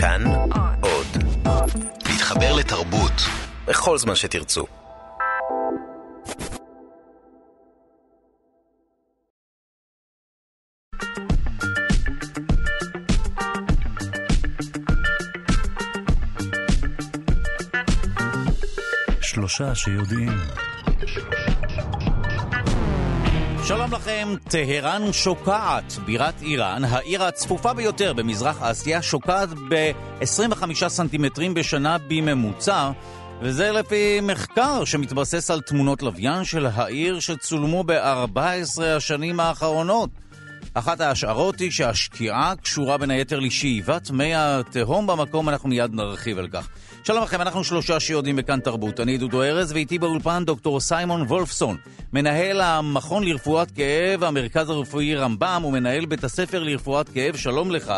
כאן 0.00 0.24
עוד. 0.80 1.06
להתחבר 2.06 2.56
לתרבות 2.56 3.12
בכל 3.66 3.98
זמן 3.98 4.14
שתרצו. 4.14 4.66
שלושה 19.20 19.74
שיודעים. 19.74 20.32
שלום 23.68 23.92
לכם, 23.92 24.28
טהרן 24.50 25.12
שוקעת, 25.12 25.92
בירת 26.04 26.42
איראן, 26.42 26.84
העיר 26.84 27.24
הצפופה 27.24 27.74
ביותר 27.74 28.12
במזרח 28.12 28.62
אסיה, 28.62 29.02
שוקעת 29.02 29.48
ב-25 29.68 30.88
סנטימטרים 30.88 31.54
בשנה 31.54 31.96
בממוצע, 32.08 32.90
וזה 33.40 33.72
לפי 33.72 34.20
מחקר 34.22 34.84
שמתבסס 34.84 35.50
על 35.50 35.60
תמונות 35.60 36.02
לוויין 36.02 36.44
של 36.44 36.66
העיר 36.66 37.20
שצולמו 37.20 37.84
ב-14 37.84 38.82
השנים 38.96 39.40
האחרונות. 39.40 40.10
אחת 40.74 41.00
ההשערות 41.00 41.58
היא 41.58 41.70
שהשקיעה 41.70 42.54
קשורה 42.62 42.98
בין 42.98 43.10
היתר 43.10 43.38
לשאיבת 43.38 44.10
מי 44.10 44.34
התהום 44.34 45.06
במקום, 45.06 45.48
אנחנו 45.48 45.68
מיד 45.68 45.94
נרחיב 45.94 46.38
על 46.38 46.48
כך. 46.48 46.68
שלום 47.04 47.22
לכם, 47.22 47.40
אנחנו 47.40 47.64
שלושה 47.64 48.00
שיודעים 48.00 48.36
בכאן 48.36 48.60
תרבות. 48.60 49.00
אני 49.00 49.18
דודו 49.18 49.42
ארז, 49.42 49.72
ואיתי 49.72 49.98
באולפן 49.98 50.44
דוקטור 50.44 50.80
סיימון 50.80 51.22
וולפסון, 51.22 51.76
מנהל 52.12 52.60
המכון 52.60 53.24
לרפואת 53.24 53.70
כאב, 53.70 54.24
המרכז 54.24 54.70
הרפואי 54.70 55.14
רמב"ם, 55.14 55.62
ומנהל 55.64 56.06
בית 56.06 56.24
הספר 56.24 56.62
לרפואת 56.62 57.08
כאב. 57.08 57.36
שלום 57.36 57.70
לך. 57.70 57.92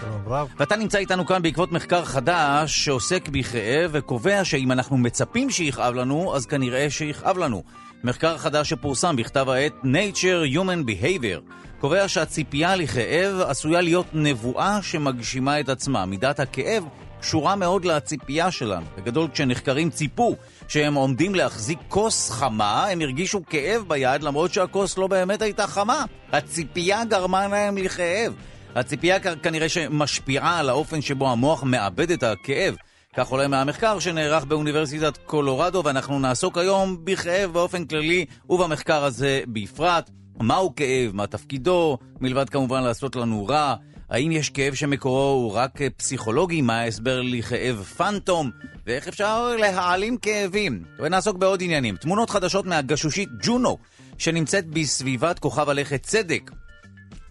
שלום 0.00 0.22
רב. 0.26 0.48
ואתה 0.58 0.76
נמצא 0.76 0.98
איתנו 0.98 1.26
כאן 1.26 1.42
בעקבות 1.42 1.72
מחקר 1.72 2.04
חדש 2.04 2.84
שעוסק 2.84 3.28
בכאב 3.28 3.90
וקובע 3.92 4.44
שאם 4.44 4.72
אנחנו 4.72 4.98
מצפים 4.98 5.50
שיכאב 5.50 5.94
לנו, 5.94 6.36
אז 6.36 6.46
כנראה 6.46 6.90
שיכאב 6.90 7.38
לנו. 7.38 7.62
מחקר 8.04 8.38
חדש 8.38 8.68
שפורסם 8.68 9.16
בכתב 9.16 9.48
העת 9.48 9.72
Nature 9.84 10.56
Human 10.56 10.90
Behavior 10.90 11.52
קובע 11.80 12.08
שהציפייה 12.08 12.76
לכאב 12.76 13.40
עשויה 13.40 13.80
להיות 13.80 14.06
נבואה 14.12 14.78
שמגשימה 14.82 15.60
את 15.60 15.68
עצמה. 15.68 16.06
מידת 16.06 16.40
הכאב 16.40 16.84
קשורה 17.20 17.56
מאוד 17.56 17.84
לציפייה 17.84 18.50
שלנו. 18.50 18.86
בגדול, 18.96 19.28
כשנחקרים 19.32 19.90
ציפו 19.90 20.36
שהם 20.68 20.94
עומדים 20.94 21.34
להחזיק 21.34 21.78
כוס 21.88 22.30
חמה, 22.30 22.86
הם 22.86 23.00
הרגישו 23.00 23.40
כאב 23.50 23.84
ביד 23.88 24.22
למרות 24.22 24.52
שהכוס 24.52 24.98
לא 24.98 25.06
באמת 25.06 25.42
הייתה 25.42 25.66
חמה. 25.66 26.04
הציפייה 26.32 27.04
גרמה 27.04 27.48
להם 27.48 27.76
לכאב. 27.76 28.34
הציפייה 28.74 29.18
כנראה 29.20 29.68
שמשפיעה 29.68 30.58
על 30.58 30.68
האופן 30.68 31.00
שבו 31.00 31.30
המוח 31.30 31.62
מאבד 31.62 32.10
את 32.10 32.22
הכאב. 32.22 32.74
כך 33.16 33.28
עולה 33.28 33.48
מהמחקר 33.48 33.98
שנערך 33.98 34.44
באוניברסיטת 34.44 35.16
קולורדו, 35.16 35.82
ואנחנו 35.84 36.18
נעסוק 36.18 36.58
היום 36.58 37.04
בכאב 37.04 37.52
באופן 37.52 37.84
כללי 37.84 38.24
ובמחקר 38.48 39.04
הזה 39.04 39.40
בפרט. 39.48 40.10
מהו 40.40 40.74
כאב, 40.76 41.10
מה 41.12 41.26
תפקידו, 41.26 41.98
מלבד 42.20 42.48
כמובן 42.48 42.82
לעשות 42.82 43.16
לנו 43.16 43.46
רע, 43.46 43.74
האם 44.10 44.32
יש 44.32 44.50
כאב 44.50 44.74
שמקורו 44.74 45.42
הוא 45.42 45.52
רק 45.52 45.78
פסיכולוגי, 45.96 46.60
מה 46.60 46.80
ההסבר 46.80 47.20
לכאב 47.22 47.82
פנטום, 47.96 48.50
ואיך 48.86 49.08
אפשר 49.08 49.56
להעלים 49.56 50.16
כאבים. 50.16 50.84
ונעסוק 50.98 51.36
בעוד 51.36 51.62
עניינים. 51.62 51.96
תמונות 51.96 52.30
חדשות 52.30 52.66
מהגשושית 52.66 53.28
ג'ונו, 53.42 53.78
שנמצאת 54.18 54.66
בסביבת 54.66 55.38
כוכב 55.38 55.68
הלכת 55.68 56.02
צדק. 56.02 56.50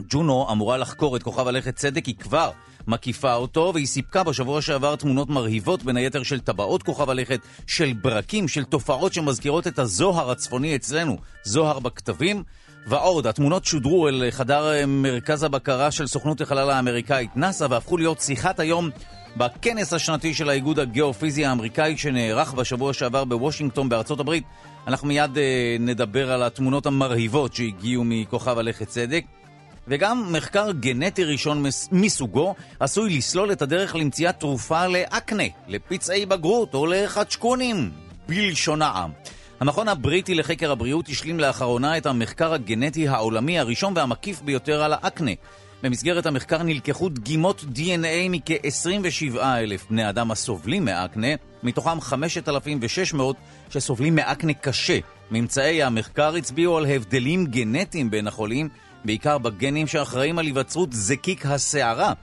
ג'ונו 0.10 0.48
אמורה 0.52 0.78
לחקור 0.78 1.16
את 1.16 1.24
כוכב 1.24 1.48
הלכת 1.48 1.76
צדק, 1.76 2.06
היא 2.06 2.16
כבר 2.16 2.52
מקיפה 2.88 3.34
אותו, 3.34 3.72
והיא 3.74 3.88
סיפקה 3.88 4.24
בשבוע 4.24 4.62
שעבר 4.62 4.96
תמונות 4.96 5.30
מרהיבות, 5.30 5.84
בין 5.84 5.98
היתר 5.98 6.24
של 6.24 6.40
טבעות 6.40 6.84
כוכב 6.84 7.10
הלכת, 7.10 7.40
של 7.68 7.94
ברקים, 7.94 8.48
של 8.48 8.64
תופעות 8.64 9.14
שמזכירות 9.14 9.68
את 9.68 9.80
הזוהר 9.80 10.32
הצפוני 10.32 10.76
אצלנו, 10.76 11.18
זוהר 11.44 11.80
בכתבים. 11.80 12.44
ועוד, 12.90 13.28
התמונות 13.28 13.66
שודרו 13.66 14.08
אל 14.08 14.24
חדר 14.32 14.74
אה, 14.74 14.86
מרכז 14.86 15.44
הבקרה 15.44 15.92
של 15.92 16.08
סוכנות 16.08 16.42
החלל 16.42 16.70
האמריקאית 16.70 17.30
נאס"א 17.36 17.68
והפכו 17.70 17.98
להיות 17.98 18.22
שיחת 18.22 18.60
היום 18.60 18.90
בכנס 19.38 19.94
השנתי 19.94 20.34
של 20.34 20.50
האיגוד 20.50 20.80
הגיאופיזי 20.80 21.46
האמריקאי 21.46 21.98
שנערך 21.98 22.54
בשבוע 22.54 22.94
שעבר 22.94 23.26
בוושינגטון 23.26 23.90
בארצות 23.90 24.20
הברית. 24.20 24.44
אנחנו 24.88 25.08
מיד 25.08 25.38
אה, 25.38 25.78
נדבר 25.80 26.32
על 26.32 26.44
התמונות 26.44 26.86
המרהיבות 26.86 27.54
שהגיעו 27.54 28.04
מכוכב 28.06 28.58
הלכת 28.58 28.88
צדק. 28.88 29.24
וגם 29.88 30.34
מחקר 30.34 30.72
גנטי 30.72 31.24
ראשון 31.24 31.64
מסוגו 31.92 32.56
עשוי 32.80 33.18
לסלול 33.18 33.52
את 33.52 33.62
הדרך 33.62 33.96
למציאת 33.96 34.40
תרופה 34.40 34.88
לאקנה, 34.88 35.44
לפצעי 35.68 36.26
בגרות 36.26 36.74
או 36.74 36.86
לחדשקונים, 36.86 37.92
בלשון 38.28 38.82
העם. 38.82 39.12
המכון 39.60 39.88
הבריטי 39.88 40.36
לחקר 40.36 40.72
הבריאות 40.72 41.10
השלים 41.10 41.40
לאחרונה 41.40 41.98
את 41.98 42.06
המחקר 42.06 42.54
הגנטי 42.54 43.08
העולמי 43.08 43.60
הראשון 43.60 43.94
והמקיף 43.96 44.42
ביותר 44.42 44.84
על 44.84 44.94
האקנה. 44.94 45.32
במסגרת 45.84 46.26
המחקר 46.26 46.64
נלקחו 46.64 47.10
דגימות 47.10 47.66
DNA 47.76 48.30
מכ-27 48.30 49.40
אלף 49.42 49.86
בני 49.90 50.10
אדם 50.10 50.32
הסובלים 50.32 50.86
מאקנה, 50.86 51.28
מתוכם 51.64 52.02
5,600 52.02 53.36
שסובלים 53.70 54.16
מאקנה 54.16 54.54
קשה. 54.54 55.00
ממצאי 55.32 55.84
המחקר 55.84 56.36
הצביעו 56.36 56.78
על 56.78 56.86
הבדלים 56.86 57.46
גנטיים 57.46 58.10
בין 58.10 58.28
החולים, 58.28 58.70
בעיקר 59.06 59.38
בגנים 59.38 59.88
שאחראים 59.88 60.40
על 60.40 60.46
היווצרות 60.46 60.94
זקיק 60.94 61.46
השערה, 61.46 62.14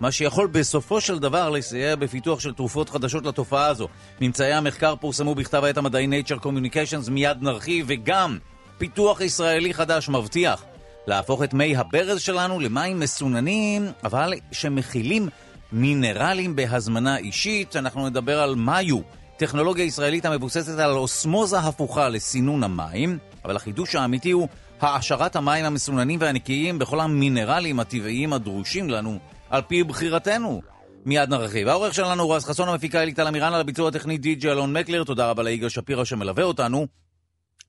מה 0.00 0.12
שיכול 0.12 0.46
בסופו 0.46 1.00
של 1.00 1.18
דבר 1.18 1.50
לסייע 1.50 1.96
בפיתוח 1.96 2.40
של 2.40 2.52
תרופות 2.52 2.90
חדשות 2.90 3.26
לתופעה 3.26 3.66
הזו. 3.66 3.88
ממצאי 4.20 4.52
המחקר 4.52 4.96
פורסמו 4.96 5.34
בכתב 5.34 5.64
העת 5.64 5.76
המדעי 5.76 6.06
Nature 6.06 6.44
Communications, 6.44 7.10
מיד 7.10 7.38
נרחיב, 7.40 7.86
וגם 7.88 8.38
פיתוח 8.78 9.20
ישראלי 9.20 9.74
חדש 9.74 10.08
מבטיח 10.08 10.64
להפוך 11.06 11.42
את 11.42 11.54
מי 11.54 11.76
הברז 11.76 12.20
שלנו 12.20 12.60
למים 12.60 13.00
מסוננים, 13.00 13.92
אבל 14.04 14.32
שמכילים 14.52 15.28
מינרלים 15.72 16.56
בהזמנה 16.56 17.16
אישית. 17.16 17.76
אנחנו 17.76 18.08
נדבר 18.08 18.40
על 18.40 18.54
מיו, 18.54 18.98
טכנולוגיה 19.36 19.84
ישראלית 19.84 20.24
המבוססת 20.24 20.78
על 20.78 20.90
אוסמוזה 20.90 21.58
הפוכה 21.58 22.08
לסינון 22.08 22.64
המים, 22.64 23.18
אבל 23.44 23.56
החידוש 23.56 23.94
האמיתי 23.94 24.30
הוא 24.30 24.48
העשרת 24.80 25.36
המים 25.36 25.64
המסוננים 25.64 26.20
והנקיים 26.20 26.78
בכל 26.78 27.00
המינרלים 27.00 27.80
הטבעיים 27.80 28.32
הדרושים 28.32 28.90
לנו 28.90 29.18
על 29.52 29.62
פי 29.62 29.84
בחירתנו. 29.84 30.62
מיד 31.06 31.28
נרחיב. 31.28 31.68
העורך 31.68 31.94
שלנו 31.94 32.30
רז 32.30 32.44
חסון, 32.44 32.68
המפיקה 32.68 33.02
אליטל 33.02 33.28
אמירן, 33.28 33.54
על 33.54 33.60
הביצוע 33.60 33.88
הטכני 33.88 34.18
די.ג'י 34.18 34.50
אלון 34.50 34.72
מקלר. 34.72 35.04
תודה 35.04 35.30
רבה 35.30 35.42
ליגאל 35.42 35.68
שפירא 35.68 36.04
שמלווה 36.04 36.44
אותנו. 36.44 36.86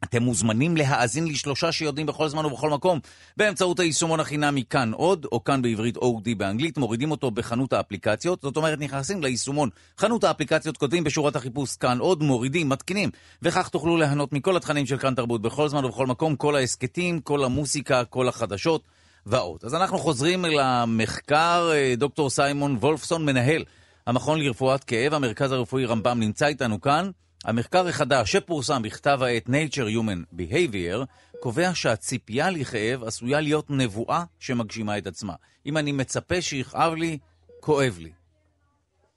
אתם 0.04 0.24
מוזמנים 0.24 0.78
להאזין 0.78 1.28
לשלושה 1.28 1.72
שיודעים 1.72 2.08
בכל 2.08 2.28
זמן 2.28 2.46
ובכל 2.46 2.70
מקום 2.70 3.00
באמצעות 3.38 3.80
היישומון 3.80 4.20
החינמי 4.20 4.64
כאן 4.70 4.92
עוד, 4.94 5.26
או 5.32 5.44
כאן 5.44 5.62
בעברית 5.62 5.98
OD 5.98 6.36
באנגלית, 6.38 6.78
מורידים 6.78 7.12
אותו 7.12 7.32
בחנות 7.32 7.74
האפליקציות, 7.74 8.42
זאת 8.42 8.58
אומרת 8.58 8.80
נכנסים 8.80 9.22
ליישומון 9.22 9.70
חנות 9.98 10.24
האפליקציות, 10.24 10.78
כותבים 10.78 11.04
בשורת 11.04 11.36
החיפוש 11.36 11.76
כאן 11.76 12.00
עוד, 12.00 12.24
מורידים, 12.24 12.70
מתקינים, 12.70 13.10
וכך 13.42 13.70
תוכלו 13.70 13.98
ליהנות 13.98 14.34
מכל 14.34 14.58
התכנים 14.58 14.86
של 14.86 14.98
כאן 14.98 15.16
תרבות 15.16 15.42
בכל 15.42 15.70
זמן 15.70 15.86
ובכל 15.86 16.08
מקום, 16.08 16.36
כל 16.36 16.56
ההסכתים, 16.56 17.20
כל 17.20 17.44
המוסיקה, 17.44 18.06
כל 18.06 18.28
החדשות. 18.28 18.84
ועוד. 19.26 19.60
אז 19.64 19.76
אנחנו 19.76 19.98
חוזרים 19.98 20.46
אל 20.46 20.60
המחקר, 20.60 21.70
אה, 21.74 21.94
דוקטור 21.98 22.30
סיימון 22.30 22.76
וולפסון, 22.76 23.26
מנהל 23.26 23.64
המכון 24.08 24.40
לרפואת 24.40 24.84
כאב, 24.84 25.14
המרכז 25.14 25.52
הרפואי 25.52 25.86
רמב"ם, 25.86 26.20
נמצא 26.20 26.46
איתנו 26.46 26.82
כאן. 26.82 27.10
המחקר 27.46 27.88
החדש 27.88 28.32
שפורסם 28.32 28.82
בכתב 28.82 29.20
העת 29.22 29.48
Nature 29.48 29.90
Human 29.96 30.40
Behavior 30.40 31.06
קובע 31.40 31.72
שהציפייה 31.74 32.50
לכאב 32.50 33.04
עשויה 33.04 33.42
להיות 33.42 33.70
נבואה 33.70 34.24
שמגשימה 34.40 34.98
את 34.98 35.08
עצמה. 35.08 35.34
אם 35.66 35.78
אני 35.78 35.92
מצפה 35.92 36.42
שיכאב 36.42 36.94
לי, 36.94 37.18
כואב 37.60 37.98
לי. 38.00 38.12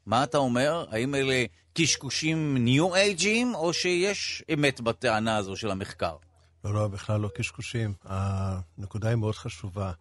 מה 0.07 0.25
אתה 0.25 0.39
אומר? 0.39 0.85
האם 0.91 1.15
אלה 1.15 1.45
קשקושים 1.75 2.57
ניו 2.57 2.95
אייג'ים, 2.95 3.55
או 3.55 3.73
שיש 3.73 4.43
אמת 4.55 4.81
בטענה 4.81 5.37
הזו 5.37 5.57
של 5.57 5.71
המחקר? 5.71 6.17
לא, 6.65 6.75
לא, 6.75 6.89
בכלל 6.89 7.21
לא 7.21 7.29
קשקושים. 7.35 7.95
הנקודה 8.05 9.09
היא 9.09 9.17
מאוד 9.17 9.35
חשובה. 9.35 9.93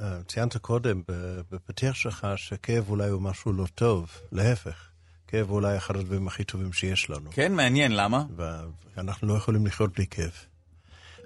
אה, 0.00 0.22
ציינת 0.28 0.56
קודם 0.56 1.02
בפתיח 1.50 1.94
שלך 1.94 2.26
שכאב 2.36 2.88
אולי 2.88 3.08
הוא 3.08 3.22
משהו 3.22 3.52
לא 3.52 3.66
טוב, 3.74 4.10
להפך. 4.32 4.88
כאב 5.26 5.48
הוא 5.48 5.56
אולי 5.56 5.76
אחד 5.76 5.96
הדברים 5.96 6.28
הכי 6.28 6.44
טובים 6.44 6.72
שיש 6.72 7.10
לנו. 7.10 7.30
כן, 7.30 7.52
מעניין, 7.52 7.96
למה? 7.96 8.24
ואנחנו 8.36 9.28
לא 9.28 9.34
יכולים 9.34 9.66
לחיות 9.66 9.94
בלי 9.94 10.06
כאב. 10.06 10.32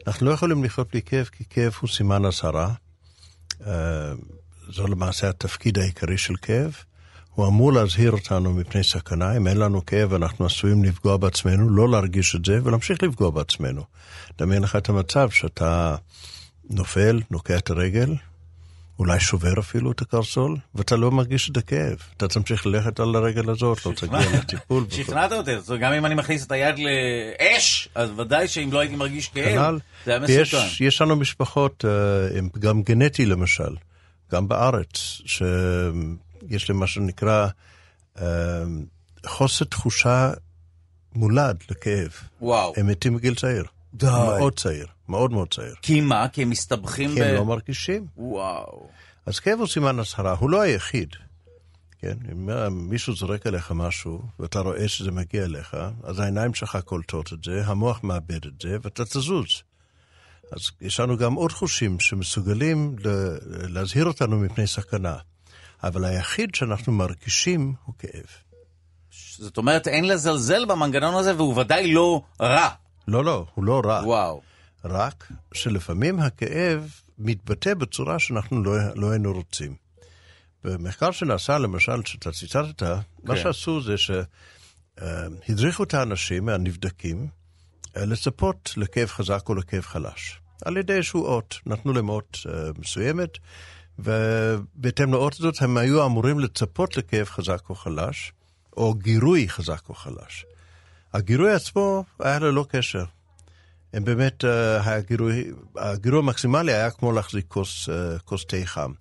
אנחנו 0.07 0.27
לא 0.27 0.31
יכולים 0.31 0.65
לחיות 0.65 0.91
בלי 0.91 1.03
כאב 1.03 1.25
כי 1.25 1.45
כאב 1.51 1.73
הוא 1.81 1.91
סימן 1.91 2.25
אזהרה. 2.25 2.75
אה, 3.67 4.13
זו 4.73 4.87
למעשה 4.87 5.29
התפקיד 5.29 5.79
העיקרי 5.79 6.19
של 6.19 6.37
כאב. 6.37 6.77
הוא 7.35 7.47
אמור 7.47 7.73
להזהיר 7.73 8.13
אותנו 8.13 8.55
מפני 8.55 8.85
סכנה. 8.85 9.37
אם 9.37 9.47
אין 9.47 9.57
לנו 9.57 9.87
כאב, 9.87 10.15
אנחנו 10.15 10.47
עשויים 10.47 10.85
לפגוע 10.85 11.17
בעצמנו, 11.17 11.71
לא 11.71 11.91
להרגיש 11.91 12.37
את 12.37 12.45
זה 12.45 12.61
ולהמשיך 12.65 13.03
לפגוע 13.03 13.31
בעצמנו. 13.31 13.85
דמיין 14.39 14.63
לך 14.63 14.77
את 14.77 14.89
המצב 14.89 15.31
שאתה 15.31 15.97
נופל, 16.71 17.21
נוקע 17.31 17.59
את 17.59 17.71
הרגל, 17.71 18.15
אולי 18.99 19.21
שובר 19.21 19.59
אפילו 19.59 19.93
את 19.93 20.01
הקרסול, 20.01 20.57
ואתה 20.75 20.97
לא 20.97 21.11
מרגיש 21.11 21.51
את 21.51 21.57
הכאב. 21.57 21.97
אתה 22.17 22.29
תמשיך 22.29 22.67
ללכת 22.67 23.01
על 23.01 23.17
הרגל 23.17 23.51
הזאת, 23.51 23.87
לא 23.87 23.93
תגיע 23.93 24.19
לטיפול. 24.39 24.87
שכנעת 24.97 25.33
אותי, 25.33 25.51
גם 25.81 25.93
אם 25.93 26.07
אני 26.07 26.15
מכניס 26.15 26.47
את 26.47 26.53
היד 26.53 26.75
לאש, 26.79 27.89
אז 27.95 28.11
ודאי 28.17 28.49
שאם 28.49 28.73
לא 28.73 28.79
הייתי 28.79 28.97
מרגיש 28.97 29.29
כאב, 29.29 29.79
זה 30.07 30.11
היה 30.11 30.21
מסוכן. 30.21 30.67
יש 30.81 31.01
לנו 31.01 31.17
משפחות, 31.17 31.85
אה, 31.85 32.41
גם 32.59 32.83
גנטי 32.83 33.27
למשל, 33.27 33.77
גם 34.33 34.49
בארץ, 34.49 35.21
שיש 35.27 36.71
להם 36.71 36.79
מה 36.79 36.87
שנקרא 36.87 37.49
אה, 38.21 38.25
חוסר 39.27 39.65
תחושה 39.65 40.31
מולד 41.15 41.57
לכאב. 41.71 42.11
וואו. 42.41 42.73
הם 42.77 42.87
מתים 42.87 43.17
בגיל 43.17 43.35
צעיר. 43.35 43.65
די. 43.95 44.07
מאוד 44.07 44.59
צעיר, 44.59 44.87
מאוד 45.09 45.33
מאוד 45.33 45.55
צעיר. 45.55 45.75
כי 45.83 46.01
מה? 46.01 46.29
כי 46.29 46.43
הם 46.43 46.51
מסתבכים 46.51 47.11
ב... 47.11 47.15
כי 47.15 47.23
הם 47.23 47.35
לא 47.35 47.45
מרגישים. 47.45 48.07
וואו. 48.17 48.89
אז 49.27 49.41
כאב 49.41 49.59
הוא 49.59 49.67
סימן 49.67 49.99
הצהרה, 49.99 50.33
הוא 50.33 50.51
לא 50.51 50.61
היחיד. 50.61 51.09
כן, 52.01 52.17
אם 52.33 52.49
מישהו 52.89 53.17
זורק 53.17 53.47
עליך 53.47 53.73
משהו, 53.73 54.23
ואתה 54.39 54.61
רואה 54.61 54.89
שזה 54.89 55.11
מגיע 55.11 55.45
אליך, 55.45 55.77
אז 56.03 56.19
העיניים 56.19 56.55
שלך 56.55 56.79
קולטות 56.85 57.33
את 57.33 57.45
זה, 57.45 57.63
המוח 57.67 58.01
מאבד 58.03 58.47
את 58.47 58.61
זה, 58.63 58.77
ואתה 58.83 59.05
תזוז. 59.05 59.63
אז 60.53 60.71
יש 60.81 61.01
לנו 61.01 61.17
גם 61.17 61.35
עוד 61.35 61.53
חושים 61.53 62.01
שמסוגלים 62.01 62.97
להזהיר 63.69 64.05
אותנו 64.05 64.39
מפני 64.39 64.67
סכנה. 64.67 65.17
אבל 65.85 66.05
היחיד 66.05 66.55
שאנחנו 66.55 66.93
מרגישים 66.93 67.75
הוא 67.85 67.95
כאב. 67.99 68.27
זאת 69.39 69.57
אומרת, 69.57 69.89
אין 69.89 70.05
לזלזל 70.05 70.65
במנגנון 70.65 71.15
הזה, 71.15 71.37
והוא 71.37 71.61
ודאי 71.61 71.93
לא 71.93 72.23
רע. 72.41 72.69
לא, 73.09 73.25
לא, 73.25 73.47
הוא 73.55 73.65
לא 73.65 73.83
רע. 73.85 74.01
וואו. 74.05 74.41
רק 74.85 75.33
שלפעמים 75.55 76.21
הכאב 76.21 76.91
מתבטא 77.19 77.75
בצורה 77.75 78.19
שאנחנו 78.19 78.63
לא, 78.63 78.73
לא 78.95 79.11
היינו 79.11 79.33
רוצים. 79.33 79.75
במחקר 80.65 81.11
שנעשה, 81.11 81.59
למשל, 81.59 82.03
שאתה 82.05 82.33
ציטטת, 82.33 82.79
כן. 82.83 82.95
מה 83.23 83.37
שעשו 83.37 83.81
זה 83.81 83.95
שהדריכו 84.99 85.83
את 85.83 85.95
האנשים, 85.95 86.49
הנבדקים, 86.49 87.29
לצפות 87.97 88.75
לכאב 88.77 89.09
חזק 89.09 89.49
או 89.49 89.55
לכאב 89.55 89.83
חלש. 89.83 90.41
על 90.65 90.77
ידי 90.77 90.93
איזשהו 90.93 91.25
אות, 91.25 91.59
נתנו 91.67 91.93
להם 91.93 92.09
אות 92.09 92.39
uh, 92.47 92.81
מסוימת, 92.81 93.39
ובהתאם 93.99 95.13
לאות 95.13 95.35
הזאת 95.41 95.63
הם 95.63 95.77
היו 95.77 96.07
אמורים 96.07 96.39
לצפות 96.39 96.97
לכאב 96.97 97.27
חזק 97.27 97.71
או 97.71 97.75
חלש, 97.75 98.33
או 98.77 98.95
גירוי 98.95 99.49
חזק 99.49 99.89
או 99.89 99.95
חלש. 99.95 100.47
הגירוי 101.13 101.53
עצמו 101.53 102.05
היה 102.21 102.39
ללא 102.39 102.67
קשר. 102.69 103.05
הם 103.93 104.05
באמת, 104.05 104.45
uh, 104.45 104.49
הגירוי, 104.89 105.45
הגירוי 105.77 106.19
המקסימלי 106.19 106.73
היה 106.73 106.91
כמו 106.91 107.13
להחזיק 107.13 107.45
כוס, 107.49 107.89
uh, 107.89 108.21
כוס 108.25 108.45
תה 108.45 108.57
חם. 108.65 108.93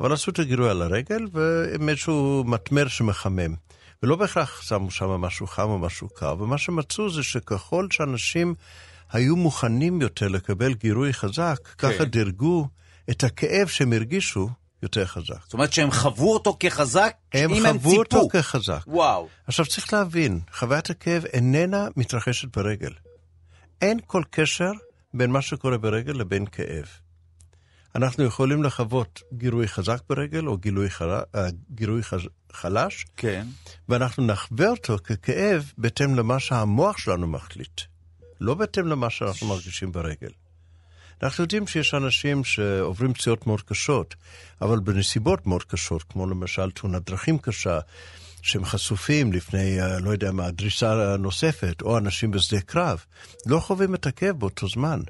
אבל 0.00 0.12
עשו 0.12 0.30
את 0.30 0.38
הגירוי 0.38 0.70
על 0.70 0.82
הרגל 0.82 1.26
ועם 1.32 1.88
איזשהו 1.88 2.44
מטמר 2.46 2.88
שמחמם. 2.88 3.54
ולא 4.02 4.16
בהכרח 4.16 4.62
שמו 4.62 4.90
שם 4.90 5.06
משהו 5.06 5.46
חם 5.46 5.68
או 5.68 5.78
משהו 5.78 6.08
קר, 6.08 6.36
ומה 6.38 6.58
שמצאו 6.58 7.10
זה 7.10 7.22
שככל 7.22 7.86
שאנשים 7.90 8.54
היו 9.12 9.36
מוכנים 9.36 10.00
יותר 10.00 10.28
לקבל 10.28 10.74
גירוי 10.74 11.12
חזק, 11.12 11.58
כן. 11.78 11.92
ככה 11.92 12.04
דירגו 12.04 12.68
את 13.10 13.24
הכאב 13.24 13.66
שהם 13.66 13.92
הרגישו 13.92 14.48
יותר 14.82 15.06
חזק. 15.06 15.42
זאת 15.44 15.52
אומרת 15.52 15.72
שהם 15.72 15.90
חוו 15.90 16.32
אותו 16.32 16.56
כחזק, 16.60 17.14
הם 17.32 17.50
אם 17.50 17.66
הם 17.66 17.78
ציפו. 17.78 17.88
הם 17.88 17.94
חוו 17.94 17.98
אותו 17.98 18.28
כחזק. 18.28 18.80
וואו. 18.86 19.28
עכשיו 19.46 19.66
צריך 19.66 19.92
להבין, 19.92 20.40
חוויית 20.52 20.90
הכאב 20.90 21.24
איננה 21.24 21.88
מתרחשת 21.96 22.56
ברגל. 22.56 22.92
אין 23.84 23.98
כל 24.06 24.22
קשר 24.30 24.72
בין 25.14 25.30
מה 25.30 25.42
שקורה 25.42 25.78
ברגל 25.78 26.12
לבין 26.12 26.46
כאב. 26.46 26.86
אנחנו 27.94 28.24
יכולים 28.24 28.62
לחוות 28.62 29.22
גירוי 29.32 29.68
חזק 29.68 30.00
ברגל 30.08 30.46
או 30.46 30.58
גירוי, 30.58 30.90
חל... 30.90 31.10
אה, 31.34 31.48
גירוי 31.70 32.02
חלש, 32.52 33.06
כן. 33.16 33.46
ואנחנו 33.88 34.26
נחווה 34.26 34.68
אותו 34.68 34.96
ככאב 35.04 35.72
בהתאם 35.78 36.14
למה 36.14 36.40
שהמוח 36.40 36.98
שלנו 36.98 37.26
מחליט, 37.26 37.80
לא 38.40 38.54
בהתאם 38.54 38.86
למה 38.86 39.10
שאנחנו 39.10 39.46
מרגישים 39.46 39.92
ברגל. 39.92 40.30
אנחנו 41.22 41.44
יודעים 41.44 41.66
שיש 41.66 41.94
אנשים 41.94 42.44
שעוברים 42.44 43.14
פציעות 43.14 43.46
מאוד 43.46 43.62
קשות, 43.62 44.14
אבל 44.62 44.80
בנסיבות 44.80 45.46
מאוד 45.46 45.62
קשות, 45.62 46.02
כמו 46.02 46.26
למשל 46.26 46.70
תאונת 46.70 47.10
דרכים 47.10 47.38
קשה, 47.38 47.80
שהם 48.44 48.64
חשופים 48.64 49.32
לפני, 49.32 49.80
אה, 49.80 49.98
לא 49.98 50.10
יודע 50.10 50.32
מה, 50.32 50.50
דריסה 50.50 51.16
נוספת, 51.18 51.82
או 51.82 51.98
אנשים 51.98 52.30
בשדה 52.30 52.60
קרב, 52.60 53.04
לא 53.46 53.58
חווים 53.58 53.94
את 53.94 54.06
הכאב 54.06 54.38
באותו 54.38 54.68
זמן. 54.68 55.00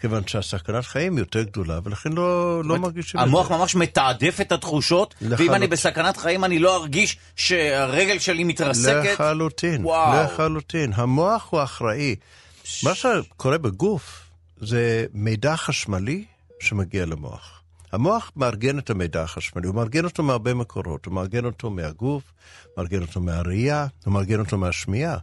כיוון 0.00 0.26
שהסכנת 0.26 0.84
חיים 0.84 1.18
יותר 1.18 1.42
גדולה, 1.42 1.78
ולכן 1.84 2.12
לא, 2.12 2.64
לא 2.64 2.78
מרגישים 2.78 3.20
את 3.20 3.24
זה. 3.24 3.28
המוח 3.28 3.50
ממש 3.50 3.74
מתעדף 3.74 4.40
את 4.40 4.52
התחושות, 4.52 5.14
לחלוט... 5.20 5.40
ואם 5.40 5.54
אני 5.54 5.66
בסכנת 5.66 6.16
חיים 6.16 6.44
אני 6.44 6.58
לא 6.58 6.76
ארגיש 6.76 7.16
שהרגל 7.36 8.18
שלי 8.18 8.44
מתרסקת? 8.44 9.12
לחלוטין, 9.12 9.84
וואו. 9.84 10.24
לחלוטין. 10.24 10.92
המוח 10.94 11.48
הוא 11.50 11.62
אחראי. 11.62 12.16
ש... 12.64 12.84
מה 12.84 12.94
שקורה 12.94 13.58
בגוף 13.58 14.22
זה 14.60 15.06
מידע 15.12 15.56
חשמלי 15.56 16.24
שמגיע 16.60 17.06
למוח. 17.06 17.61
המוח 17.92 18.32
מארגן 18.36 18.78
את 18.78 18.90
המידע 18.90 19.22
החשמלי, 19.22 19.66
הוא 19.66 19.74
מארגן 19.74 20.04
אותו 20.04 20.22
מהרבה 20.22 20.54
מקורות, 20.54 21.06
הוא 21.06 21.14
מארגן 21.14 21.44
אותו 21.44 21.70
מהגוף, 21.70 22.32
מארגן 22.76 23.02
אותו 23.02 23.20
מהראייה, 23.20 23.86
הוא 24.04 24.14
מארגן 24.14 24.40
אותו 24.40 24.58
מהשמיעה. 24.58 25.18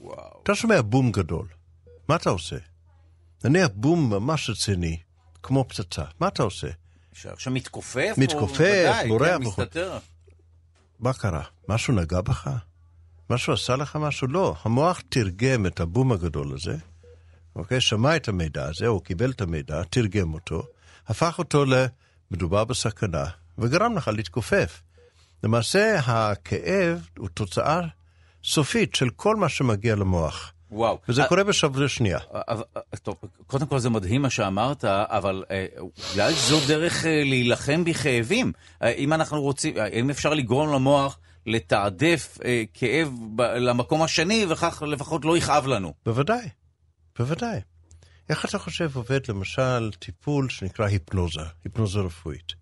וואו. 0.00 0.40
אתה 0.42 0.54
שומע 0.54 0.82
בום 0.82 1.12
גדול, 1.12 1.46
מה 2.08 2.16
אתה 2.16 2.30
עושה? 2.30 2.56
נניח 3.44 3.68
בום 3.74 4.10
ממש 4.10 4.50
רציני, 4.50 4.98
כמו 5.42 5.64
פצצה, 5.68 6.04
מה 6.20 6.28
אתה 6.28 6.42
עושה? 6.42 6.68
שעכשיו 7.12 7.52
מתכופף? 7.52 8.14
מתכופף, 8.18 8.94
בורח. 9.08 9.28
כן, 9.28 9.42
מסתתר. 9.42 9.98
מה 11.00 11.12
קרה? 11.12 11.42
משהו 11.68 11.94
נגע 11.94 12.20
בך? 12.20 12.50
משהו 13.30 13.52
עשה 13.52 13.76
לך 13.76 13.96
משהו? 13.96 14.26
לא. 14.26 14.56
המוח 14.62 15.02
תרגם 15.08 15.66
את 15.66 15.80
הבום 15.80 16.12
הגדול 16.12 16.54
הזה, 16.54 16.76
אוקיי? 17.56 17.80
שמע 17.80 18.16
את 18.16 18.28
המידע 18.28 18.64
הזה, 18.64 18.86
או 18.86 19.00
קיבל 19.00 19.30
את 19.30 19.40
המידע, 19.40 19.82
תרגם 19.90 20.34
אותו, 20.34 20.66
הפך 21.08 21.38
אותו 21.38 21.64
למדובר 21.64 22.64
בסכנה, 22.64 23.24
וגרם 23.58 23.96
לך 23.96 24.08
להתכופף. 24.08 24.82
למעשה, 25.44 25.98
הכאב 25.98 27.08
הוא 27.18 27.28
תוצאה 27.28 27.80
סופית 28.44 28.94
של 28.94 29.10
כל 29.10 29.36
מה 29.36 29.48
שמגיע 29.48 29.94
למוח. 29.94 30.52
וואו. 30.70 30.98
וזה 31.08 31.24
아, 31.24 31.28
קורה 31.28 31.44
בשבוע 31.44 31.88
שנייה. 31.88 32.18
טוב, 33.02 33.16
קודם 33.46 33.66
כל 33.66 33.78
זה 33.78 33.90
מדהים 33.90 34.22
מה 34.22 34.30
שאמרת, 34.30 34.84
אבל 34.84 35.44
אולי 36.14 36.32
זו 36.32 36.60
דרך 36.68 37.04
להילחם 37.24 37.84
בכאבים. 37.84 38.52
אם 38.82 39.12
אנחנו 39.12 39.42
רוצים, 39.42 39.74
אם 39.92 40.10
אפשר 40.10 40.34
לגרום 40.34 40.72
למוח 40.72 41.18
לתעדף 41.46 42.38
כאב 42.74 43.12
למקום 43.40 44.02
השני, 44.02 44.46
וכך 44.48 44.82
לפחות 44.86 45.24
לא 45.24 45.36
יכאב 45.36 45.66
לנו. 45.66 45.94
בוודאי, 46.06 46.48
בוודאי. 47.18 47.60
איך 48.28 48.44
אתה 48.44 48.58
חושב 48.58 48.96
עובד 48.96 49.20
למשל 49.28 49.90
טיפול 49.98 50.48
שנקרא 50.48 50.86
היפנוזה, 50.86 51.40
היפנוזה 51.64 52.00
רפואית? 52.00 52.52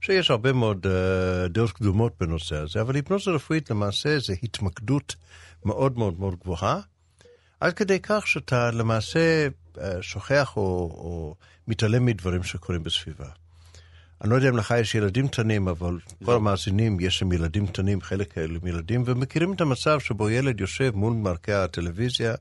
שיש 0.00 0.30
הרבה 0.30 0.52
מאוד 0.52 0.86
uh, 0.86 1.48
דעות 1.48 1.72
קדומות 1.72 2.12
בנושא 2.20 2.56
הזה, 2.56 2.80
אבל 2.80 2.94
היפנוזה 2.94 3.30
רפואית 3.30 3.70
למעשה 3.70 4.18
זה 4.18 4.34
התמקדות 4.42 5.16
מאוד 5.64 5.98
מאוד 5.98 6.20
מאוד 6.20 6.34
גבוהה, 6.40 6.80
עד 7.60 7.72
כדי 7.72 7.98
כך 8.02 8.26
שאתה 8.26 8.70
למעשה 8.70 9.48
uh, 9.74 9.80
שוכח 10.00 10.56
או, 10.56 10.62
או 10.62 11.34
מתעלם 11.68 12.06
מדברים 12.06 12.42
שקורים 12.42 12.82
בסביבה. 12.82 13.28
אני 14.22 14.30
לא 14.30 14.36
יודע 14.36 14.48
אם 14.48 14.56
לך 14.56 14.74
יש 14.80 14.94
ילדים 14.94 15.28
קטנים, 15.28 15.68
אבל 15.68 15.92
לא. 15.92 16.26
כל 16.26 16.34
המאזינים 16.34 17.00
יש 17.00 17.22
להם 17.22 17.32
ילדים 17.32 17.66
קטנים, 17.66 18.00
חלק 18.00 18.32
כאלה 18.32 18.58
הם 18.62 18.66
ילדים, 18.66 19.02
ומכירים 19.06 19.52
את 19.52 19.60
המצב 19.60 20.00
שבו 20.00 20.30
ילד 20.30 20.60
יושב 20.60 20.92
מול 20.94 21.12
מרקע 21.12 21.64
הטלוויזיה, 21.64 22.34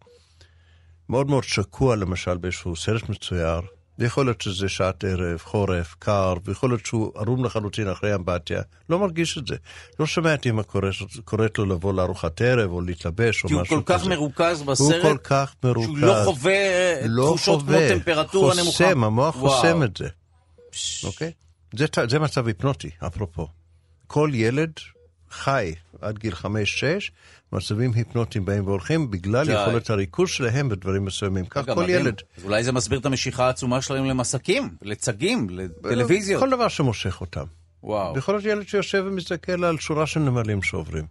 מאוד 1.10 1.30
מאוד 1.30 1.44
שקוע 1.44 1.96
למשל 1.96 2.38
באיזשהו 2.38 2.76
סרט 2.76 3.10
מצויר, 3.10 3.62
ויכול 4.00 4.26
להיות 4.26 4.42
שזה 4.42 4.70
שעת 4.70 5.04
ערב, 5.04 5.38
חורף, 5.38 5.96
קר, 6.00 6.34
ויכול 6.46 6.70
להיות 6.70 6.86
שהוא 6.86 7.12
ערום 7.16 7.46
לחלוטין 7.46 7.90
אחרי 7.90 8.16
אמבטיה, 8.16 8.62
לא 8.90 9.00
מרגיש 9.00 9.38
את 9.38 9.48
זה. 9.48 9.56
לא 10.00 10.06
שומע 10.06 10.34
את 10.34 10.46
אמא 10.46 10.62
קוראת 11.26 11.58
לו 11.58 11.66
לבוא 11.66 11.94
לארוחת 11.94 12.42
ערב, 12.42 12.72
או 12.72 12.82
להתלבש, 12.82 13.44
או 13.44 13.50
משהו 13.50 13.60
כזה. 13.60 13.68
כי 13.68 13.74
הוא 13.76 13.84
כל 13.84 13.94
כך 13.94 14.06
מרוכז 14.06 14.62
בסרט, 14.62 15.04
הוא 15.04 15.12
כל 15.12 15.18
כך 15.24 15.56
מרוכז. 15.64 15.86
שהוא 15.86 15.98
לא 15.98 16.22
חווה 16.26 17.08
לא 17.08 17.26
תחושות 17.26 17.62
חווה, 17.62 17.90
כמו 17.90 17.98
טמפרטורה 17.98 18.56
נמוכה. 18.56 18.72
חוסם, 18.72 19.04
המוח 19.04 19.36
וואו. 19.36 19.52
חוסם 19.52 19.84
את 19.84 19.98
זה. 19.98 20.08
אוקיי? 21.04 21.32
זה, 21.76 21.86
זה 22.10 22.20
מצב 22.20 22.48
היפנוטי, 22.48 22.90
אפרופו. 23.08 23.48
כל 24.08 24.32
ילד 24.34 24.72
חי 25.32 25.74
עד 26.02 26.20
גיל 26.20 26.34
5-6 26.34 26.46
מצבים 27.54 27.92
היפנוטיים 27.96 28.46
באים 28.46 28.68
והולכים 28.68 29.12
בגלל 29.12 29.50
יכולת 29.50 29.90
הריכוז 29.90 30.30
שלהם 30.30 30.70
בדברים 30.70 31.06
מסוימים. 31.06 31.46
כך 31.46 31.66
כל 31.74 31.86
ילד. 31.90 32.22
אז 32.38 32.44
אולי 32.44 32.64
זה 32.64 32.72
מסביר 32.72 33.00
את 33.00 33.06
המשיכה 33.06 33.46
העצומה 33.46 33.82
שלהם 33.82 34.06
למסקים, 34.06 34.76
לצגים, 34.82 35.48
לטלוויזיות. 35.50 36.40
כל 36.40 36.50
דבר 36.50 36.68
שמושך 36.68 37.22
אותם. 37.22 37.46
וואו. 37.84 38.18
יכול 38.18 38.34
להיות 38.36 38.46
ילד 38.46 38.68
שיושב 38.68 39.04
ומסתכל 39.08 39.64
על 39.64 39.78
שורה 39.78 40.08
של 40.08 40.20
נמלים 40.20 40.62
שעוברים. 40.62 41.06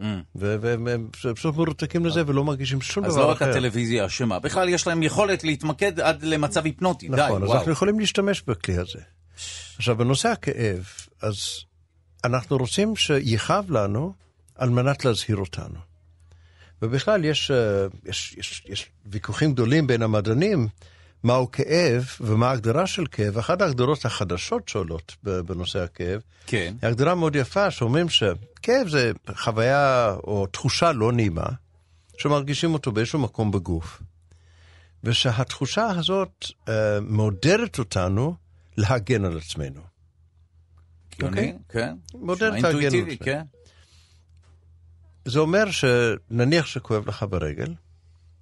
Mm. 0.00 0.04
והם 0.34 1.08
פשוט 1.12 1.56
מרותקים 1.56 2.06
לזה 2.06 2.22
ולא 2.26 2.44
מרגישים 2.44 2.80
שום 2.80 3.04
דבר 3.04 3.12
אחר. 3.12 3.20
אז 3.20 3.26
לא 3.26 3.32
רק 3.32 3.42
הטלוויזיה 3.42 4.06
אשמה, 4.06 4.38
בכלל 4.38 4.68
יש 4.68 4.86
להם 4.86 5.02
יכולת 5.02 5.44
להתמקד 5.44 6.00
עד 6.00 6.22
למצב 6.22 6.64
היפנוטי, 6.64 7.08
די, 7.08 7.14
וואו. 7.14 7.26
נכון, 7.26 7.42
אז 7.42 7.50
אנחנו 7.50 7.72
יכולים 7.72 8.00
להשתמש 8.00 8.42
בכלי 8.46 8.76
הזה. 8.76 8.98
עכשיו, 9.76 9.96
בנושא 9.96 10.28
הכאב, 10.28 10.84
אז 11.22 11.36
אנחנו 12.24 12.56
רוצים 12.56 12.96
שיכאב 12.96 13.70
לנו 13.70 14.12
על 14.60 14.70
מנת 14.70 15.04
להזהיר 15.04 15.36
אותנו. 15.36 15.78
ובכלל 16.82 17.24
יש, 17.24 17.50
אה, 17.50 17.86
יש, 18.04 18.34
יש, 18.38 18.62
יש 18.68 18.90
ויכוחים 19.06 19.52
גדולים 19.52 19.86
בין 19.86 20.02
המדענים 20.02 20.68
מהו 21.22 21.50
כאב 21.50 22.04
ומה 22.20 22.48
ההגדרה 22.48 22.86
של 22.86 23.06
כאב. 23.06 23.38
אחת 23.38 23.60
ההגדרות 23.60 24.04
החדשות 24.04 24.68
שעולות 24.68 25.16
בנושא 25.22 25.78
הכאב, 25.78 26.20
כן. 26.46 26.74
היא 26.82 26.88
הגדרה 26.88 27.14
מאוד 27.14 27.36
יפה, 27.36 27.70
שאומרים 27.70 28.08
שכאב 28.08 28.88
זה 28.88 29.12
חוויה 29.34 30.14
או 30.24 30.46
תחושה 30.46 30.92
לא 30.92 31.12
נעימה, 31.12 31.46
שמרגישים 32.18 32.74
אותו 32.74 32.92
באיזשהו 32.92 33.18
מקום 33.18 33.50
בגוף. 33.50 34.02
ושהתחושה 35.04 35.86
הזאת 35.86 36.44
uh, 36.44 36.70
מעודדת 37.00 37.78
אותנו 37.78 38.34
להגן 38.76 39.24
על 39.24 39.38
עצמנו. 39.38 39.80
אוקיי? 41.22 41.58
כן. 41.68 41.94
מעודדת 42.14 42.52
להגן 42.52 42.68
על 42.68 42.86
עצמנו. 42.86 43.18
כן. 43.24 43.42
זה 45.24 45.38
אומר 45.38 45.64
שנניח 45.70 46.66
שכואב 46.66 47.08
לך 47.08 47.24
ברגל, 47.30 47.74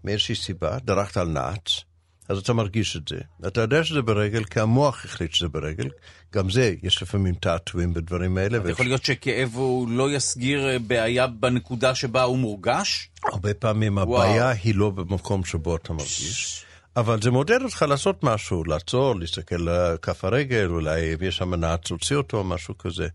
מאיזושהי 0.05 0.35
סיבה, 0.35 0.79
דרכת 0.79 1.17
על 1.17 1.29
נעץ, 1.29 1.85
אז 2.29 2.39
אתה 2.39 2.53
מרגיש 2.53 2.97
את 2.97 3.09
זה. 3.09 3.19
אתה 3.47 3.61
יודע 3.61 3.85
שזה 3.85 4.03
ברגל, 4.03 4.45
כי 4.45 4.61
המוח 4.61 5.05
החליט 5.05 5.33
שזה 5.33 5.49
ברגל. 5.49 5.89
גם 6.35 6.51
זה, 6.51 6.75
יש 6.83 7.03
לפעמים 7.03 7.35
תעתועים 7.35 7.95
בדברים 7.95 8.39
האלה. 8.39 8.59
ויש... 8.63 8.73
יכול 8.73 8.87
להיות 8.87 9.05
שכאב 9.05 9.51
הוא 9.55 9.89
לא 9.89 10.11
יסגיר 10.11 10.69
אה, 10.69 10.79
בעיה 10.79 11.27
בנקודה 11.27 11.95
שבה 11.95 12.23
הוא 12.23 12.39
מורגש? 12.39 13.11
הרבה 13.33 13.55
פעמים 13.55 13.97
וואו. 13.97 14.23
הבעיה 14.23 14.51
היא 14.51 14.75
לא 14.75 14.91
במקום 14.91 15.45
שבו 15.45 15.77
אתה 15.77 15.93
מרגיש. 15.93 16.65
אבל 16.97 17.23
זה 17.23 17.31
מעודד 17.31 17.63
אותך 17.63 17.85
לעשות 17.89 18.25
משהו, 18.25 18.65
לעצור, 18.65 19.17
להסתכל 19.17 19.69
על 19.69 19.97
כף 19.97 20.25
הרגל, 20.25 20.67
אולי 20.71 21.15
אם 21.15 21.19
יש 21.21 21.37
שם 21.37 21.55
נעץ, 21.55 21.91
להוציא 21.91 22.17
אותו, 22.17 22.45
משהו 22.45 22.79
כזה. 22.79 23.09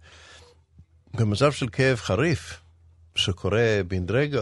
במצב 1.14 1.52
של 1.52 1.68
כאב 1.68 1.98
חריף, 1.98 2.60
שקורה 3.16 3.82
בן 3.88 4.06
רגע, 4.10 4.42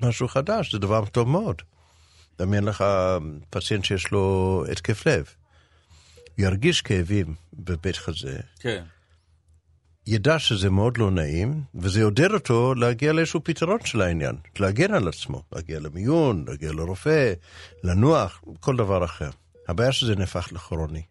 משהו 0.00 0.28
חדש, 0.28 0.72
זה 0.72 0.78
דבר 0.78 1.06
טוב 1.06 1.28
מאוד. 1.28 1.62
דמיין 2.38 2.64
לך 2.64 2.84
פציינט 3.50 3.84
שיש 3.84 4.10
לו 4.10 4.64
התקף 4.72 5.06
לב, 5.06 5.24
ירגיש 6.38 6.82
כאבים 6.82 7.34
בבית 7.52 7.96
חזה, 7.96 8.40
כן. 8.60 8.84
ידע 10.06 10.38
שזה 10.38 10.70
מאוד 10.70 10.98
לא 10.98 11.10
נעים, 11.10 11.62
וזה 11.74 12.00
יעודד 12.00 12.30
אותו 12.30 12.74
להגיע 12.74 13.12
לאיזשהו 13.12 13.44
פתרון 13.44 13.78
של 13.84 14.00
העניין, 14.00 14.36
להגן 14.58 14.94
על 14.94 15.08
עצמו, 15.08 15.42
להגיע 15.52 15.80
למיון, 15.80 16.44
להגיע 16.48 16.72
לרופא, 16.72 17.32
לנוח, 17.84 18.42
כל 18.60 18.76
דבר 18.76 19.04
אחר. 19.04 19.30
הבעיה 19.68 19.92
שזה 19.92 20.14
נהפך 20.14 20.48
לכרוני. 20.52 21.02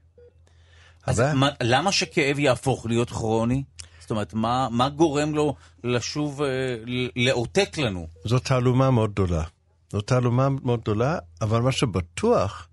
אז 1.05 1.19
הבעיה... 1.19 1.33
מה, 1.33 1.49
למה 1.61 1.91
שכאב 1.91 2.39
יהפוך 2.39 2.85
להיות 2.85 3.09
כרוני? 3.09 3.63
זאת 4.03 4.11
אומרת, 4.11 4.33
מה, 4.33 4.67
מה 4.71 4.89
גורם 4.89 5.35
לו 5.35 5.55
לשוב 5.83 6.41
אה, 6.41 6.75
לאותק 7.15 7.77
לנו? 7.77 8.07
זו 8.25 8.39
תעלומה 8.39 8.91
מאוד 8.91 9.11
גדולה. 9.11 9.43
זו 9.91 10.01
תעלומה 10.01 10.49
מאוד 10.49 10.81
גדולה, 10.81 11.17
אבל 11.41 11.61
מה 11.61 11.71
שבטוח 11.71 12.67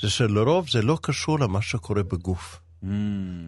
זה 0.00 0.10
שלרוב 0.10 0.70
זה 0.70 0.82
לא 0.82 0.98
קשור 1.02 1.40
למה 1.40 1.62
שקורה 1.62 2.02
בגוף. 2.02 2.60
Mm. 2.82 2.86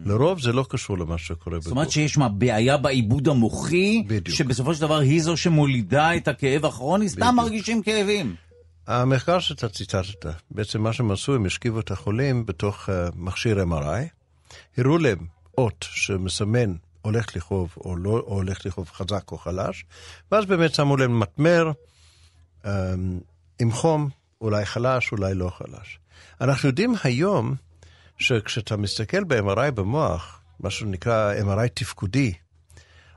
לרוב 0.05 0.41
זה 0.41 0.51
לא 0.51 0.65
קשור 0.69 0.97
למה 0.97 1.17
שקורה 1.17 1.55
בגוף. 1.55 1.63
זאת 1.63 1.71
אומרת 1.71 1.91
שיש 1.91 2.17
מה, 2.17 2.29
בעיה 2.29 2.77
בעיבוד 2.77 3.27
המוחי, 3.27 4.03
בדיוק. 4.07 4.37
שבסופו 4.37 4.75
של 4.75 4.81
דבר 4.81 4.99
היא 4.99 5.21
זו 5.21 5.37
שמולידה 5.37 6.15
את 6.15 6.27
הכאב 6.27 6.65
הכרוני, 6.65 7.09
סתם 7.09 7.33
מרגישים 7.35 7.83
כאבים. 7.83 8.35
המחקר 8.87 9.39
שאתה 9.39 9.69
ציטטת, 9.69 10.25
בעצם 10.51 10.81
מה 10.81 10.93
שהם 10.93 11.11
עשו, 11.11 11.35
הם 11.35 11.45
השכיבו 11.45 11.79
את 11.79 11.91
החולים 11.91 12.45
בתוך 12.45 12.89
uh, 12.89 12.91
מכשיר 13.15 13.63
MRI, 13.63 14.07
הראו 14.77 14.97
להם 14.97 15.17
אות 15.57 15.85
שמסמן 15.91 16.73
הולך 17.03 17.35
לכאוב 17.35 17.73
או 17.77 17.95
לא 17.95 18.09
או 18.09 18.35
הולך 18.35 18.65
לכאוב 18.65 18.89
חזק 18.93 19.31
או 19.31 19.37
חלש, 19.37 19.85
ואז 20.31 20.45
באמת 20.45 20.73
שמו 20.73 20.97
להם 20.97 21.19
מטמר 21.19 21.71
um, 22.63 22.67
עם 23.59 23.71
חום, 23.71 24.09
אולי 24.41 24.65
חלש, 24.65 25.11
אולי 25.11 25.33
לא 25.33 25.49
חלש. 25.49 25.99
אנחנו 26.41 26.69
יודעים 26.69 26.93
היום 27.03 27.55
שכשאתה 28.17 28.77
מסתכל 28.77 29.23
ב-MRI 29.23 29.71
במוח, 29.71 30.41
מה 30.59 30.69
שנקרא 30.69 31.33
MRI 31.41 31.67
תפקודי, 31.73 32.33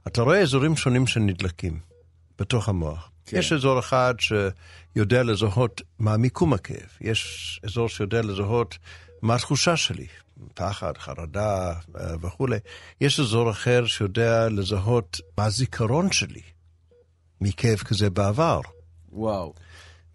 אתה 0.06 0.22
רואה 0.22 0.40
אזורים 0.40 0.76
שונים 0.76 1.06
שנדלקים 1.06 1.80
בתוך 2.38 2.68
המוח. 2.68 3.10
כן. 3.26 3.38
יש 3.38 3.52
אזור 3.52 3.78
אחד 3.78 4.14
שיודע 4.18 5.22
לזהות 5.22 5.82
מה 5.98 6.16
מיקום 6.16 6.52
הכאב, 6.52 6.88
יש 7.00 7.60
אזור 7.64 7.88
שיודע 7.88 8.22
לזהות 8.22 8.78
מה 9.22 9.34
התחושה 9.34 9.76
שלי, 9.76 10.06
פחד, 10.54 10.98
חרדה 10.98 11.72
אה, 11.96 12.14
וכולי. 12.20 12.58
יש 13.00 13.20
אזור 13.20 13.50
אחר 13.50 13.86
שיודע 13.86 14.48
לזהות 14.48 15.20
מה 15.38 15.44
הזיכרון 15.44 16.12
שלי 16.12 16.40
מכאב 17.40 17.78
כזה 17.78 18.10
בעבר. 18.10 18.60
וואו. 19.12 19.54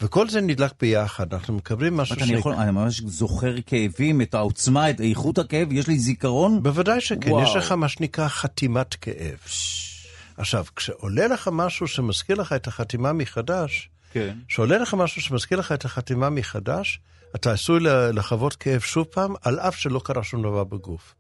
וכל 0.02 0.30
זה 0.30 0.42
נדלק 0.42 0.72
ביחד, 0.80 1.34
אנחנו 1.34 1.54
מקבלים 1.54 1.98
משהו 1.98 2.16
ש... 2.16 2.22
אני, 2.22 2.34
יכול, 2.34 2.54
אני 2.54 2.72
ממש 2.72 3.02
זוכר 3.02 3.56
כאבים, 3.66 4.22
את 4.22 4.34
העוצמה, 4.34 4.90
את 4.90 5.02
איכות 5.02 5.38
הכאב, 5.38 5.72
יש 5.72 5.88
לי 5.88 6.00
זיכרון? 6.00 6.64
בוודאי 6.64 7.02
שכן, 7.02 7.32
וואו. 7.32 7.44
יש 7.44 7.56
לך 7.56 7.72
מה 7.72 7.88
שנקרא 7.88 8.28
חתימת 8.28 8.94
כאב. 8.94 9.38
עכשיו, 10.38 10.66
כשעולה 10.76 11.28
לך 11.28 11.50
משהו 11.52 11.88
שמזכיר 11.88 12.36
לך 12.36 12.54
את 12.54 12.68
החתימה 12.68 13.14
מחדש, 13.14 13.90
כן. 14.12 14.38
כשעולה 14.48 14.78
לך 14.78 14.94
משהו 14.94 15.22
שמזכיר 15.22 15.60
לך 15.60 15.72
את 15.72 15.86
החתימה 15.86 16.30
מחדש, 16.30 17.00
אתה 17.36 17.52
עשוי 17.52 17.80
לחוות 18.14 18.56
כאב 18.56 18.80
שוב 18.80 19.06
פעם, 19.06 19.34
על 19.42 19.60
אף 19.60 19.76
שלא 19.78 20.02
קרה 20.04 20.24
שום 20.24 20.42
דבר 20.42 20.64
בגוף. 20.64 21.16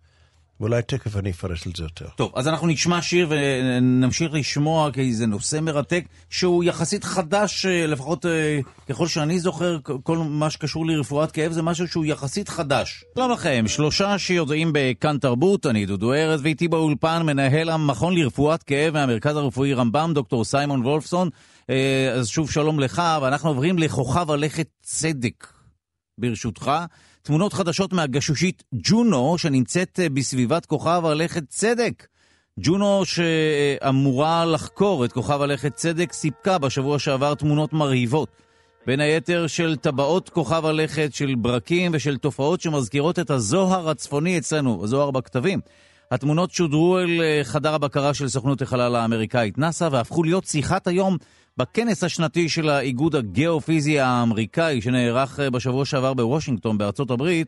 ואולי 0.61 0.81
תכף 0.81 1.17
אני 1.17 1.31
אפרש 1.31 1.67
על 1.67 1.73
זה 1.77 1.83
יותר. 1.83 2.05
טוב, 2.15 2.31
אז 2.35 2.47
אנחנו 2.47 2.67
נשמע 2.67 3.01
שיר 3.01 3.27
ונמשיך 3.29 4.33
לשמוע, 4.33 4.91
כי 4.91 5.13
זה 5.13 5.25
נושא 5.25 5.59
מרתק, 5.61 6.03
שהוא 6.29 6.63
יחסית 6.63 7.03
חדש, 7.03 7.65
אה, 7.65 7.87
לפחות 7.87 8.25
אה, 8.25 8.59
ככל 8.89 9.07
שאני 9.07 9.39
זוכר, 9.39 9.77
כל 10.03 10.17
מה 10.17 10.49
שקשור 10.49 10.85
לרפואת 10.85 11.31
כאב 11.31 11.51
זה 11.51 11.61
משהו 11.61 11.87
שהוא 11.87 12.05
יחסית 12.05 12.49
חדש. 12.49 13.03
שלום 13.15 13.31
לכם, 13.31 13.65
שלושה 13.67 14.19
שיודעים 14.19 14.71
בכאן 14.73 15.17
תרבות, 15.17 15.65
אני 15.65 15.85
דודו 15.85 16.13
ארז, 16.13 16.41
ואיתי 16.43 16.67
באולפן 16.67 17.21
מנהל 17.25 17.69
המכון 17.69 18.15
לרפואת 18.15 18.63
כאב 18.63 18.93
מהמרכז 18.93 19.35
הרפואי 19.35 19.73
רמב"ם, 19.73 20.11
דוקטור 20.13 20.45
סיימון 20.45 20.85
וולפסון. 20.85 21.29
אה, 21.69 22.11
אז 22.13 22.27
שוב 22.27 22.51
שלום 22.51 22.79
לך, 22.79 23.01
ואנחנו 23.21 23.49
עוברים 23.49 23.79
לכוכב 23.79 24.31
הלכת 24.31 24.67
צדק, 24.81 25.47
ברשותך. 26.17 26.71
תמונות 27.21 27.53
חדשות 27.53 27.93
מהגשושית 27.93 28.63
ג'ונו, 28.73 29.37
שנמצאת 29.37 29.99
אה, 29.99 30.09
בסביבת 30.09 30.65
כוכב 30.65 31.01
הלכת 31.05 31.43
צדק. 31.49 32.07
ג'ונו 32.59 33.03
שאמורה 33.05 34.45
לחקור 34.45 35.05
את 35.05 35.11
כוכב 35.11 35.41
הלכת 35.41 35.75
צדק 35.75 36.13
סיפקה 36.13 36.57
בשבוע 36.57 36.99
שעבר 36.99 37.35
תמונות 37.35 37.73
מרהיבות. 37.73 38.29
בין 38.87 38.99
היתר 38.99 39.47
של 39.47 39.75
טבעות 39.75 40.29
כוכב 40.29 40.65
הלכת, 40.65 41.13
של 41.13 41.35
ברקים 41.35 41.91
ושל 41.93 42.17
תופעות 42.17 42.61
שמזכירות 42.61 43.19
את 43.19 43.29
הזוהר 43.29 43.89
הצפוני 43.89 44.37
אצלנו, 44.37 44.83
הזוהר 44.83 45.11
בכתבים. 45.11 45.59
התמונות 46.11 46.51
שודרו 46.51 46.99
אל 46.99 47.21
אה, 47.21 47.41
חדר 47.43 47.73
הבקרה 47.73 48.13
של 48.13 48.27
סוכנות 48.29 48.61
החלל 48.61 48.95
האמריקאית 48.95 49.57
נאס"א 49.57 49.89
והפכו 49.91 50.23
להיות 50.23 50.45
שיחת 50.45 50.87
היום 50.87 51.17
בכנס 51.61 52.03
השנתי 52.03 52.49
של 52.49 52.69
האיגוד 52.69 53.15
הגיאופיזי 53.15 53.99
האמריקאי 53.99 54.81
שנערך 54.81 55.39
אה, 55.39 55.49
בשבוע 55.49 55.85
שעבר 55.85 56.13
בוושינגטון 56.13 56.77
בארצות 56.77 57.11
הברית, 57.11 57.47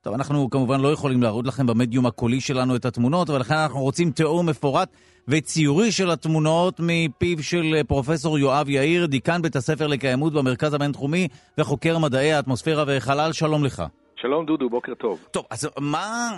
טוב, 0.00 0.14
אנחנו 0.14 0.50
כמובן 0.50 0.80
לא 0.80 0.92
יכולים 0.92 1.22
להראות 1.22 1.46
לכם 1.46 1.66
במדיום 1.66 2.06
הקולי 2.06 2.40
שלנו 2.40 2.76
את 2.76 2.84
התמונות, 2.84 3.30
ולכן 3.30 3.54
אנחנו 3.54 3.80
רוצים 3.80 4.10
תיאור 4.10 4.44
מפורט 4.44 4.88
וציורי 5.28 5.92
של 5.92 6.10
התמונות 6.10 6.80
מפיו 6.80 7.42
של 7.42 7.74
אה, 7.76 7.84
פרופסור 7.84 8.38
יואב 8.38 8.68
יאיר, 8.68 9.06
דיקן 9.06 9.42
בית 9.42 9.56
הספר 9.56 9.86
לקיימות 9.86 10.32
במרכז 10.32 10.74
הבינתחומי 10.74 11.28
וחוקר 11.58 11.98
מדעי 11.98 12.32
האטמוספירה 12.32 12.84
וחלל. 12.86 13.32
שלום 13.32 13.64
לך. 13.64 13.82
שלום 14.20 14.46
דודו, 14.46 14.68
בוקר 14.70 14.94
טוב. 14.94 15.28
טוב, 15.32 15.46
אז 15.50 15.70
מה, 15.80 16.30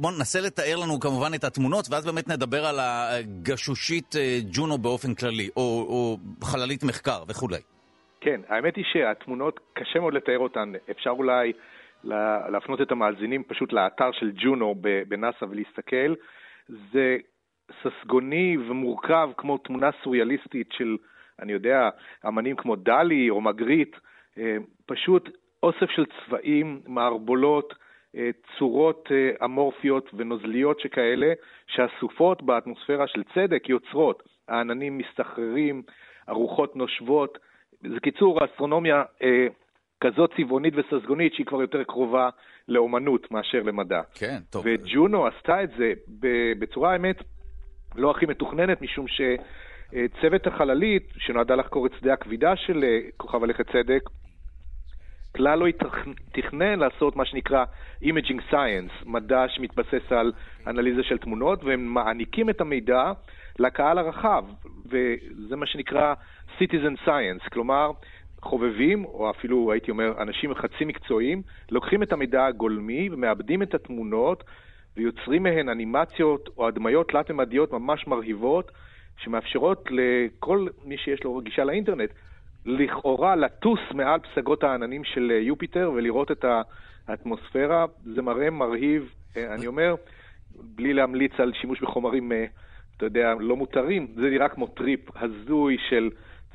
בוא 0.00 0.10
ננסה 0.10 0.38
לתאר 0.46 0.76
לנו 0.82 1.00
כמובן 1.00 1.30
את 1.34 1.44
התמונות, 1.44 1.84
ואז 1.90 2.06
באמת 2.06 2.28
נדבר 2.28 2.66
על 2.66 2.76
הגשושית 2.80 4.16
אה, 4.16 4.38
ג'ונו 4.52 4.78
באופן 4.78 5.14
כללי, 5.14 5.48
או, 5.56 5.62
או 5.88 6.16
חללית 6.44 6.84
מחקר 6.84 7.22
וכולי. 7.28 7.60
כן, 8.20 8.40
האמת 8.48 8.76
היא 8.76 8.84
שהתמונות, 8.92 9.60
קשה 9.72 10.00
מאוד 10.00 10.14
לתאר 10.14 10.38
אותן. 10.38 10.72
אפשר 10.90 11.10
אולי 11.10 11.52
להפנות 12.52 12.80
את 12.80 12.92
המאזינים 12.92 13.42
פשוט 13.44 13.72
לאתר 13.72 14.10
של 14.12 14.30
ג'ונו 14.44 14.74
בנאסא 15.08 15.44
ולהסתכל. 15.44 16.14
זה 16.92 17.16
ססגוני 17.82 18.56
ומורכב 18.70 19.30
כמו 19.36 19.58
תמונה 19.58 19.90
סוריאליסטית 20.04 20.68
של, 20.72 20.96
אני 21.42 21.52
יודע, 21.52 21.88
אמנים 22.26 22.56
כמו 22.56 22.76
דלי 22.76 23.30
או 23.30 23.40
מגריט. 23.40 23.96
אה, 24.38 24.56
פשוט 24.86 25.28
אוסף 25.62 25.90
של 25.90 26.04
צבעים, 26.06 26.80
מערבולות, 26.86 27.74
אה, 28.16 28.30
צורות 28.58 29.08
אה, 29.10 29.44
אמורפיות 29.44 30.10
ונוזליות 30.14 30.80
שכאלה, 30.80 31.32
שאסופות 31.66 32.42
באטמוספירה 32.42 33.06
של 33.06 33.22
צדק 33.34 33.68
יוצרות. 33.68 34.22
העננים 34.48 34.98
מסתחררים, 34.98 35.82
הרוחות 36.26 36.76
נושבות. 36.76 37.38
זה 37.80 38.00
קיצור, 38.02 38.42
האסטרונומיה 38.42 39.02
אה, 39.22 39.46
כזאת 40.00 40.30
צבעונית 40.36 40.74
וססגונית 40.76 41.34
שהיא 41.34 41.46
כבר 41.46 41.60
יותר 41.60 41.84
קרובה 41.84 42.28
לאומנות 42.68 43.30
מאשר 43.30 43.62
למדע. 43.62 44.00
כן, 44.14 44.38
טוב. 44.50 44.64
וג'ונו 44.66 45.26
עשתה 45.26 45.62
את 45.62 45.70
זה 45.78 45.92
בצורה, 46.58 46.92
האמת, 46.92 47.16
לא 47.96 48.10
הכי 48.10 48.26
מתוכננת, 48.26 48.82
משום 48.82 49.06
שצוות 49.08 50.46
החללית, 50.46 51.08
שנועדה 51.18 51.54
לחקור 51.54 51.86
את 51.86 51.92
שדה 52.00 52.12
הכבידה 52.12 52.56
של 52.56 52.84
אה, 52.84 52.98
כוכב 53.16 53.44
הלכת 53.44 53.66
צדק, 53.72 54.02
כלל 55.38 55.58
לא 55.58 55.66
תכנן 56.32 56.78
לעשות 56.78 57.16
מה 57.16 57.24
שנקרא 57.24 57.64
Imaging 58.02 58.52
Science, 58.52 59.06
מדע 59.06 59.48
שמתבסס 59.48 60.12
על 60.12 60.32
אנליזה 60.66 61.02
של 61.02 61.18
תמונות, 61.18 61.64
והם 61.64 61.94
מעניקים 61.94 62.50
את 62.50 62.60
המידע 62.60 63.12
לקהל 63.58 63.98
הרחב, 63.98 64.44
וזה 64.86 65.56
מה 65.56 65.66
שנקרא 65.66 66.14
Citizen 66.58 67.06
Science, 67.06 67.50
כלומר, 67.52 67.90
חובבים, 68.42 69.04
או 69.04 69.30
אפילו 69.30 69.72
הייתי 69.72 69.90
אומר 69.90 70.22
אנשים 70.22 70.54
חצי 70.54 70.84
מקצועיים, 70.84 71.42
לוקחים 71.70 72.02
את 72.02 72.12
המידע 72.12 72.46
הגולמי 72.46 73.08
ומאבדים 73.12 73.62
את 73.62 73.74
התמונות 73.74 74.44
ויוצרים 74.96 75.42
מהן 75.42 75.68
אנימציות 75.68 76.48
או 76.56 76.68
הדמיות 76.68 77.08
תלת-ממדיות 77.08 77.72
ממש 77.72 78.06
מרהיבות, 78.06 78.70
שמאפשרות 79.18 79.88
לכל 79.90 80.66
מי 80.84 80.98
שיש 80.98 81.24
לו 81.24 81.40
גישה 81.40 81.64
לאינטרנט 81.64 82.10
לכאורה 82.66 83.36
לטוס 83.36 83.80
מעל 83.94 84.20
פסגות 84.20 84.64
העננים 84.64 85.04
של 85.04 85.30
יופיטר 85.30 85.90
ולראות 85.94 86.30
את 86.30 86.44
האטמוספירה. 87.08 87.86
זה 88.14 88.22
מראה 88.22 88.50
מרהיב, 88.50 89.12
אה, 89.36 89.54
אני 89.54 89.66
אומר, 89.66 89.94
בלי 90.74 90.92
להמליץ 90.92 91.32
על 91.38 91.52
שימוש 91.60 91.80
בחומרים, 91.80 92.32
אה, 92.32 92.44
אתה 92.96 93.06
יודע, 93.06 93.34
לא 93.40 93.56
מותרים, 93.56 94.06
זה 94.14 94.30
נראה 94.30 94.48
כמו 94.48 94.66
טריפ 94.66 95.00
הזוי 95.16 95.76
של 95.88 96.10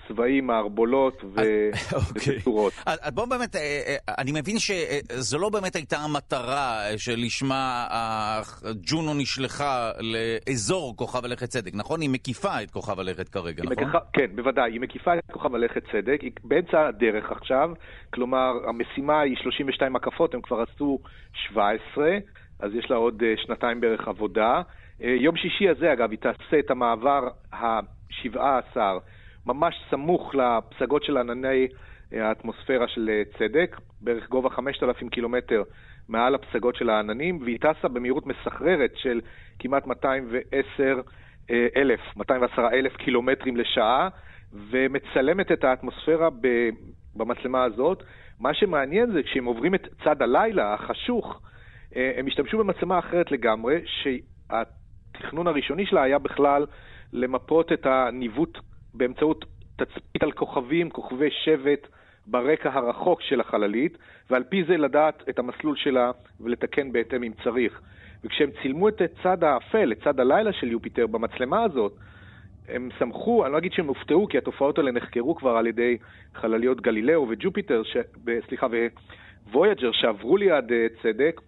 צבעים, 0.08 0.48
מערבולות 0.48 1.24
ותצורות. 1.24 2.74
אוקיי. 2.74 3.12
בואו 3.14 3.28
באמת, 3.28 3.56
אה, 3.56 3.62
אה, 3.88 3.96
אני 4.18 4.32
מבין 4.32 4.56
שזו 4.60 5.38
לא 5.40 5.50
באמת 5.50 5.76
הייתה 5.76 5.98
המטרה 5.98 6.82
שלשמה 6.98 7.86
ג'ונו 8.82 9.14
נשלחה 9.14 9.92
לאזור 10.00 10.98
כוכב 10.98 11.26
הלכת 11.26 11.48
צדק, 11.48 11.72
נכון? 11.74 12.02
היא 12.02 12.10
מקיפה 12.10 12.62
את 12.64 12.72
כוכב 12.72 13.00
הלכת 13.00 13.30
כרגע, 13.30 13.64
נכון? 13.64 14.02
כן, 14.14 14.36
בוודאי, 14.36 14.72
היא 14.72 14.82
מקיפה 14.82 15.18
את 15.18 15.32
כוכב 15.32 15.56
הלכת 15.56 15.84
צדק, 15.92 16.22
היא 16.22 16.32
באמצע 16.44 16.88
הדרך 16.88 17.32
עכשיו, 17.32 17.70
כלומר, 18.14 18.52
המשימה 18.68 19.22
היא 19.22 19.36
32 19.42 19.96
הקפות, 19.96 20.34
הם 20.34 20.42
כבר 20.42 20.62
עשו 20.62 21.00
17, 21.50 22.18
אז 22.60 22.72
יש 22.76 22.86
לה 22.90 22.96
עוד 22.96 23.24
אה, 23.24 23.34
שנתיים 23.46 23.82
בערך 23.82 24.08
עבודה. 24.08 24.62
יום 25.00 25.36
שישי 25.36 25.70
הזה, 25.70 25.94
אגב, 25.94 26.12
היא 26.12 26.20
תעשה 26.20 26.60
את 26.60 26.72
המעבר 26.72 27.28
ה-17 27.54 28.78
ממש 29.46 29.76
סמוך 29.90 30.36
לפסגות 30.36 31.04
של 31.04 31.18
ענני 31.18 31.68
אה, 32.14 32.28
האטמוספירה 32.28 32.88
של 32.88 33.10
אה, 33.10 33.22
צדק, 33.40 33.78
בערך 34.02 34.30
גובה 34.30 34.50
5,000 34.50 35.10
קילומטר 35.10 35.64
מעל 36.10 36.36
הפסגות 36.36 36.76
של 36.76 36.90
העננים, 36.90 37.40
והיא 37.42 37.60
טסה 37.60 37.88
במהירות 37.88 38.26
מסחררת 38.28 38.92
של 38.96 39.22
כמעט 39.60 39.88
210 39.88 41.02
אלף, 41.76 42.00
210 42.16 42.68
אלף 42.74 42.96
קילומטרים 42.96 43.58
לשעה, 43.58 44.10
ומצלמת 44.54 45.52
את 45.52 45.64
האטמוספירה 45.64 46.30
במצלמה 47.16 47.64
הזאת. 47.64 48.04
מה 48.40 48.54
שמעניין 48.54 49.12
זה 49.12 49.24
כשהם 49.24 49.46
עוברים 49.46 49.76
את 49.76 49.88
צד 50.04 50.22
הלילה, 50.22 50.74
החשוך, 50.74 51.42
אה, 51.96 52.12
הם 52.18 52.28
השתמשו 52.28 52.58
במצלמה 52.58 53.00
אחרת 53.00 53.32
לגמרי, 53.32 53.82
שהתכנון 53.86 55.48
הראשוני 55.48 55.86
שלה 55.86 56.04
היה 56.04 56.20
בכלל 56.20 56.66
למפות 57.14 57.72
את 57.72 57.86
הניווט 57.86 58.58
באמצעות 58.94 59.46
תצפית 59.76 60.24
על 60.24 60.32
כוכבים, 60.32 60.90
כוכבי 60.90 61.30
שבט, 61.32 61.88
ברקע 62.28 62.70
הרחוק 62.74 63.22
של 63.22 63.40
החללית, 63.40 63.98
ועל 64.30 64.44
פי 64.44 64.64
זה 64.64 64.78
לדעת 64.78 65.24
את 65.30 65.40
המסלול 65.40 65.76
שלה 65.76 66.12
ולתקן 66.42 66.92
בהתאם 66.92 67.24
אם 67.24 67.32
צריך. 67.44 67.82
וכשהם 68.24 68.50
צילמו 68.62 68.90
את 68.90 69.02
צד 69.24 69.44
האפל, 69.44 69.92
את 69.92 70.04
צד 70.04 70.20
הלילה 70.20 70.54
של 70.54 70.72
יופיטר 70.72 71.08
במצלמה 71.08 71.64
הזאת, 71.64 71.94
הם 72.68 72.90
שמחו, 73.00 73.46
אני 73.46 73.54
לא 73.54 73.58
אגיד 73.58 73.74
שהם 73.74 73.88
הופתעו, 73.88 74.28
כי 74.28 74.38
התופעות 74.38 74.78
האלה 74.78 74.92
נחקרו 74.92 75.36
כבר 75.36 75.58
על 75.58 75.68
ידי 75.68 75.98
חלליות 76.34 76.82
גלילאו 76.82 77.28
וג'ופיטר, 77.30 77.84
ש... 77.84 77.98
סליחה, 78.48 78.68
וויג'ר 79.52 79.92
שעברו 79.92 80.38
ליד 80.38 80.72
אה, 80.72 80.88
צדק, 81.02 81.42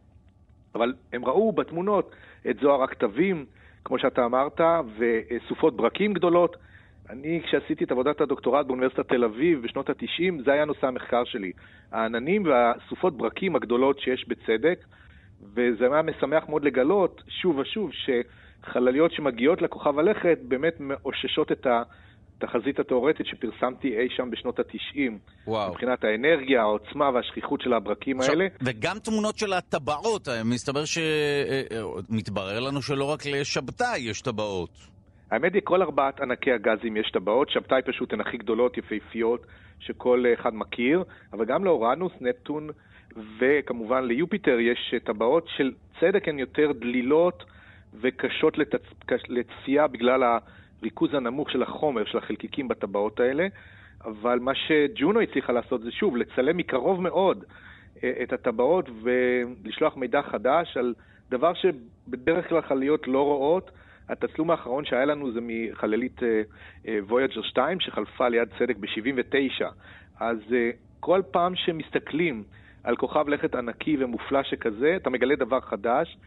אבל 0.76 0.93
הם 1.13 1.26
ראו 1.26 1.52
בתמונות 1.52 2.15
את 2.50 2.58
זוהר 2.62 2.84
הכתבים, 2.84 3.46
כמו 3.84 4.00
שאתה 4.00 4.26
אמרת, 4.26 4.62
וסופות 4.98 5.76
ברקים 5.76 6.13
גדולות, 6.13 6.56
אני, 7.10 7.41
כשעשיתי 7.44 7.84
את 7.84 7.91
עבודת 7.91 8.22
הדוקטורט 8.22 8.65
באוניברסיטת 8.65 9.08
תל 9.10 9.24
אביב 9.24 9.62
בשנות 9.62 9.89
ה-90, 9.89 10.44
זה 10.46 10.52
היה 10.52 10.65
נושא 10.65 10.88
המחקר 10.88 11.24
שלי. 11.26 11.52
העננים 11.91 12.46
והסופות 12.46 13.18
ברקים 13.18 13.56
הגדולות 13.56 14.00
שיש 14.00 14.26
בצדק, 14.28 14.86
וזה 15.54 15.86
היה 15.91 16.02
משמח 16.02 16.50
מאוד 16.50 16.63
לגלות, 16.63 17.24
שוב 17.41 17.58
ושוב, 17.58 17.91
שחלליות 17.94 19.12
שמגיעות 19.12 19.62
לכוכב 19.62 20.00
הלכת 20.00 20.38
באמת 20.48 20.74
מאוששות 20.80 21.52
את 21.52 21.68
התחזית 22.38 22.80
התאורטית 22.80 23.26
שפרסמתי 23.26 23.88
אי 23.88 24.08
שם 24.10 24.32
בשנות 24.32 24.60
ה-90. 24.60 25.12
וואו. 25.48 25.72
מבחינת 25.72 26.04
האנרגיה, 26.04 26.62
העוצמה 26.62 27.10
והשכיחות 27.13 27.62
של 27.62 27.74
הברקים 27.74 28.20
עכשיו, 28.20 28.34
האלה. 28.34 28.48
וגם 28.62 29.00
תמונות 29.00 29.38
של 29.38 29.54
הטבעות, 29.54 30.28
מסתבר 30.46 30.84
שמתברר 30.86 32.52
אה, 32.52 32.56
אה, 32.56 32.60
לנו 32.60 32.82
שלא 32.82 33.06
רק 33.06 33.26
לשבתאי 33.26 34.00
יש 34.00 34.22
טבעות. 34.22 34.95
האמת 35.32 35.54
היא, 35.54 35.62
כל 35.64 35.82
ארבעת 35.82 36.22
ענקי 36.22 36.52
הגזים 36.52 36.98
יש 36.98 37.12
טבעות, 37.12 37.50
שבתאי 37.50 37.82
פשוט 37.82 38.14
הן 38.14 38.22
הכי 38.22 38.38
גדולות, 38.38 38.78
יפהפיות, 38.78 39.46
שכל 39.80 40.26
אחד 40.34 40.56
מכיר, 40.56 41.04
אבל 41.34 41.46
גם 41.46 41.66
לאורנוס, 41.66 42.14
נפטון 42.22 42.70
וכמובן 43.40 44.04
ליופיטר 44.04 44.60
יש 44.60 44.94
טבעות 45.04 45.48
של 45.48 45.72
צדק, 46.00 46.28
הן 46.28 46.40
יותר 46.40 46.72
דלילות 46.72 47.44
וקשות 48.02 48.58
לצ... 48.58 48.70
לצפייה 49.30 49.88
בגלל 49.88 50.40
הריכוז 50.82 51.14
הנמוך 51.14 51.52
של 51.52 51.64
החומר, 51.64 52.06
של 52.06 52.18
החלקיקים 52.18 52.68
בטבעות 52.68 53.20
האלה, 53.20 53.48
אבל 54.06 54.40
מה 54.40 54.52
שג'ונו 54.56 55.22
הצליחה 55.22 55.54
לעשות 55.54 55.82
זה 55.82 55.92
שוב, 55.92 56.18
לצלם 56.18 56.58
מקרוב 56.58 57.02
מאוד 57.02 57.44
אה, 58.04 58.14
את 58.24 58.34
הטבעות 58.34 58.90
ולשלוח 59.02 59.98
מידע 59.98 60.22
חדש 60.22 60.78
על 60.78 60.94
דבר 61.30 61.54
שבדרך 61.54 62.50
כלל 62.50 62.62
חלליות 62.62 63.08
לא 63.08 63.24
רואות. 63.24 63.72
התצלום 64.10 64.52
האחרון 64.52 64.86
שהיה 64.86 65.06
לנו 65.06 65.32
זה 65.32 65.39
מחללית 65.41 66.20
וויג'ר 66.86 67.41
uh, 67.41 67.48
2 67.48 67.80
שחלפה 67.80 68.28
ליד 68.28 68.48
צדק 68.60 68.78
ב-79. 68.78 69.65
אז 70.20 70.38
uh, 70.50 70.54
כל 71.00 71.22
פעם 71.32 71.56
שמסתכלים 71.56 72.44
על 72.84 72.96
כוכב 72.96 73.30
לכת 73.30 73.56
ענקי 73.56 73.98
ומופלא 74.00 74.44
שכזה, 74.44 74.96
אתה 74.96 75.10
מגלה 75.10 75.36
דבר 75.36 75.60
חדש. 75.60 76.18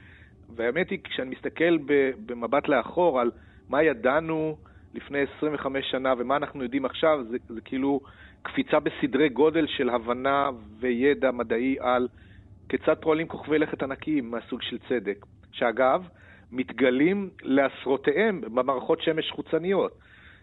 והאמת 0.56 0.90
היא, 0.90 0.98
כשאני 1.04 1.30
מסתכל 1.30 1.78
במבט 2.26 2.68
לאחור 2.68 3.20
על 3.20 3.30
מה 3.68 3.82
ידענו 3.82 4.56
לפני 4.94 5.18
25 5.36 5.90
שנה 5.90 6.14
ומה 6.18 6.36
אנחנו 6.36 6.62
יודעים 6.62 6.84
עכשיו, 6.84 7.24
זה, 7.30 7.36
זה 7.48 7.60
כאילו 7.60 8.00
קפיצה 8.42 8.80
בסדרי 8.80 9.28
גודל 9.28 9.66
של 9.66 9.90
הבנה 9.90 10.50
וידע 10.80 11.30
מדעי 11.30 11.76
על 11.80 12.08
כיצד 12.68 12.94
פועלים 13.00 13.28
כוכבי 13.28 13.58
לכת 13.58 13.82
ענקיים 13.82 14.30
מהסוג 14.30 14.62
של 14.62 14.78
צדק. 14.88 15.26
שאגב, 15.52 16.08
מתגלים 16.52 17.30
לעשרותיהם 17.42 18.40
במערכות 18.40 19.02
שמש 19.02 19.30
חוצניות. 19.30 19.92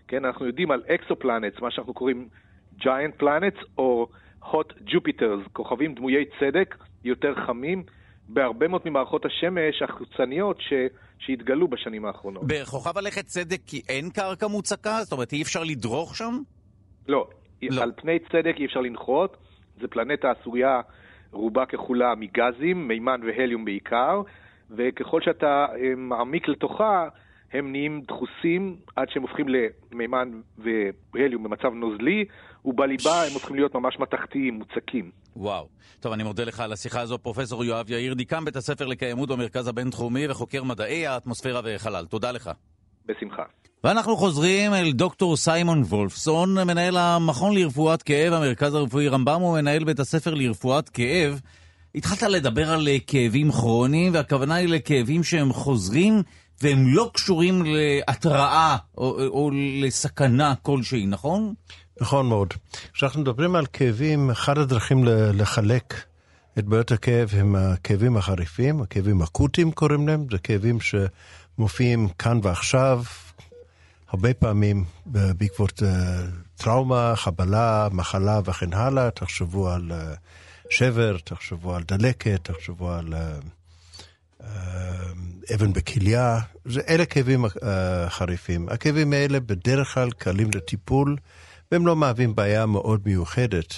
כן, 0.07 0.25
אנחנו 0.25 0.45
יודעים 0.45 0.71
על 0.71 0.83
אקסופלנטס, 0.87 1.59
מה 1.61 1.71
שאנחנו 1.71 1.93
קוראים 1.93 2.27
giant 2.79 3.21
planets 3.21 3.65
או 3.77 4.07
hot 4.43 4.73
jupiters, 4.87 5.49
כוכבים 5.53 5.95
דמויי 5.95 6.25
צדק 6.39 6.75
יותר 7.03 7.35
חמים, 7.47 7.83
בהרבה 8.29 8.67
מאוד 8.67 8.81
ממערכות 8.85 9.25
השמש 9.25 9.81
החוצניות 9.81 10.61
ש... 10.61 10.73
שהתגלו 11.19 11.67
בשנים 11.67 12.05
האחרונות. 12.05 12.43
בכוכב 12.47 12.97
הלכת 12.97 13.25
צדק 13.25 13.59
כי 13.67 13.81
אין 13.89 14.09
קרקע 14.09 14.47
מוצקה? 14.47 14.97
זאת 15.03 15.11
אומרת, 15.11 15.33
אי 15.33 15.41
אפשר 15.41 15.63
לדרוך 15.63 16.15
שם? 16.15 16.33
לא. 17.07 17.27
לא. 17.61 17.81
על 17.81 17.91
פני 17.95 18.19
צדק 18.19 18.55
אי 18.57 18.65
אפשר 18.65 18.79
לנחות. 18.79 19.37
זו 19.81 19.87
פלנטה 19.89 20.31
עשויה 20.31 20.81
רובה 21.31 21.65
ככולה 21.65 22.15
מגזים, 22.15 22.87
מימן 22.87 23.21
והליום 23.27 23.65
בעיקר, 23.65 24.21
וככל 24.69 25.21
שאתה 25.21 25.65
אה, 25.71 25.95
מעמיק 25.97 26.47
לתוכה, 26.47 27.07
הם 27.53 27.71
נהיים 27.71 28.01
דחוסים 28.07 28.75
עד 28.95 29.07
שהם 29.09 29.21
הופכים 29.21 29.45
למימן 29.47 30.31
והליום 30.57 31.43
במצב 31.43 31.73
נוזלי, 31.73 32.25
ובליבה 32.65 33.23
הם 33.27 33.33
הופכים 33.33 33.55
להיות 33.55 33.75
ממש 33.75 33.99
מתכתיים, 33.99 34.53
מוצקים. 34.53 35.11
וואו. 35.35 35.67
טוב, 35.99 36.13
אני 36.13 36.23
מודה 36.23 36.43
לך 36.43 36.59
על 36.59 36.73
השיחה 36.73 37.01
הזו, 37.01 37.17
פרופסור 37.17 37.65
יואב 37.65 37.89
יאיר, 37.89 38.13
דיקן 38.13 38.45
בית 38.45 38.55
הספר 38.55 38.85
לקיימות 38.85 39.29
במרכז 39.29 39.67
הבינתחומי 39.67 40.27
וחוקר 40.27 40.63
מדעי 40.63 41.07
האטמוספירה 41.07 41.61
וחלל. 41.63 42.05
תודה 42.05 42.31
לך. 42.31 42.51
בשמחה. 43.05 43.43
ואנחנו 43.83 44.15
חוזרים 44.15 44.73
אל 44.73 44.91
דוקטור 44.91 45.37
סיימון 45.37 45.81
וולפסון, 45.81 46.49
מנהל 46.67 46.97
המכון 46.97 47.55
לרפואת 47.55 48.03
כאב, 48.03 48.33
המרכז 48.33 48.75
הרפואי 48.75 49.07
רמב"ם, 49.07 49.43
ומנהל 49.43 49.83
בית 49.83 49.99
הספר 49.99 50.33
לרפואת 50.33 50.89
כאב. 50.89 51.39
התחלת 51.95 52.21
לדבר 52.23 52.71
על 52.71 52.87
אה, 52.87 52.97
כאבים 53.07 53.51
כרוניים, 53.51 54.13
והכוונה 54.13 54.55
היא 54.55 54.67
לכאבים 54.67 55.23
שהם 55.23 55.53
חוזרים 55.53 56.23
והם 56.61 56.87
לא 56.87 57.09
קשורים 57.13 57.63
להתראה 57.65 58.77
או, 58.97 59.27
או 59.27 59.51
לסכנה 59.81 60.53
כלשהי, 60.61 61.05
נכון? 61.05 61.53
נכון 62.01 62.29
מאוד. 62.29 62.53
כשאנחנו 62.93 63.21
מדברים 63.21 63.55
על 63.55 63.65
כאבים, 63.73 64.29
אחת 64.29 64.57
הדרכים 64.57 65.03
לחלק 65.33 66.03
את 66.59 66.65
בעיות 66.65 66.91
הכאב 66.91 67.29
הם 67.33 67.55
הכאבים 67.55 68.17
החריפים, 68.17 68.81
הכאבים 68.81 69.21
אקוטיים 69.21 69.71
קוראים 69.71 70.07
להם, 70.07 70.25
זה 70.31 70.37
כאבים 70.37 70.77
שמופיעים 70.81 72.07
כאן 72.07 72.39
ועכשיו, 72.43 73.03
הרבה 74.09 74.33
פעמים 74.33 74.85
בעקבות 75.05 75.79
uh, 75.79 75.85
טראומה, 76.57 77.13
חבלה, 77.15 77.87
מחלה 77.91 78.39
וכן 78.45 78.73
הלאה. 78.73 79.11
תחשבו 79.11 79.69
על 79.69 79.91
שבר, 80.69 81.17
תחשבו 81.23 81.75
על 81.75 81.83
דלקת, 81.83 82.39
תחשבו 82.43 82.91
על 82.91 83.13
uh, 83.13 83.17
uh, 84.41 84.45
אבן 85.55 85.73
בכליה. 85.73 86.39
אלה 86.89 87.05
כאבים 87.05 87.45
uh, 87.45 87.49
חריפים. 88.09 88.69
הכאבים 88.69 89.13
האלה 89.13 89.39
בדרך 89.39 89.93
כלל 89.93 90.11
קלים 90.11 90.49
לטיפול, 90.55 91.17
והם 91.71 91.87
לא 91.87 91.95
מהווים 91.95 92.35
בעיה 92.35 92.65
מאוד 92.65 93.01
מיוחדת. 93.05 93.73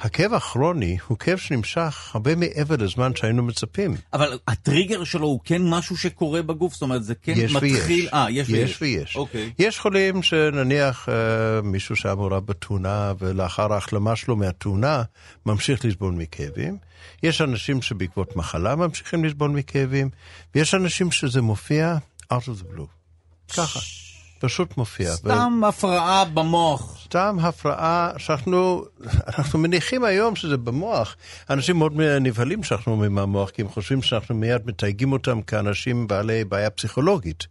הכאב 0.00 0.34
הכרוני 0.34 0.96
הוא 1.06 1.18
כאב 1.18 1.38
שנמשך 1.38 2.10
הרבה 2.14 2.36
מעבר 2.36 2.76
לזמן 2.76 3.16
שהיינו 3.16 3.42
מצפים. 3.42 3.96
אבל 4.12 4.38
הטריגר 4.48 5.04
שלו 5.04 5.26
הוא 5.26 5.40
כן 5.44 5.62
משהו 5.62 5.96
שקורה 5.96 6.42
בגוף? 6.42 6.72
זאת 6.72 6.82
אומרת, 6.82 7.04
זה 7.04 7.14
כן 7.14 7.32
יש 7.36 7.52
מתחיל... 7.52 8.00
ויש. 8.00 8.12
אה, 8.12 8.26
יש, 8.30 8.48
יש 8.48 8.82
ויש. 8.82 9.16
אוקיי. 9.16 9.52
יש 9.58 9.78
חולים 9.78 10.22
שנניח 10.22 11.08
אה, 11.08 11.62
מישהו 11.62 11.96
שהיה 11.96 12.14
מעורב 12.14 12.46
בתאונה 12.46 13.12
ולאחר 13.18 13.72
ההחלמה 13.72 14.16
שלו 14.16 14.36
מהתאונה 14.36 15.02
ממשיך 15.46 15.84
לסבול 15.84 16.14
מכאבים. 16.14 16.78
יש 17.22 17.40
אנשים 17.40 17.82
שבעקבות 17.82 18.36
מחלה 18.36 18.76
ממשיכים 18.76 19.24
לסבול 19.24 19.50
מכאבים, 19.50 20.10
ויש 20.54 20.74
אנשים 20.74 21.10
שזה 21.10 21.42
מופיע 21.42 21.96
out 22.32 22.36
of 22.36 22.62
the 22.62 22.76
blue. 22.76 22.86
ככה. 23.56 24.05
פשוט 24.38 24.76
מופיע. 24.76 25.12
סתם 25.12 25.60
ו... 25.62 25.66
הפרעה 25.66 26.24
במוח. 26.24 26.98
סתם 27.04 27.36
הפרעה 27.40 28.10
שאנחנו 28.18 28.84
אנחנו 29.38 29.58
מניחים 29.58 30.04
היום 30.04 30.36
שזה 30.36 30.56
במוח. 30.56 31.16
אנשים 31.50 31.76
מאוד 31.76 31.92
נבהלים 32.20 32.62
שאנחנו 32.62 32.92
אומרים 32.92 33.14
מהמוח, 33.14 33.50
כי 33.50 33.62
הם 33.62 33.68
חושבים 33.68 34.02
שאנחנו 34.02 34.34
מיד 34.34 34.62
מתייגים 34.66 35.12
אותם 35.12 35.42
כאנשים 35.42 36.06
בעלי 36.06 36.44
בעיה 36.44 36.70
פסיכולוגית. 36.70 37.46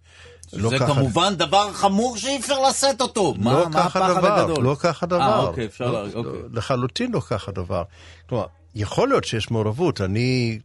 לא 0.54 0.70
זה 0.70 0.80
ככה... 0.80 0.94
כמובן 0.94 1.36
דבר 1.36 1.74
חמור 1.74 2.18
שאי 2.18 2.38
אפשר 2.38 2.62
לשאת 2.70 3.02
אותו. 3.02 3.34
לא 3.38 3.44
מה, 3.44 3.66
מה 3.70 3.90
דבר, 3.90 4.34
הגדול? 4.34 4.64
לא 4.64 4.76
ככה 4.80 5.06
דבר. 5.06 5.22
אה, 5.22 5.40
אוקיי, 5.40 5.66
אפשר 5.66 5.92
לא. 5.92 6.06
אוקיי. 6.14 6.32
לחלוטין 6.54 7.12
לא 7.12 7.20
ככה 7.20 7.52
דבר. 7.52 7.84
כלומר, 8.30 8.46
יכול 8.76 9.10
להיות 9.10 9.24
שיש 9.24 9.52
מעורבות. 9.52 10.02
אני 10.02 10.60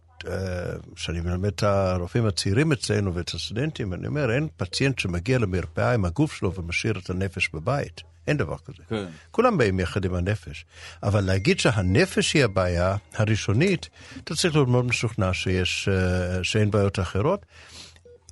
כשאני 0.95 1.21
מלמד 1.21 1.47
את 1.47 1.63
הרופאים 1.63 2.27
הצעירים 2.27 2.73
אצלנו 2.73 3.15
ואת 3.15 3.29
הסטודנטים, 3.29 3.95
אני 3.95 4.07
אומר, 4.07 4.33
אין 4.33 4.49
פציינט 4.57 4.99
שמגיע 4.99 5.39
למרפאה 5.39 5.95
עם 5.95 6.05
הגוף 6.05 6.33
שלו 6.33 6.55
ומשאיר 6.55 6.99
את 6.99 7.11
הנפש 7.11 7.51
בבית. 7.55 8.01
אין 8.27 8.37
דבר 8.37 8.57
כזה. 8.59 8.83
כן. 8.89 9.07
כולם 9.31 9.59
באים 9.59 9.81
יחד 9.81 10.05
עם 10.05 10.15
הנפש. 10.15 10.65
אבל 11.03 11.21
להגיד 11.25 11.61
שהנפש 11.61 12.35
היא 12.35 12.45
הבעיה 12.45 12.97
הראשונית, 13.15 13.89
אתה 14.25 14.35
צריך 14.35 14.55
להיות 14.55 14.69
מאוד 14.69 14.85
משוכנע 14.85 15.33
שיש, 15.33 15.89
אה, 15.89 16.45
שאין 16.45 16.71
בעיות 16.71 16.99
אחרות. 16.99 17.47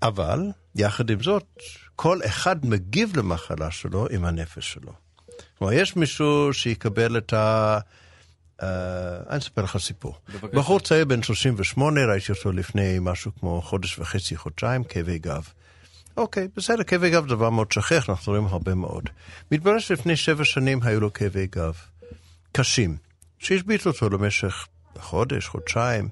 אבל, 0.02 0.40
יחד 0.74 1.10
עם 1.10 1.22
זאת, 1.22 1.44
כל 1.96 2.18
אחד 2.26 2.66
מגיב 2.66 3.16
למחלה 3.16 3.70
שלו 3.70 4.06
עם 4.10 4.24
הנפש 4.24 4.72
שלו. 4.72 4.92
כלומר, 5.58 5.72
יש 5.72 5.96
מישהו 5.96 6.52
שיקבל 6.52 7.18
את 7.18 7.32
ה... 7.32 7.78
Uh, 8.60 8.64
אני 9.30 9.38
אספר 9.38 9.62
לך 9.62 9.76
סיפור. 9.76 10.14
בבקשה. 10.28 10.58
בחור 10.58 10.80
צעיר 10.80 11.04
בן 11.04 11.22
38, 11.22 12.00
ראיתי 12.06 12.32
אותו 12.32 12.52
לפני 12.52 12.98
משהו 13.00 13.32
כמו 13.40 13.62
חודש 13.62 13.98
וחצי, 13.98 14.36
חודשיים, 14.36 14.84
כאבי 14.84 15.18
גב. 15.18 15.48
אוקיי, 16.16 16.48
בסדר, 16.56 16.82
כאבי 16.82 17.10
גב 17.10 17.22
זה 17.22 17.28
דבר 17.28 17.50
מאוד 17.50 17.72
שכיח, 17.72 18.10
אנחנו 18.10 18.32
רואים 18.32 18.46
הרבה 18.46 18.74
מאוד. 18.74 19.04
מתברר 19.52 19.78
שלפני 19.78 20.16
שבע 20.16 20.44
שנים 20.44 20.80
היו 20.82 21.00
לו 21.00 21.12
כאבי 21.12 21.46
גב 21.46 21.74
קשים, 22.52 22.96
שהשביתו 23.38 23.90
אותו 23.90 24.08
למשך 24.08 24.66
חודש, 24.98 25.46
חודשיים. 25.46 26.08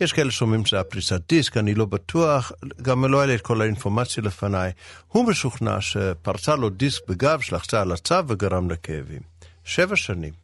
יש 0.00 0.12
כאלה 0.12 0.30
שאומרים 0.30 0.66
שזה 0.66 0.76
היה 0.76 0.84
פריצת 0.84 1.20
דיסק, 1.28 1.56
אני 1.56 1.74
לא 1.74 1.84
בטוח, 1.84 2.52
גם 2.82 3.04
לא 3.04 3.20
היה 3.20 3.26
לי 3.26 3.34
את 3.34 3.40
כל 3.40 3.60
האינפורמציה 3.60 4.22
לפניי. 4.22 4.72
הוא 5.08 5.28
משוכנע 5.28 5.80
שפרצה 5.80 6.56
לו 6.56 6.70
דיסק 6.70 7.08
בגב, 7.08 7.40
שלחצה 7.40 7.80
על 7.80 7.92
הצו 7.92 8.28
וגרם 8.28 8.70
לכאבים. 8.70 9.20
שבע 9.64 9.96
שנים. 9.96 10.43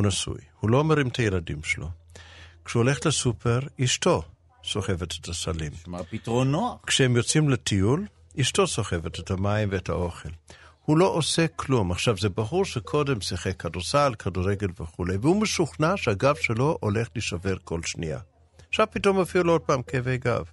הוא 0.00 0.06
נשוי, 0.06 0.38
הוא 0.60 0.70
לא 0.70 0.84
מרים 0.84 1.08
את 1.08 1.16
הילדים 1.16 1.62
שלו. 1.62 1.88
כשהוא 2.64 2.82
הולך 2.82 3.06
לסופר, 3.06 3.60
אשתו 3.84 4.22
סוחבת 4.64 5.14
את 5.20 5.28
הסלים. 5.28 5.72
מה 5.86 6.04
פתרון 6.04 6.50
נוח? 6.50 6.76
כשהם 6.86 7.16
יוצאים 7.16 7.48
לטיול, 7.48 8.06
אשתו 8.40 8.66
סוחבת 8.66 9.20
את 9.20 9.30
המים 9.30 9.68
ואת 9.72 9.88
האוכל. 9.88 10.28
הוא 10.84 10.98
לא 10.98 11.06
עושה 11.06 11.46
כלום. 11.56 11.92
עכשיו, 11.92 12.16
זה 12.16 12.28
ברור 12.28 12.64
שקודם 12.64 13.20
שיחק 13.20 13.56
כדורסל, 13.62 14.12
כדורגל 14.18 14.68
וכולי, 14.80 15.16
והוא 15.16 15.42
משוכנע 15.42 15.96
שהגב 15.96 16.34
שלו 16.36 16.78
הולך 16.80 17.08
להישבר 17.14 17.56
כל 17.64 17.82
שנייה. 17.82 18.18
עכשיו 18.68 18.86
פתאום 18.90 19.20
אפילו 19.20 19.44
לו 19.44 19.52
עוד 19.52 19.60
פעם 19.60 19.82
כאבי 19.82 20.18
גב. 20.18 20.44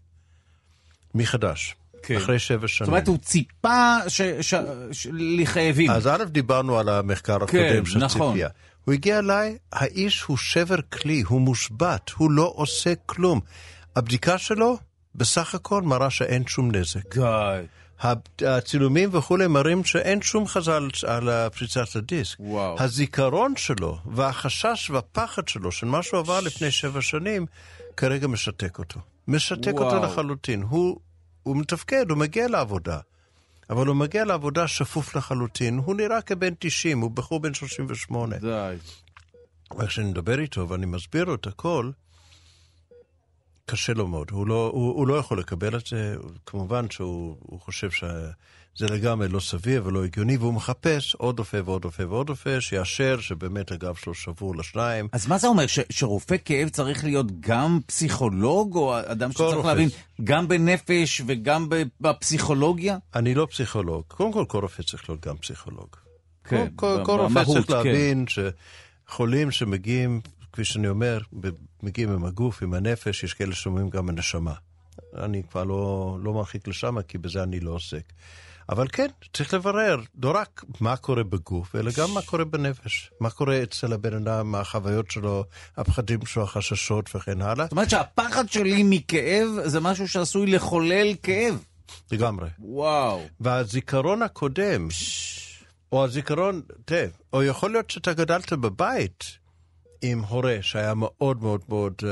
מחדש. 1.15 1.75
כן. 2.03 2.17
אחרי 2.17 2.39
שבע 2.39 2.67
שנים. 2.67 2.85
זאת 2.85 2.91
אומרת, 2.91 3.07
הוא 3.07 3.17
ציפה 3.17 3.97
ש... 4.07 4.21
ש... 4.21 4.53
ש... 4.91 5.07
לכאבים. 5.13 5.91
אז 5.91 6.07
א', 6.07 6.23
דיברנו 6.23 6.79
על 6.79 6.89
המחקר 6.89 7.35
הקודם 7.35 7.49
כן, 7.51 7.85
של 7.85 7.99
נכון. 7.99 8.27
ציפייה. 8.27 8.49
הוא 8.87 8.93
הגיע 8.93 9.19
אליי, 9.19 9.57
האיש 9.71 10.21
הוא 10.21 10.37
שבר 10.37 10.81
כלי, 10.81 11.21
הוא 11.21 11.41
מושבת, 11.41 12.09
הוא 12.09 12.31
לא 12.31 12.53
עושה 12.55 12.93
כלום. 13.05 13.39
הבדיקה 13.95 14.37
שלו, 14.37 14.77
בסך 15.15 15.55
הכל, 15.55 15.81
מראה 15.81 16.09
שאין 16.09 16.47
שום 16.47 16.75
נזק. 16.75 17.17
די. 17.17 17.65
הצילומים 18.41 19.09
וכולי 19.13 19.47
מראים 19.47 19.83
שאין 19.83 20.21
שום 20.21 20.47
חזל 20.47 20.87
על 21.07 21.49
פריצת 21.49 21.95
הדיסק. 21.95 22.39
וואו. 22.39 22.75
הזיכרון 22.79 23.53
שלו 23.55 23.97
והחשש 24.05 24.89
והפחד 24.89 25.47
שלו 25.47 25.71
של 25.71 25.87
מה 25.87 26.03
שהוא 26.03 26.19
עבר 26.19 26.39
לפני 26.39 26.71
שבע 26.71 27.01
שנים, 27.01 27.45
כרגע 27.97 28.27
משתק 28.27 28.79
אותו. 28.79 28.99
משתק 29.27 29.73
וואו. 29.73 29.85
אותו 29.85 30.05
לחלוטין. 30.05 30.61
הוא, 30.61 30.99
הוא 31.43 31.57
מתפקד, 31.57 32.09
הוא 32.09 32.17
מגיע 32.17 32.47
לעבודה. 32.47 32.99
אבל 33.69 33.87
הוא 33.87 33.95
מגיע 33.95 34.25
לעבודה 34.25 34.67
שפוף 34.67 35.15
לחלוטין, 35.15 35.77
הוא 35.77 35.95
נראה 35.95 36.21
כבן 36.21 36.53
90, 36.59 36.99
הוא 36.99 37.11
בחור 37.11 37.39
בן 37.39 37.53
38. 37.53 38.37
די. 38.37 38.75
וכשאני 39.79 40.09
מדבר 40.09 40.39
איתו 40.39 40.69
ואני 40.69 40.85
מסביר 40.85 41.23
לו 41.23 41.35
את 41.35 41.47
הכל, 41.47 41.91
קשה 43.65 43.93
לו 43.93 44.07
מאוד. 44.07 44.31
הוא 44.31 44.47
לא, 44.47 44.69
הוא, 44.73 44.95
הוא 44.95 45.07
לא 45.07 45.13
יכול 45.13 45.39
לקבל 45.39 45.77
את 45.77 45.85
זה, 45.85 46.15
כמובן 46.45 46.89
שהוא 46.89 47.59
חושב 47.59 47.89
שזה 48.77 48.87
לגמרי 48.87 49.27
לא 49.27 49.39
סביר 49.39 49.81
ולא 49.85 50.03
הגיוני, 50.03 50.37
והוא 50.37 50.53
מחפש 50.53 51.15
עוד 51.15 51.39
רופא 51.39 51.61
ועוד 51.65 51.85
רופא 51.85 52.01
ועוד 52.01 52.29
רופא, 52.29 52.59
שיאשר 52.59 53.19
שבאמת 53.19 53.71
הגב 53.71 53.95
שלו 53.95 54.13
שבור 54.13 54.55
לשניים. 54.55 55.07
אז 55.11 55.27
מה 55.27 55.37
זה 55.37 55.47
אומר, 55.47 55.67
ש, 55.67 55.79
שרופא 55.89 56.35
כאב 56.45 56.69
צריך 56.69 57.03
להיות 57.03 57.39
גם 57.39 57.79
פסיכולוג, 57.85 58.75
או 58.75 58.99
אדם 58.99 59.31
שצריך 59.31 59.55
רופא. 59.55 59.67
להבין 59.67 59.89
גם 60.23 60.47
בנפש 60.47 61.21
וגם 61.27 61.69
בפסיכולוגיה? 62.01 62.97
אני 63.15 63.33
לא 63.33 63.47
פסיכולוג. 63.51 64.03
קודם 64.07 64.33
כל, 64.33 64.45
כל 64.47 64.59
רופא 64.59 64.83
צריך 64.83 65.09
להיות 65.09 65.25
גם 65.25 65.37
פסיכולוג. 65.37 65.95
כן, 66.43 66.67
כל, 66.75 66.97
כל, 66.97 67.03
כל 67.05 67.19
רופא 67.19 67.43
צריך 67.43 67.67
כן. 67.67 67.73
להבין 67.73 68.25
שחולים 69.07 69.51
שמגיעים 69.51 70.21
כפי 70.53 70.65
שאני 70.65 70.87
אומר, 70.87 71.19
מגיעים 71.83 72.11
עם 72.11 72.25
הגוף, 72.25 72.63
עם 72.63 72.73
הנפש, 72.73 73.23
יש 73.23 73.33
כאלה 73.33 73.55
שאומרים 73.55 73.89
גם 73.89 74.09
הנשמה. 74.09 74.53
אני 75.15 75.43
כבר 75.43 75.63
לא, 75.63 76.17
לא 76.23 76.33
מרחיק 76.33 76.67
לשם, 76.67 77.01
כי 77.01 77.17
בזה 77.17 77.43
אני 77.43 77.59
לא 77.59 77.71
עוסק. 77.71 78.03
אבל 78.69 78.87
כן, 78.87 79.07
צריך 79.33 79.53
לברר 79.53 79.99
לא 80.23 80.31
רק 80.35 80.63
מה 80.79 80.97
קורה 80.97 81.23
בגוף, 81.23 81.75
אלא 81.75 81.91
גם 81.97 82.11
מה 82.13 82.21
קורה 82.21 82.45
בנפש. 82.45 83.11
מה 83.19 83.29
קורה 83.29 83.63
אצל 83.63 83.93
הבן 83.93 84.13
אדם, 84.13 84.51
מה 84.51 84.59
החוויות 84.59 85.11
שלו, 85.11 85.43
הפחדים 85.77 86.25
שלו, 86.25 86.43
החששות 86.43 87.15
וכן 87.15 87.41
הלאה. 87.41 87.65
זאת 87.65 87.71
אומרת 87.71 87.89
שהפחד 87.89 88.49
שלי 88.49 88.83
מכאב 88.85 89.47
זה 89.63 89.79
משהו 89.79 90.07
שעשוי 90.07 90.47
לחולל 90.47 91.15
כאב. 91.23 91.63
לגמרי. 92.11 92.49
וואו. 92.59 93.21
והזיכרון 93.39 94.21
הקודם, 94.21 94.87
או 95.91 96.05
הזיכרון, 96.05 96.61
תראה, 96.85 97.05
או 97.33 97.43
יכול 97.43 97.71
להיות 97.71 97.89
שאתה 97.89 98.13
גדלת 98.13 98.53
בבית 98.53 99.23
עם 100.01 100.19
הורה 100.19 100.57
שהיה 100.61 100.93
מאוד 100.93 101.41
מאוד 101.41 101.61
מאוד 101.69 101.93
uh, 101.99 102.05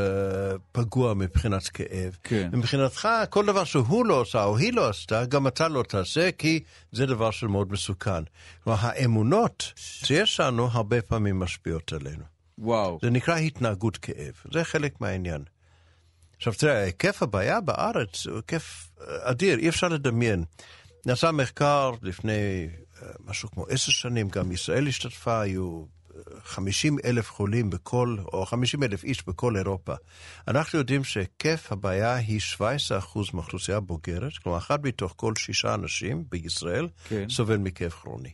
פגוע 0.71 1.13
מבחינת 1.13 1.67
כאב. 1.67 2.17
כן. 2.23 2.49
מבחינתך, 2.53 3.09
כל 3.29 3.45
דבר 3.45 3.63
שהוא 3.63 4.05
לא 4.05 4.21
עושה 4.21 4.43
או 4.43 4.57
היא 4.57 4.73
לא 4.73 4.89
עשתה, 4.89 5.25
גם 5.25 5.47
אתה 5.47 5.67
לא 5.67 5.83
תעשה, 5.83 6.31
כי 6.31 6.63
זה 6.91 7.05
דבר 7.05 7.31
שמאוד 7.31 7.71
מסוכן. 7.71 8.23
כלומר, 8.63 8.79
האמונות 8.81 9.73
שיש 9.75 10.39
לנו 10.39 10.67
הרבה 10.71 11.01
פעמים 11.01 11.39
משפיעות 11.39 11.93
עלינו. 11.93 12.23
וואו. 12.57 12.99
זה 13.01 13.09
נקרא 13.09 13.35
התנהגות 13.35 13.97
כאב, 13.97 14.33
זה 14.51 14.63
חלק 14.63 15.01
מהעניין. 15.01 15.43
עכשיו 16.37 16.53
תראה, 16.53 16.83
היקף 16.83 17.23
הבעיה 17.23 17.61
בארץ 17.61 18.27
הוא 18.27 18.35
היקף 18.35 18.89
אה, 19.01 19.31
אדיר, 19.31 19.59
אי 19.59 19.69
אפשר 19.69 19.87
לדמיין. 19.87 20.43
נעשה 21.05 21.31
מחקר 21.31 21.91
לפני 22.01 22.67
uh, 22.99 23.05
משהו 23.25 23.51
כמו 23.51 23.65
עשר 23.69 23.91
שנים, 23.91 24.29
גם 24.29 24.51
ישראל 24.51 24.87
השתתפה, 24.87 25.41
היו 25.41 25.85
50 26.43 26.97
אלף 27.05 27.31
חולים 27.31 27.69
בכל, 27.69 28.17
או 28.33 28.45
50 28.45 28.83
אלף 28.83 29.03
איש 29.03 29.27
בכל 29.27 29.57
אירופה. 29.57 29.93
אנחנו 30.47 30.79
יודעים 30.79 31.03
שהיקף 31.03 31.67
הבעיה 31.71 32.15
היא 32.15 32.39
17 32.39 32.97
אחוז 32.97 33.27
מהאוכלוסייה 33.33 33.77
הבוגרת, 33.77 34.37
כלומר, 34.43 34.57
אחד 34.57 34.85
מתוך 34.85 35.13
כל 35.15 35.33
שישה 35.35 35.73
אנשים 35.73 36.23
בישראל 36.29 36.87
כן. 37.09 37.25
סובל 37.29 37.57
מכאב 37.57 37.89
כרוני. 37.91 38.31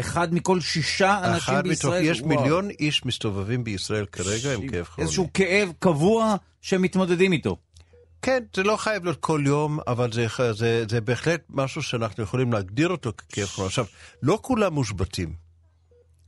אחד 0.00 0.34
מכל 0.34 0.60
שישה 0.60 1.20
אנשים 1.24 1.54
בישראל. 1.62 2.04
יש 2.04 2.20
וואו. 2.20 2.40
מיליון 2.40 2.70
איש 2.70 3.04
מסתובבים 3.04 3.64
בישראל 3.64 4.06
כרגע 4.06 4.38
ש... 4.38 4.46
עם 4.46 4.68
כאב 4.68 4.84
כרוני. 4.84 5.02
איזשהו 5.02 5.30
כאב 5.34 5.72
קבוע 5.78 6.36
שמתמודדים 6.60 7.32
איתו. 7.32 7.56
כן, 8.22 8.42
זה 8.56 8.62
לא 8.62 8.76
חייב 8.76 9.04
להיות 9.04 9.20
כל 9.20 9.42
יום, 9.46 9.78
אבל 9.86 10.12
זה, 10.12 10.26
זה, 10.52 10.84
זה 10.88 11.00
בהחלט 11.00 11.40
משהו 11.50 11.82
שאנחנו 11.82 12.22
יכולים 12.22 12.52
להגדיר 12.52 12.88
אותו 12.88 13.12
ככאב 13.16 13.46
כרוני. 13.46 13.66
עכשיו, 13.66 13.84
לא 14.22 14.38
כולם 14.42 14.72
מושבתים. 14.72 15.41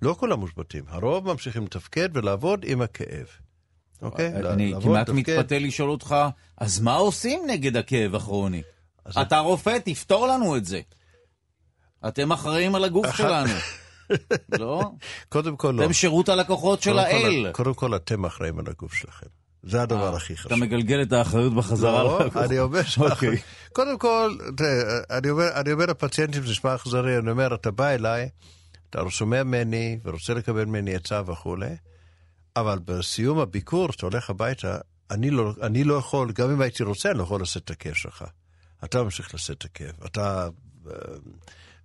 לא 0.05 0.17
כולם 0.19 0.40
מושבתים. 0.40 0.85
הרוב 0.88 1.33
ממשיכים 1.33 1.64
לתפקד 1.64 2.09
ולעבוד 2.12 2.64
עם 2.69 2.83
הכאב. 2.83 3.27
אוקיי? 4.03 4.27
אני 4.27 4.75
כמעט 4.83 5.11
מתפתה 5.11 5.59
לשאול 5.59 5.90
אותך, 5.90 6.17
אז 6.59 6.81
מה 6.81 6.95
עושים 6.95 7.43
נגד 7.47 7.77
הכאב 7.77 8.14
הכרוני? 8.14 8.62
אתה 9.23 9.38
רופא, 9.38 9.79
תפתור 9.85 10.27
לנו 10.27 10.57
את 10.57 10.64
זה. 10.64 10.81
אתם 12.09 12.33
אחראים 12.33 12.75
על 12.75 12.85
הגוף 12.85 13.17
שלנו. 13.17 13.55
לא? 14.61 14.90
קודם 15.29 15.57
כל 15.57 15.75
לא. 15.77 15.85
אתם 15.85 15.93
שירות 15.93 16.29
הלקוחות 16.29 16.83
של 16.83 16.99
האל. 16.99 17.53
קודם 17.53 17.75
כל 17.75 17.97
אתם 17.97 18.25
אחראים 18.25 18.59
על 18.59 18.64
הגוף 18.69 18.95
שלכם. 18.95 19.27
זה 19.62 19.83
הדבר 19.83 20.11
אה, 20.12 20.17
הכי 20.17 20.37
חשוב. 20.37 20.53
אתה 20.53 20.61
מגלגל 20.61 21.03
את 21.03 21.12
האחריות 21.12 21.55
בחזרה 21.55 22.03
לא, 22.03 22.21
אני 22.37 22.59
אומר 22.59 22.81
אוקיי. 22.99 23.37
קודם 23.73 23.99
כל, 23.99 24.37
אני 25.55 25.73
אומר 25.73 25.87
לפציינטים, 25.87 26.43
זה 26.43 26.51
נשמע 26.51 26.75
אכזרי, 26.75 27.19
אני 27.19 27.31
אומר, 27.31 27.55
אתה 27.55 27.71
בא 27.71 27.88
אליי, 27.88 28.29
אתה 29.00 29.11
שומע 29.11 29.42
ממני 29.42 29.98
ורוצה 30.04 30.35
לקבל 30.35 30.64
ממני 30.64 30.94
עצה 30.94 31.22
וכולי, 31.26 31.76
אבל 32.57 32.78
בסיום 32.78 33.38
הביקור, 33.38 33.88
כשאתה 33.88 34.07
הולך 34.07 34.30
הביתה, 34.30 34.78
אני 35.11 35.30
לא, 35.30 35.52
אני 35.62 35.85
לא 35.85 35.94
יכול, 35.94 36.33
גם 36.33 36.50
אם 36.50 36.61
הייתי 36.61 36.83
רוצה, 36.83 37.11
אני 37.11 37.18
לא 37.18 37.22
יכול 37.22 37.42
לשאת 37.42 37.64
את 37.64 37.70
הכאב 37.70 37.94
שלך. 37.94 38.24
אתה 38.85 39.02
ממשיך 39.02 39.35
לשאת 39.35 39.59
את 39.59 39.64
הכאב. 39.64 39.94
אתה 40.07 40.48
אה, 40.87 40.92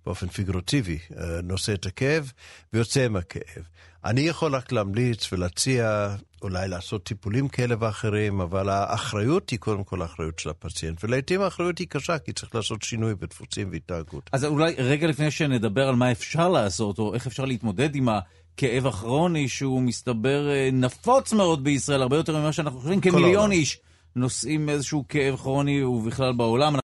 באופן 0.06 0.28
פיגורטיבי 0.28 0.98
אה, 1.16 1.40
נושא 1.42 1.74
את 1.74 1.86
הכאב 1.86 2.32
ויוצא 2.72 3.04
עם 3.04 3.16
הכאב. 3.16 3.62
אני 4.04 4.20
יכול 4.20 4.54
רק 4.54 4.72
להמליץ 4.72 5.32
ולהציע 5.32 6.14
אולי 6.42 6.68
לעשות 6.68 7.04
טיפולים 7.04 7.48
כאלה 7.48 7.74
ואחרים, 7.80 8.40
אבל 8.40 8.68
האחריות 8.68 9.50
היא 9.50 9.58
קודם 9.58 9.84
כל 9.84 10.02
האחריות 10.02 10.38
של 10.38 10.50
הפציינט, 10.50 11.04
ולעיתים 11.04 11.40
האחריות 11.40 11.78
היא 11.78 11.86
קשה, 11.86 12.18
כי 12.18 12.32
צריך 12.32 12.54
לעשות 12.54 12.82
שינוי 12.82 13.14
בדפוסים 13.14 13.68
והתנהגות. 13.72 14.30
אז 14.32 14.44
אולי 14.44 14.74
רגע 14.78 15.06
לפני 15.06 15.30
שנדבר 15.30 15.88
על 15.88 15.94
מה 15.94 16.12
אפשר 16.12 16.48
לעשות, 16.48 16.98
או 16.98 17.14
איך 17.14 17.26
אפשר 17.26 17.44
להתמודד 17.44 17.94
עם 17.94 18.08
הכאב 18.08 18.86
הכרוני, 18.86 19.48
שהוא 19.48 19.82
מסתבר 19.82 20.50
אה, 20.50 20.68
נפוץ 20.72 21.32
מאוד 21.32 21.64
בישראל, 21.64 22.02
הרבה 22.02 22.16
יותר 22.16 22.36
ממה 22.36 22.52
שאנחנו 22.52 22.78
חושבים, 22.78 23.00
כמיליון 23.00 23.52
איש 23.52 23.78
נושאים 24.16 24.68
איזשהו 24.68 25.04
כאב 25.08 25.36
כרוני 25.36 25.82
ובכלל 25.82 26.32
בעולם. 26.32 26.79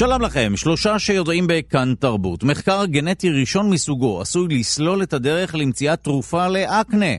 שלום 0.00 0.22
לכם, 0.22 0.52
שלושה 0.56 0.98
שיודעים 0.98 1.46
בכאן 1.48 1.94
תרבות. 1.98 2.42
מחקר 2.44 2.84
גנטי 2.86 3.30
ראשון 3.30 3.70
מסוגו 3.70 4.20
עשוי 4.20 4.58
לסלול 4.58 5.02
את 5.02 5.12
הדרך 5.12 5.54
למציאת 5.54 6.02
תרופה 6.02 6.48
לאקנה, 6.48 7.14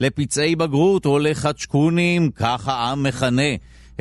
לפצעי 0.00 0.56
בגרות 0.56 1.06
או 1.06 1.18
לחדשקונים, 1.18 2.30
ככה 2.30 2.72
העם 2.72 3.02
מכנה, 3.02 3.42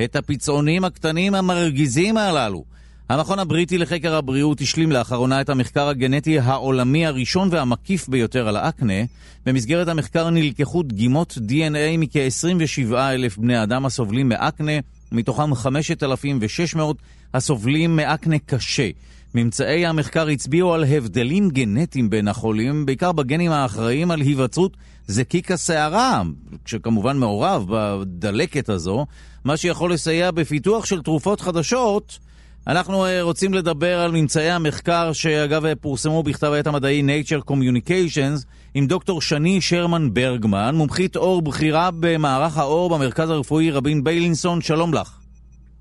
את 0.03 0.15
הפצעונים 0.15 0.83
הקטנים 0.83 1.35
המרגיזים 1.35 2.17
הללו. 2.17 2.63
המכון 3.09 3.39
הבריטי 3.39 3.77
לחקר 3.77 4.15
הבריאות 4.15 4.61
השלים 4.61 4.91
לאחרונה 4.91 5.41
את 5.41 5.49
המחקר 5.49 5.87
הגנטי 5.87 6.39
העולמי 6.39 7.05
הראשון 7.05 7.49
והמקיף 7.51 8.07
ביותר 8.07 8.47
על 8.47 8.57
האקנה. 8.57 9.03
במסגרת 9.45 9.87
המחקר 9.87 10.29
נלקחו 10.29 10.83
דגימות 10.83 11.37
DNA 11.37 11.97
מכ-27 11.97 12.95
אלף 12.95 13.37
בני 13.37 13.63
אדם 13.63 13.85
הסובלים 13.85 14.29
מאקנה, 14.29 14.73
מתוכם 15.11 15.55
5,600 15.55 16.97
הסובלים 17.33 17.95
מאקנה 17.95 18.39
קשה. 18.39 18.89
ממצאי 19.35 19.85
המחקר 19.85 20.27
הצביעו 20.27 20.73
על 20.73 20.83
הבדלים 20.83 21.49
גנטיים 21.49 22.09
בין 22.09 22.27
החולים, 22.27 22.85
בעיקר 22.85 23.11
בגנים 23.11 23.51
האחראים 23.51 24.11
על 24.11 24.21
היווצרות 24.21 24.77
זקיק 25.07 25.51
השערה, 25.51 26.21
שכמובן 26.65 27.17
מעורב 27.17 27.65
בדלקת 27.69 28.69
הזו, 28.69 29.05
מה 29.45 29.57
שיכול 29.57 29.93
לסייע 29.93 30.31
בפיתוח 30.31 30.85
של 30.85 31.01
תרופות 31.01 31.41
חדשות. 31.41 32.19
אנחנו 32.67 33.05
אה, 33.05 33.21
רוצים 33.21 33.53
לדבר 33.53 33.99
על 33.99 34.11
ממצאי 34.11 34.51
המחקר 34.51 35.13
שאגב 35.13 35.73
פורסמו 35.73 36.23
בכתב 36.23 36.51
העת 36.51 36.67
המדעי 36.67 37.01
Nature 37.01 37.51
Communications 37.51 38.45
עם 38.73 38.87
דוקטור 38.87 39.21
שני 39.21 39.61
שרמן 39.61 40.13
ברגמן, 40.13 40.75
מומחית 40.75 41.15
אור 41.15 41.41
בכירה 41.41 41.89
במערך 41.99 42.57
האור 42.57 42.89
במרכז 42.89 43.29
הרפואי 43.29 43.71
רבין 43.71 44.03
ביילינסון, 44.03 44.61
שלום 44.61 44.93
לך. 44.93 45.17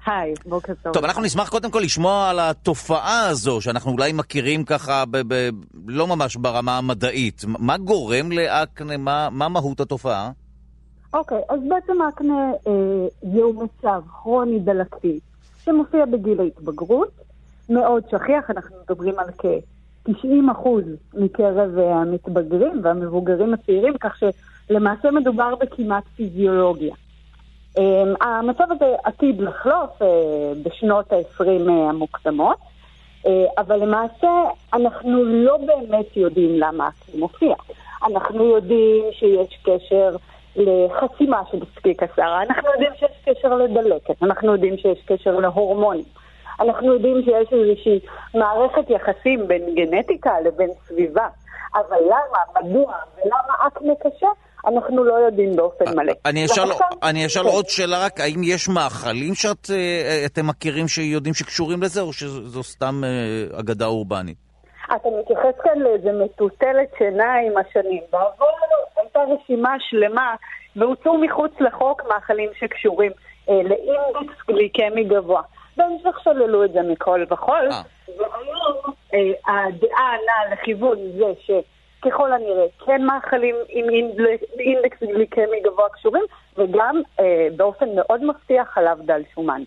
היי, 0.07 0.35
בוקר 0.46 0.72
טוב. 0.83 0.92
טוב, 0.92 1.05
אנחנו 1.05 1.22
נשמח 1.22 1.48
קודם 1.48 1.70
כל 1.70 1.81
לשמוע 1.85 2.29
על 2.31 2.38
התופעה 2.40 3.29
הזו, 3.29 3.61
שאנחנו 3.61 3.92
אולי 3.92 4.12
מכירים 4.12 4.64
ככה, 4.64 5.05
ב- 5.11 5.35
ב- 5.35 5.50
לא 5.87 6.07
ממש 6.07 6.37
ברמה 6.37 6.79
המדעית. 6.79 7.44
מה 7.46 7.79
גורם 7.79 8.33
לאקנה? 8.33 8.96
מה, 8.96 9.29
מה 9.31 9.48
מהות 9.48 9.81
התופעה? 9.81 10.31
אוקיי, 11.14 11.38
okay, 11.38 11.55
אז 11.55 11.61
בעצם 11.68 12.03
אקנה 12.09 12.50
אה, 12.66 13.33
זהו 13.33 13.53
מצב 13.53 14.00
כרוני 14.22 14.59
דלקתי, 14.59 15.20
שמופיע 15.64 16.05
בגיל 16.07 16.40
ההתבגרות, 16.40 17.11
מאוד 17.68 18.03
שכיח, 18.11 18.50
אנחנו 18.50 18.76
מדברים 18.85 19.18
על 19.18 19.26
כ-90% 20.14 20.68
מקרב 21.14 21.79
אה, 21.79 21.94
המתבגרים 21.94 22.81
והמבוגרים 22.83 23.55
הצעירים, 23.55 23.94
כך 24.01 24.16
שלמעשה 24.68 25.11
מדובר 25.11 25.55
בכמעט 25.55 26.05
פיזיולוגיה. 26.16 26.94
אמ, 27.79 28.14
המצב 28.20 28.64
הזה 28.70 28.94
עתיד 29.05 29.40
לחלוף 29.40 30.03
אה, 30.03 30.07
בשנות 30.62 31.12
ה-20 31.12 31.44
אה, 31.68 31.88
המוקדמות, 31.88 32.59
אה, 33.27 33.44
אבל 33.59 33.83
למעשה 33.83 34.31
אנחנו 34.73 35.25
לא 35.25 35.57
באמת 35.57 36.16
יודעים 36.16 36.51
למה 36.59 36.88
זה 37.07 37.18
מופיע. 37.18 37.55
אנחנו 38.07 38.44
יודעים 38.44 39.05
שיש 39.12 39.59
קשר 39.62 40.16
לחסימה 40.57 41.42
של 41.51 41.59
סקיק 41.77 42.03
השערה, 42.03 42.42
אנחנו 42.42 42.68
יודעים 42.73 42.92
שיש 42.99 43.35
קשר 43.35 43.55
לדלקת, 43.55 44.23
אנחנו 44.23 44.53
יודעים 44.53 44.77
שיש 44.77 44.99
קשר 45.07 45.37
להורמונים. 45.37 46.05
אנחנו 46.61 46.92
יודעים 46.94 47.23
שיש 47.25 47.53
איזושהי 47.53 48.01
מערכת 48.35 48.90
יחסים 48.90 49.49
בין 49.49 49.75
גנטיקה 49.75 50.40
לבין 50.40 50.70
סביבה. 50.87 51.29
אבל 51.75 51.99
למה, 52.07 52.38
מדוע 52.61 52.94
ולמה 53.16 53.55
אקנה 53.66 53.92
קשה? 54.01 54.27
אנחנו 54.66 55.05
לא 55.05 55.14
יודעים 55.14 55.57
באופן 55.57 55.88
אה, 55.88 55.94
מלא. 55.94 56.12
אני 56.25 56.44
אשאל, 56.44 56.70
אני 57.03 57.27
אשאל 57.27 57.46
עוד 57.46 57.68
שאלה 57.68 58.05
רק, 58.07 58.20
האם 58.20 58.40
יש 58.44 58.68
מאכלים 58.68 59.35
שאתם 59.35 60.42
אה, 60.44 60.49
מכירים 60.49 60.88
שיודעים 60.88 61.35
שקשורים 61.35 61.83
לזה, 61.83 62.01
או 62.01 62.12
שזו 62.12 62.62
סתם 62.62 63.01
אה, 63.05 63.61
אגדה 63.61 63.87
אורבנית? 63.87 64.37
אתה 64.87 65.09
מתייחס 65.20 65.61
כאן 65.62 65.79
לאיזה 65.79 66.12
מטוטלת 66.25 66.88
שינה 66.99 67.35
עם 67.46 67.53
השנים. 67.57 68.03
בעבור 68.12 68.49
הייתה 68.96 69.20
רשימה 69.20 69.77
שלמה, 69.79 70.35
והוצאו 70.77 71.18
מחוץ 71.18 71.53
לחוק 71.61 72.03
מאכלים 72.09 72.51
שקשורים 72.59 73.12
אה, 73.49 73.55
לאינדקס 73.55 74.46
גליקמי 74.49 75.05
גבוה. 75.05 75.42
בהמשך 75.77 76.21
שללו 76.25 76.65
את 76.65 76.73
זה 76.73 76.83
מכל 76.83 77.25
וכול, 77.31 77.69
והיום 78.09 78.95
אה, 79.15 79.19
הדעה 79.47 80.17
נעה 80.27 80.53
לכיוון 80.53 80.99
זה 81.19 81.41
ש... 81.41 81.51
ככל 82.03 82.33
הנראה 82.33 82.67
כן 82.87 83.03
מאכלים 83.03 83.55
עם 83.69 83.85
אינדקס 84.59 85.03
גליקמי 85.03 85.61
גבוה 85.65 85.89
קשורים, 85.89 86.25
וגם 86.59 87.03
אה, 87.21 87.49
באופן 87.57 87.87
מאוד 87.97 88.25
מפתיע 88.25 88.65
חלב 88.65 89.03
דל 89.07 89.23
שומן. 89.35 89.63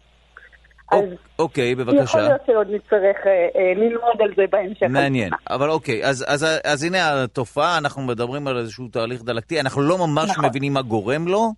אז 0.91 1.03
אוקיי, 1.39 1.75
בבקשה. 1.75 2.01
יכול 2.03 2.21
להיות 2.21 2.41
שעוד 2.45 2.67
נצטרך 2.69 3.17
אה, 3.25 3.47
אה, 3.55 3.73
ללמוד 3.75 4.21
על 4.21 4.33
זה 4.37 4.43
בהמשך. 4.49 4.85
מעניין, 4.89 5.29
אבל 5.49 5.69
אוקיי, 5.69 6.05
אז, 6.05 6.25
אז, 6.27 6.43
אז, 6.43 6.59
אז 6.63 6.83
הנה 6.83 7.23
התופעה, 7.23 7.77
אנחנו 7.77 8.01
מדברים 8.01 8.47
על 8.47 8.57
איזשהו 8.57 8.87
תהליך 8.87 9.23
דלקתי, 9.23 9.59
אנחנו 9.59 9.81
לא 9.81 9.97
ממש 9.97 10.29
נכון. 10.29 10.45
מבינים 10.45 10.73
מה 10.73 10.81
גורם 10.81 11.27
לו, 11.27 11.51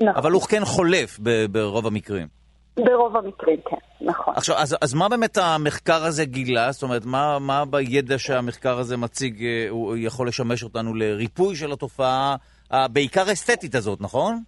נכון. 0.00 0.14
אבל 0.16 0.32
הוא 0.32 0.42
כן 0.42 0.64
חולף 0.64 1.18
ברוב 1.50 1.86
המקרים. 1.86 2.43
ברוב 2.76 3.16
המקרים, 3.16 3.56
כן, 3.70 4.06
נכון. 4.06 4.34
עכשיו, 4.36 4.56
אז, 4.56 4.76
אז 4.80 4.94
מה 4.94 5.08
באמת 5.08 5.36
המחקר 5.36 6.04
הזה 6.04 6.24
גילה? 6.24 6.72
זאת 6.72 6.82
אומרת, 6.82 7.04
מה, 7.04 7.38
מה 7.38 7.64
בידע 7.64 8.18
שהמחקר 8.18 8.78
הזה 8.78 8.96
מציג, 8.96 9.44
אה, 9.44 9.66
הוא 9.70 9.96
יכול 9.98 10.28
לשמש 10.28 10.62
אותנו 10.62 10.94
לריפוי 10.94 11.56
של 11.56 11.72
התופעה, 11.72 12.36
בעיקר 12.70 13.32
אסתטית 13.32 13.74
הזאת, 13.74 14.00
נכון? 14.00 14.42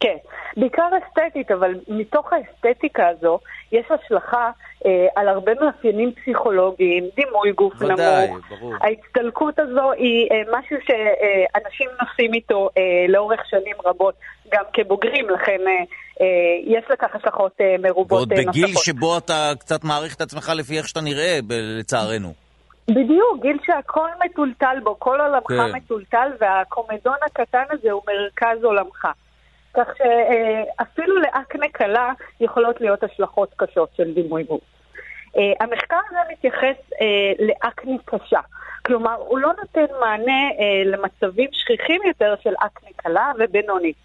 כן, 0.00 0.16
בעיקר 0.56 0.88
אסתטית, 0.98 1.50
אבל 1.50 1.74
מתוך 1.88 2.32
האסתטיקה 2.32 3.08
הזו 3.08 3.38
יש 3.72 3.86
השלכה 3.90 4.50
אה, 4.86 5.06
על 5.16 5.28
הרבה 5.28 5.52
מאפיינים 5.60 6.12
פסיכולוגיים, 6.12 7.04
דימוי 7.16 7.52
גוף 7.52 7.74
ודאי, 7.78 8.26
נמוך. 8.28 8.38
ברור. 8.50 8.74
ההצטלקות 8.80 9.58
הזו 9.58 9.92
היא 9.92 10.28
אה, 10.30 10.58
משהו 10.58 10.76
שאנשים 10.86 11.88
אה, 11.88 12.04
נוסעים 12.04 12.34
איתו 12.34 12.68
אה, 12.78 12.82
לאורך 13.08 13.40
שנים 13.50 13.76
רבות, 13.84 14.14
גם 14.52 14.64
כבוגרים, 14.72 15.30
לכן 15.30 15.60
אה, 15.66 15.72
אה, 16.20 16.26
יש 16.64 16.84
לכך 16.90 17.14
השלכות 17.14 17.52
אה, 17.60 17.76
מרובות 17.78 18.12
ועוד 18.12 18.32
נוספות. 18.32 18.54
ועוד 18.54 18.70
בגיל 18.70 18.76
שבו 18.76 19.18
אתה 19.18 19.52
קצת 19.60 19.84
מעריך 19.84 20.16
את 20.16 20.20
עצמך 20.20 20.52
לפי 20.56 20.78
איך 20.78 20.88
שאתה 20.88 21.00
נראה, 21.00 21.38
לצערנו. 21.78 22.32
בדיוק, 22.90 23.42
גיל 23.42 23.58
שהכל 23.66 24.08
מטולטל 24.24 24.76
בו, 24.82 24.96
כל 24.98 25.20
עולמך 25.20 25.48
כן. 25.48 25.76
מטולטל, 25.76 26.28
והקומדון 26.40 27.16
הקטן 27.26 27.64
הזה 27.70 27.90
הוא 27.90 28.02
מרכז 28.08 28.64
עולמך. 28.64 29.06
כך 29.76 29.88
שאפילו 29.98 31.20
לאקנה 31.20 31.68
קלה 31.68 32.12
יכולות 32.40 32.80
להיות 32.80 33.02
השלכות 33.02 33.54
קשות 33.56 33.88
של 33.96 34.14
דימוי 34.14 34.42
גוף. 34.42 34.60
המחקר 35.60 35.98
הזה 36.10 36.18
מתייחס 36.32 36.76
לאקני 37.38 37.98
קשה. 38.04 38.40
כלומר, 38.86 39.14
הוא 39.14 39.38
לא 39.38 39.52
נותן 39.60 39.94
מענה 40.00 40.50
למצבים 40.84 41.48
שכיחים 41.52 42.00
יותר 42.06 42.34
של 42.42 42.54
אקני 42.60 42.90
קלה 42.96 43.32
ובינונית. 43.38 43.96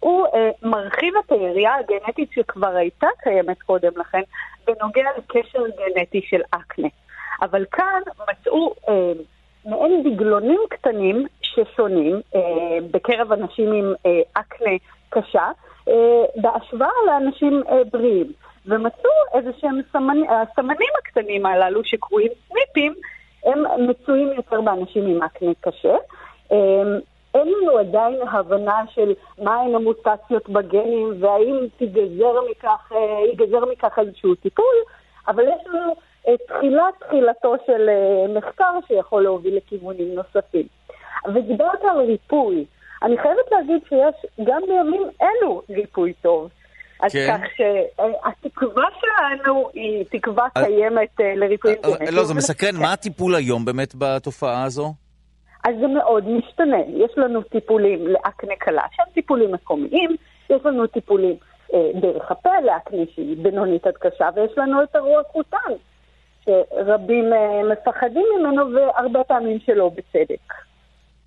הוא 0.00 0.26
אה, 0.26 0.50
מרחיב 0.62 1.14
את 1.26 1.32
היריעה 1.32 1.76
הגנטית 1.78 2.32
שכבר 2.32 2.76
הייתה 2.76 3.06
קיימת 3.22 3.62
קודם 3.62 3.92
לכן 3.96 4.22
בנוגע 4.66 5.08
לקשר 5.18 5.62
גנטי 5.78 6.20
של 6.22 6.40
אקנה. 6.50 6.88
אבל 7.42 7.64
כאן 7.72 8.02
מצאו 8.30 8.74
אה, 8.88 9.12
מעין 9.64 10.02
דגלונים 10.02 10.60
קטנים 10.70 11.26
ששונים 11.64 12.20
אה, 12.34 12.78
בקרב 12.90 13.32
אנשים 13.32 13.72
עם 13.72 13.92
אה, 14.06 14.20
אקנה 14.32 14.76
קשה, 15.08 15.50
אה, 15.88 16.24
בהשוואה 16.36 16.90
לאנשים 17.06 17.62
בריאים. 17.92 18.32
ומצאו 18.66 19.10
איזה 19.34 19.50
שהם 19.60 19.80
סמנ... 19.92 20.22
הסמנים 20.28 20.88
הקטנים 20.98 21.46
הללו 21.46 21.84
שקרויים 21.84 22.30
סניפים, 22.48 22.94
הם 23.44 23.64
מצויים 23.90 24.32
יותר 24.36 24.60
באנשים 24.60 25.06
עם 25.06 25.22
אקנה 25.22 25.50
קשה. 25.60 25.96
אין 27.34 27.48
לנו 27.48 27.78
עדיין 27.78 28.18
הבנה 28.30 28.80
של 28.94 29.14
מהן 29.38 29.74
המוטציות 29.74 30.48
בגנים 30.48 31.12
והאם 31.20 31.66
תיגזר 31.76 32.34
מכך, 32.50 32.92
ייגזר 33.26 33.64
מכך 33.72 33.98
איזשהו 33.98 34.34
טיפול, 34.34 34.74
אבל 35.28 35.42
יש 35.42 35.66
לנו 35.66 35.94
תחילת 36.46 36.94
תחילתו 36.98 37.54
של 37.66 37.90
מחקר 38.28 38.78
שיכול 38.88 39.22
להוביל 39.22 39.56
לכיוונים 39.56 40.14
נוספים. 40.14 40.77
ודיברת 41.34 41.84
על 41.90 41.98
ריפוי. 41.98 42.64
אני 43.02 43.18
חייבת 43.18 43.52
להגיד 43.52 43.80
שיש 43.88 44.30
גם 44.44 44.62
בימים 44.68 45.02
אלו 45.22 45.62
ריפוי 45.70 46.12
טוב. 46.12 46.50
אז 47.00 47.12
כן. 47.12 47.28
כך 47.28 47.40
שהתקווה 47.56 48.84
שלנו 49.00 49.70
היא 49.74 50.04
תקווה 50.10 50.48
קיימת 50.54 51.20
אה, 51.20 51.34
לריפויים 51.36 51.76
גנטיים. 51.82 52.14
לא, 52.14 52.24
זה 52.24 52.34
מסקרן. 52.34 52.76
מה 52.76 52.92
הטיפול 52.92 53.34
היום 53.34 53.64
באמת 53.64 53.94
בתופעה 53.94 54.64
הזו? 54.64 54.94
אז 55.64 55.74
זה 55.80 55.86
מאוד 55.86 56.28
משתנה. 56.28 56.76
יש 56.88 57.10
לנו 57.16 57.42
טיפולים 57.42 58.06
לאקנה 58.06 58.56
קלה, 58.58 58.82
שהם 58.92 59.06
טיפולים 59.14 59.52
מקומיים, 59.52 60.16
יש 60.50 60.60
לנו 60.64 60.86
טיפולים 60.86 61.36
אה, 61.74 61.90
דרך 62.00 62.30
הפה 62.30 62.60
לאקנה 62.64 63.02
שהיא 63.14 63.36
בינונית 63.42 63.86
עד 63.86 63.94
קשה, 63.94 64.28
ויש 64.34 64.52
לנו 64.56 64.82
את 64.82 64.96
הרוח 64.96 65.26
חוטן, 65.32 65.72
שרבים 66.44 67.32
אה, 67.32 67.62
מפחדים 67.72 68.26
ממנו 68.38 68.62
והרבה 68.74 69.24
פעמים 69.24 69.58
שלא 69.66 69.90
בצדק. 69.94 70.67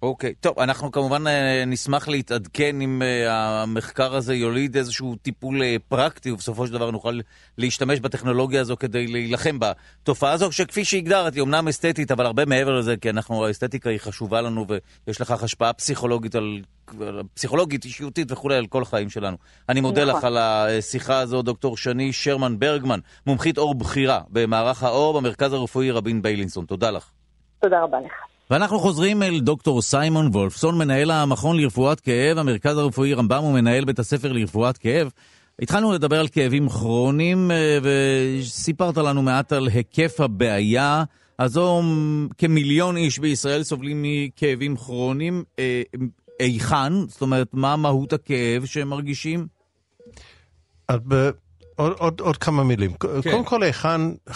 אוקיי, 0.01 0.33
טוב, 0.33 0.59
אנחנו 0.59 0.91
כמובן 0.91 1.27
אה, 1.27 1.63
נשמח 1.67 2.07
להתעדכן 2.07 2.81
אם 2.81 3.01
אה, 3.01 3.61
המחקר 3.61 4.15
הזה 4.15 4.35
יוליד 4.35 4.77
איזשהו 4.77 5.15
טיפול 5.15 5.63
אה, 5.63 5.75
פרקטי, 5.87 6.31
ובסופו 6.31 6.67
של 6.67 6.73
דבר 6.73 6.91
נוכל 6.91 7.19
להשתמש 7.57 7.99
בטכנולוגיה 7.99 8.61
הזו 8.61 8.77
כדי 8.77 9.07
להילחם 9.07 9.57
בתופעה 9.59 10.31
הזו, 10.31 10.51
שכפי 10.51 10.85
שהגדרת, 10.85 11.33
היא 11.33 11.41
אומנם 11.41 11.67
אסתטית, 11.67 12.11
אבל 12.11 12.25
הרבה 12.25 12.45
מעבר 12.45 12.79
לזה, 12.79 12.97
כי 12.97 13.09
אנחנו, 13.09 13.45
האסתטיקה 13.45 13.89
היא 13.89 13.99
חשובה 13.99 14.41
לנו, 14.41 14.65
ויש 15.07 15.21
לכך 15.21 15.43
השפעה 15.43 15.73
פסיכולוגית 15.73 16.35
על... 16.35 16.61
פסיכולוגית, 17.33 17.85
אישיותית 17.85 18.31
וכולי, 18.31 18.55
על 18.55 18.67
כל 18.67 18.81
החיים 18.81 19.09
שלנו. 19.09 19.37
אני 19.69 19.81
מודה 19.81 20.03
לך 20.03 20.15
נכון. 20.15 20.27
על 20.27 20.37
השיחה 20.37 21.19
הזו, 21.19 21.41
דוקטור 21.41 21.77
שני 21.77 22.13
שרמן 22.13 22.59
ברגמן, 22.59 22.99
מומחית 23.27 23.57
אור 23.57 23.75
בכירה 23.75 24.21
במערך 24.29 24.83
האור 24.83 25.21
במרכז 25.21 25.53
הרפואי 25.53 25.91
רבין 25.91 26.21
ביילינסון. 26.21 26.65
תודה 26.65 26.91
לך. 26.91 27.09
תודה 27.61 27.83
רבה 27.83 27.97
לך. 27.99 28.13
ואנחנו 28.51 28.79
חוזרים 28.79 29.23
אל 29.23 29.39
דוקטור 29.39 29.81
סיימון 29.81 30.27
וולפסון, 30.27 30.77
מנהל 30.77 31.11
המכון 31.11 31.57
לרפואת 31.57 31.99
כאב, 31.99 32.37
המרכז 32.37 32.77
הרפואי 32.77 33.13
רמב"ם 33.13 33.43
ומנהל 33.43 33.85
בית 33.85 33.99
הספר 33.99 34.31
לרפואת 34.31 34.77
כאב. 34.77 35.11
התחלנו 35.61 35.91
לדבר 35.91 36.19
על 36.19 36.27
כאבים 36.27 36.69
כרוניים, 36.69 37.51
אה, 37.51 37.77
וסיפרת 37.81 38.97
לנו 38.97 39.21
מעט 39.21 39.53
על 39.53 39.67
היקף 39.67 40.19
הבעיה. 40.19 41.03
הזו 41.39 41.81
כמיליון 42.37 42.97
איש 42.97 43.19
בישראל 43.19 43.63
סובלים 43.63 44.05
מכאבים 44.05 44.77
כרוניים. 44.77 45.43
אה, 45.59 45.81
היכן? 46.39 46.93
זאת 47.07 47.21
אומרת, 47.21 47.47
מה 47.53 47.75
מהות 47.75 48.13
הכאב 48.13 48.65
שהם 48.65 48.89
מרגישים? 48.89 49.47
עוד, 51.81 51.93
עוד, 51.97 52.19
עוד 52.19 52.37
כמה 52.37 52.63
מילים. 52.63 52.93
כן. 52.93 53.31
קודם 53.31 53.45
כל, 53.45 53.63
היכן 53.63 54.01
50% 54.29 54.33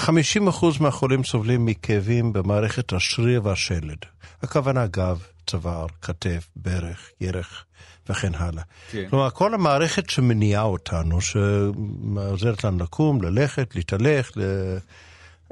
מהחולים 0.79 1.23
סובלים 1.23 1.65
מכאבים 1.65 2.34
במערכת 2.34 2.93
השריר 2.93 3.41
והשלד. 3.43 3.97
הכוונה 4.43 4.88
גב, 4.88 5.23
צוואר, 5.47 5.86
כתף, 6.01 6.49
ברך, 6.55 7.10
ירך 7.21 7.65
וכן 8.10 8.31
הלאה. 8.36 8.63
כן. 8.91 9.10
כלומר, 9.10 9.29
כל 9.29 9.53
המערכת 9.53 10.10
שמניעה 10.10 10.63
אותנו, 10.63 11.21
שעוזרת 11.21 12.63
לנו 12.63 12.84
לקום, 12.84 13.21
ללכת, 13.21 13.75
להתהלך 13.75 14.31
ל... 14.36 14.41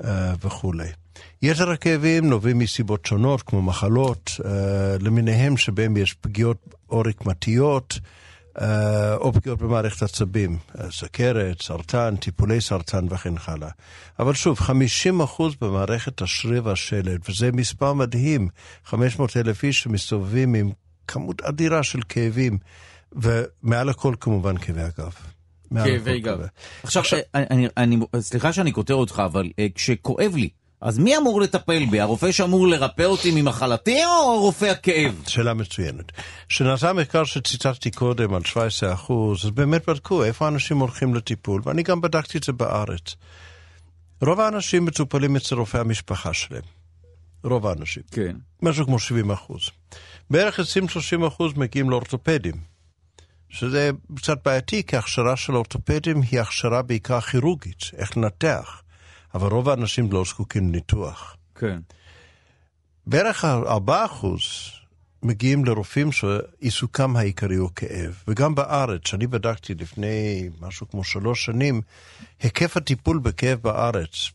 אה, 0.04 0.34
וכולי. 0.44 0.88
יתר 1.42 1.72
הכאבים 1.72 2.30
נובעים 2.30 2.60
מסיבות 2.60 3.06
שונות, 3.06 3.42
כמו 3.42 3.62
מחלות 3.62 4.32
uh, 4.40 4.44
למיניהם 5.00 5.58
שבהם 5.58 5.98
יש 5.98 6.14
פגיעות 6.14 6.58
או 6.90 7.00
רקמתיות, 7.00 8.00
אה, 8.04 8.10
או 9.16 9.34
פגיעות 9.34 9.60
במערכת 9.60 10.04
עצבים, 10.04 10.58
אה, 10.80 10.92
סכרת, 10.92 11.62
סרטן, 11.62 12.16
טיפולי 12.16 12.62
סרטן 12.62 13.06
וכן 13.10 13.34
הלאה. 13.48 13.70
אבל 14.20 14.34
שוב, 14.34 14.60
50% 14.60 15.56
במערכת 15.62 16.22
השריר 16.22 16.62
והשלד, 16.66 17.20
וזה 17.30 17.52
מספר 17.52 17.94
מדהים, 17.94 18.48
500 18.86 19.38
אלף 19.38 19.64
איש 19.64 19.82
שמסתובבים 19.82 20.54
עם 20.54 20.72
כמות 21.08 21.42
אדירה 21.42 21.84
של 21.84 22.00
כאבים, 22.10 22.58
ומעל 23.12 23.90
הכל 23.90 24.16
כמובן 24.20 24.58
כאבי 24.58 24.82
הגב. 24.82 25.14
כאבי 25.84 26.20
גב. 26.20 26.40
עכשיו, 26.84 27.20
אני, 27.36 27.46
אני, 27.52 27.68
אני, 27.78 27.98
סליחה 28.20 28.54
שאני 28.54 28.74
כותר 28.74 28.94
אותך, 28.94 29.22
אבל 29.26 29.50
כשכואב 29.76 30.36
לי, 30.36 30.50
אז 30.84 31.00
מי 31.00 31.18
אמור 31.18 31.42
לטפל 31.42 31.86
בי? 31.86 32.00
הרופא 32.00 32.32
שאמור 32.32 32.68
לרפא 32.68 33.04
אותי 33.04 33.32
ממחלתי 33.42 34.06
או 34.06 34.42
רופא 34.42 34.66
הכאב? 34.66 35.24
שאלה 35.28 35.54
מצוינת. 35.54 36.12
כשנעשה 36.50 36.90
המחקר 36.90 37.24
שציטטתי 37.24 37.92
קודם 37.92 38.34
על 38.34 38.42
17%, 38.42 39.14
אז 39.44 39.50
באמת 39.50 39.90
בדקו 39.90 40.24
איפה 40.24 40.48
אנשים 40.48 40.78
הולכים 40.78 41.16
לטיפול, 41.16 41.62
ואני 41.66 41.84
גם 41.84 42.02
בדקתי 42.02 42.38
את 42.38 42.44
זה 42.44 42.52
בארץ. 42.52 43.16
רוב 44.22 44.40
האנשים 44.40 44.86
מטופלים 44.86 45.36
אצל 45.36 45.56
רופאי 45.56 45.80
המשפחה 45.80 46.34
שלהם. 46.34 46.62
רוב 47.44 47.68
האנשים. 47.68 48.04
כן. 48.12 48.36
משהו 48.62 48.86
כמו 48.86 49.00
70 49.00 49.32
אחוז. 49.32 49.70
בערך 50.30 50.60
20-30 50.60 51.28
אחוז 51.28 51.54
מגיעים 51.54 51.90
לאורתופדים. 51.90 52.56
שזה 53.50 53.92
קצת 54.16 54.38
בעייתי, 54.46 54.84
כי 54.84 54.98
הכשרה 54.98 55.36
של 55.36 55.56
אורתופדים 55.56 56.22
היא 56.32 56.40
הכשרה 56.40 56.82
בעיקר 56.82 57.22
כירורגית, 57.22 57.82
איך 57.98 58.18
לנתח. 58.18 58.83
אבל 59.34 59.48
רוב 59.48 59.70
האנשים 59.70 60.12
לא 60.12 60.24
זקוקים 60.26 60.70
לניתוח. 60.70 61.38
כן. 61.56 61.80
בערך 63.08 63.46
4 63.46 64.06
מגיעים 65.24 65.66
לרופאים 65.66 66.12
שעיסוקם 66.12 67.16
העיקרי 67.16 67.56
הוא 67.56 67.70
כאב. 67.76 68.24
וגם 68.28 68.56
בארץ, 68.56 69.02
שאני 69.08 69.28
בדקתי 69.28 69.74
לפני 69.74 70.50
משהו 70.62 70.90
כמו 70.90 71.04
שלוש 71.04 71.46
שנים, 71.46 71.82
היקף 72.40 72.78
הטיפול 72.78 73.20
בכאב 73.20 73.60
בארץ, 73.62 74.32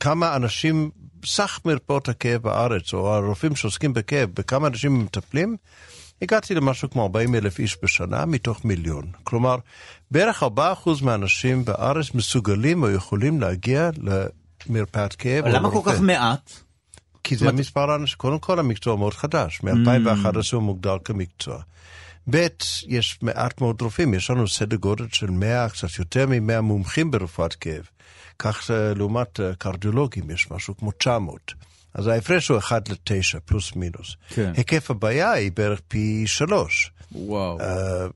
כמה 0.00 0.36
אנשים, 0.36 0.90
סך 1.24 1.60
מרפאות 1.64 2.08
הכאב 2.08 2.42
בארץ, 2.42 2.94
או 2.94 3.14
הרופאים 3.14 3.56
שעוסקים 3.56 3.92
בכאב, 3.92 4.30
בכמה 4.34 4.66
אנשים 4.66 5.04
מטפלים, 5.04 5.56
הגעתי 6.22 6.54
למשהו 6.54 6.90
כמו 6.90 7.02
40 7.02 7.34
אלף 7.34 7.58
איש 7.58 7.78
בשנה 7.82 8.26
מתוך 8.26 8.64
מיליון. 8.64 9.12
כלומר, 9.24 9.56
בערך 10.12 10.42
4% 10.42 10.46
מהאנשים 11.02 11.64
בארץ 11.64 12.14
מסוגלים 12.14 12.82
או 12.82 12.90
יכולים 12.90 13.40
להגיע 13.40 13.90
למרפאת 14.68 15.14
כאב. 15.14 15.46
למה 15.46 15.70
כל 15.70 15.80
כך 15.84 16.00
מעט? 16.00 16.52
כי 17.24 17.36
זה 17.36 17.52
מספר 17.52 17.90
האנשים, 17.90 18.16
קודם 18.18 18.38
כל 18.38 18.58
המקצוע 18.58 18.96
מאוד 18.96 19.14
חדש, 19.14 19.60
מ-2011 19.62 20.24
mm. 20.24 20.38
הוא 20.52 20.62
מוגדר 20.62 20.96
כמקצוע. 21.04 21.62
ב', 22.30 22.46
יש 22.86 23.18
מעט 23.22 23.60
מאוד 23.60 23.82
רופאים, 23.82 24.14
יש 24.14 24.30
לנו 24.30 24.48
סדר 24.48 24.76
גודל 24.76 25.06
של 25.12 25.30
100, 25.30 25.68
קצת 25.68 25.98
יותר 25.98 26.26
מ-100 26.26 26.60
מומחים 26.60 27.10
ברפואת 27.10 27.54
כאב. 27.54 27.84
כך 28.38 28.70
לעומת 28.96 29.40
אה, 29.40 29.54
קרדיולוגים 29.54 30.30
יש 30.30 30.50
משהו 30.50 30.76
כמו 30.76 30.90
900. 30.90 31.52
אז 31.94 32.06
ההפרש 32.06 32.48
הוא 32.48 32.58
1 32.58 32.88
ל-9, 32.88 33.40
פלוס 33.44 33.76
מינוס. 33.76 34.16
כן. 34.28 34.52
היקף 34.56 34.90
הבעיה 34.90 35.30
היא 35.30 35.52
בערך 35.54 35.80
פי 35.88 36.22
3. 36.26 36.90
וואו. 37.14 37.58
Uh, 37.58 37.62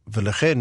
ולכן 0.09 0.59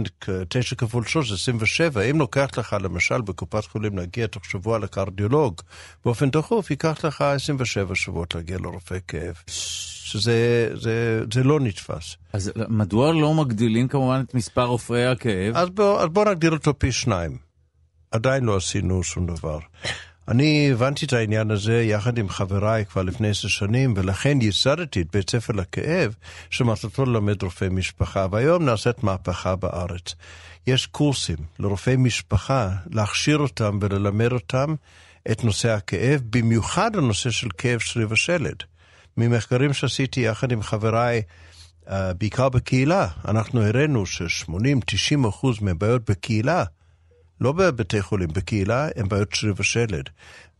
9 0.49 0.75
כפול 0.75 1.05
3 1.05 1.29
זה 1.29 1.35
27. 1.35 2.01
אם 2.01 2.19
לוקח 2.19 2.49
לך 2.57 2.75
למשל 2.81 3.21
בקופת 3.21 3.65
חולים 3.65 3.97
להגיע 3.97 4.27
תוך 4.27 4.45
שבוע 4.45 4.79
לקרדיולוג, 4.79 5.61
באופן 6.05 6.29
דחוף 6.29 6.71
ייקח 6.71 7.05
לך 7.05 7.21
27 7.21 7.95
שבועות 7.95 8.35
להגיע 8.35 8.57
לרופא 8.57 8.97
כאב. 9.07 9.35
שזה 9.47 10.69
זה, 10.73 11.21
זה 11.33 11.43
לא 11.43 11.59
נתפס. 11.59 12.15
אז 12.33 12.51
מדוע 12.69 13.13
לא 13.13 13.33
מגדילים 13.33 13.87
כמובן 13.87 14.23
את 14.27 14.33
מספר 14.33 14.65
רופאי 14.65 15.05
הכאב? 15.05 15.55
אז 15.55 15.69
בואו 15.69 16.09
בוא 16.09 16.25
נגדיל 16.25 16.53
אותו 16.53 16.79
פי 16.79 16.91
שניים. 16.91 17.37
עדיין 18.11 18.43
לא 18.43 18.55
עשינו 18.55 19.03
שום 19.03 19.25
דבר. 19.25 19.59
אני 20.27 20.71
הבנתי 20.71 21.05
את 21.05 21.13
העניין 21.13 21.51
הזה 21.51 21.83
יחד 21.83 22.17
עם 22.17 22.29
חבריי 22.29 22.85
כבר 22.85 23.01
לפני 23.01 23.29
עשר 23.29 23.47
שנים, 23.47 23.93
ולכן 23.97 24.37
ייסדתי 24.41 25.01
את 25.01 25.07
בית 25.13 25.29
ספר 25.29 25.53
לכאב, 25.53 26.15
שמטרתו 26.49 27.05
ללמד 27.05 27.43
רופאי 27.43 27.69
משפחה, 27.69 28.27
והיום 28.31 28.65
נעשית 28.65 29.03
מהפכה 29.03 29.55
בארץ. 29.55 30.15
יש 30.67 30.85
קורסים 30.85 31.37
לרופאי 31.59 31.95
משפחה, 31.95 32.69
להכשיר 32.91 33.37
אותם 33.37 33.79
וללמד 33.81 34.31
אותם 34.31 34.75
את 35.31 35.43
נושא 35.43 35.69
הכאב, 35.69 36.21
במיוחד 36.29 36.95
הנושא 36.95 37.29
של 37.29 37.47
כאב 37.57 37.79
שריב 37.79 38.13
השלד. 38.13 38.55
ממחקרים 39.17 39.73
שעשיתי 39.73 40.21
יחד 40.21 40.51
עם 40.51 40.61
חבריי, 40.61 41.21
uh, 41.85 41.91
בעיקר 42.17 42.49
בקהילה, 42.49 43.07
אנחנו 43.27 43.61
הראינו 43.61 44.05
ש-80-90 44.05 45.29
אחוז 45.29 45.59
מהבעיות 45.61 46.09
בקהילה, 46.09 46.63
לא 47.41 47.51
בבתי 47.51 48.01
חולים, 48.01 48.27
בקהילה, 48.27 48.87
הן 48.95 49.07
בעיות 49.07 49.33
שריב 49.33 49.55
השלד. 49.59 50.09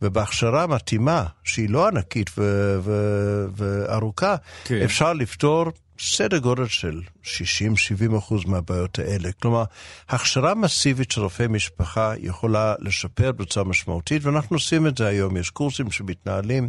ובהכשרה 0.02 0.66
מתאימה, 0.66 1.24
שהיא 1.44 1.70
לא 1.70 1.88
ענקית 1.88 2.30
ו- 2.38 2.78
ו- 2.82 3.44
וארוכה, 3.56 4.36
כן. 4.64 4.82
אפשר 4.84 5.12
לפתור 5.12 5.72
סדר 5.98 6.38
גודל 6.38 6.66
של 6.66 7.00
60-70 7.22 8.18
אחוז 8.18 8.44
מהבעיות 8.44 8.98
האלה. 8.98 9.32
כלומר, 9.32 9.64
הכשרה 10.08 10.54
מסיבית 10.54 11.10
של 11.10 11.20
רופאי 11.20 11.46
משפחה 11.46 12.12
יכולה 12.18 12.74
לשפר 12.78 13.32
בצורה 13.32 13.66
משמעותית, 13.66 14.24
ואנחנו 14.24 14.56
עושים 14.56 14.86
את 14.86 14.98
זה 14.98 15.06
היום. 15.06 15.36
יש 15.36 15.50
קורסים 15.50 15.90
שמתנהלים. 15.90 16.68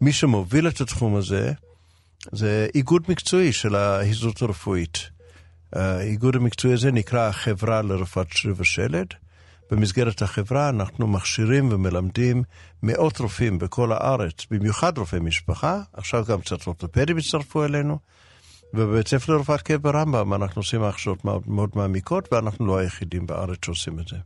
מי 0.00 0.12
שמוביל 0.12 0.68
את 0.68 0.80
התחום 0.80 1.16
הזה 1.16 1.52
זה 2.32 2.66
איגוד 2.74 3.02
מקצועי 3.08 3.52
של 3.52 3.74
ההזדות 3.74 4.42
הרפואית. 4.42 4.98
האיגוד 5.72 6.36
המקצועי 6.36 6.74
הזה 6.74 6.92
נקרא 6.92 7.28
החברה 7.28 7.82
לרפואת 7.82 8.26
שריר 8.32 8.54
ושלד. 8.58 9.06
במסגרת 9.70 10.22
החברה 10.22 10.68
אנחנו 10.68 11.06
מכשירים 11.06 11.68
ומלמדים 11.72 12.42
מאות 12.82 13.18
רופאים 13.18 13.58
בכל 13.58 13.92
הארץ, 13.92 14.46
במיוחד 14.50 14.98
רופאי 14.98 15.20
משפחה, 15.20 15.80
עכשיו 15.92 16.24
גם 16.28 16.40
קצת 16.40 16.66
אורתופדים 16.66 17.16
הצטרפו 17.16 17.64
אלינו. 17.64 17.98
ובבית 18.74 19.08
ספר 19.08 19.32
לרפואת 19.32 19.62
כאב 19.62 19.82
ברמב"ם 19.82 20.34
אנחנו 20.34 20.60
עושים 20.60 20.82
הכשרות 20.82 21.24
מאוד, 21.24 21.70
מעמיקות, 21.74 22.32
ואנחנו 22.32 22.66
לא 22.66 22.78
היחידים 22.78 23.26
בארץ 23.26 23.58
שעושים 23.64 23.98
את 24.00 24.08
זה. 24.08 24.16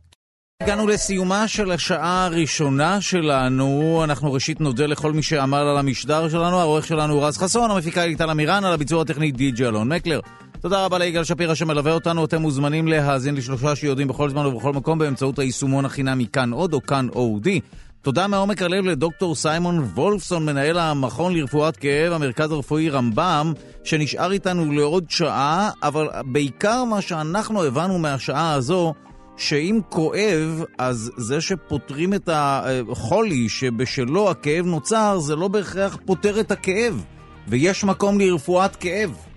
הגענו 0.61 0.87
לסיומה 0.87 1.47
של 1.47 1.71
השעה 1.71 2.25
הראשונה 2.25 3.01
שלנו. 3.01 4.01
אנחנו 4.03 4.33
ראשית 4.33 4.61
נודה 4.61 4.85
לכל 4.85 5.11
מי 5.11 5.23
שעמל 5.23 5.57
על 5.57 5.77
המשדר 5.77 6.29
שלנו. 6.29 6.59
העורך 6.59 6.87
שלנו 6.87 7.13
הוא 7.13 7.25
רז 7.25 7.37
חסון, 7.37 7.71
המפיקה 7.71 8.01
טל 8.17 8.29
אמירן, 8.29 8.63
על 8.65 8.73
הביצוע 8.73 9.01
הטכני 9.01 9.31
די.ג'י 9.31 9.65
אלון 9.65 9.93
מקלר. 9.93 10.19
תודה 10.63 10.85
רבה 10.85 10.97
ליגאל 10.97 11.23
שפירא 11.23 11.55
שמלווה 11.55 11.93
אותנו. 11.93 12.25
אתם 12.25 12.41
מוזמנים 12.41 12.87
להאזין 12.87 13.35
לשלושה 13.35 13.75
שיודעים 13.75 14.07
בכל 14.07 14.29
זמן 14.29 14.45
ובכל 14.45 14.73
מקום 14.73 14.99
באמצעות 14.99 15.39
היישומון 15.39 15.85
החינמי 15.85 16.27
כאן 16.33 16.53
עוד 16.53 16.73
או 16.73 16.81
כאן 16.81 17.07
אודי. 17.09 17.59
תודה 18.01 18.27
מעומק 18.27 18.61
הלב 18.61 18.85
לדוקטור 18.85 19.35
סיימון 19.35 19.79
וולפסון, 19.79 20.45
מנהל 20.45 20.79
המכון 20.79 21.33
לרפואת 21.33 21.77
כאב, 21.77 22.13
המרכז 22.13 22.51
הרפואי 22.51 22.89
רמב"ם, 22.89 23.53
שנשאר 23.83 24.31
איתנו 24.31 24.71
לעוד 24.71 25.05
שעה, 25.09 25.69
אבל 25.83 26.07
בעיקר 26.25 26.83
מה 26.83 27.01
שאנחנו 27.01 27.63
הבנו 27.63 27.99
מהשעה 27.99 28.53
הזו, 28.53 28.93
שאם 29.37 29.79
כואב, 29.89 30.63
אז 30.77 31.11
זה 31.17 31.41
שפותרים 31.41 32.13
את 32.13 32.29
החולי 32.33 33.49
שבשלו 33.49 34.29
הכאב 34.29 34.65
נוצר, 34.65 35.19
זה 35.19 35.35
לא 35.35 35.47
בהכרח 35.47 35.97
פותר 36.05 36.39
את 36.39 36.51
הכאב. 36.51 37.05
ויש 37.47 37.83
מקום 37.83 38.19
לרפואת 38.19 38.75
כאב. 38.75 39.32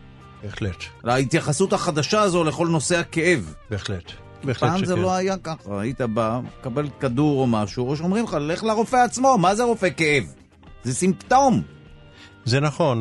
בהחלט. 0.46 0.84
להתייחסות 1.04 1.72
החדשה 1.72 2.20
הזו 2.20 2.44
לכל 2.44 2.66
נושא 2.66 2.98
הכאב. 2.98 3.54
בהחלט. 3.70 4.12
בהחלט 4.44 4.70
שכן. 4.70 4.78
פעם 4.78 4.84
זה 4.84 4.96
לא 4.96 5.14
היה 5.14 5.36
ככה, 5.42 5.80
היית 5.80 6.00
בא, 6.00 6.40
מקבל 6.60 6.88
כדור 7.00 7.40
או 7.40 7.46
משהו, 7.46 7.88
או 7.88 7.96
שאומרים 7.96 8.24
לך, 8.24 8.36
לך 8.40 8.64
לרופא 8.64 8.96
עצמו, 8.96 9.38
מה 9.38 9.54
זה 9.54 9.62
רופא 9.62 9.88
כאב? 9.96 10.24
זה 10.84 10.94
סימפטום. 10.94 11.62
זה 12.44 12.60
נכון, 12.60 13.00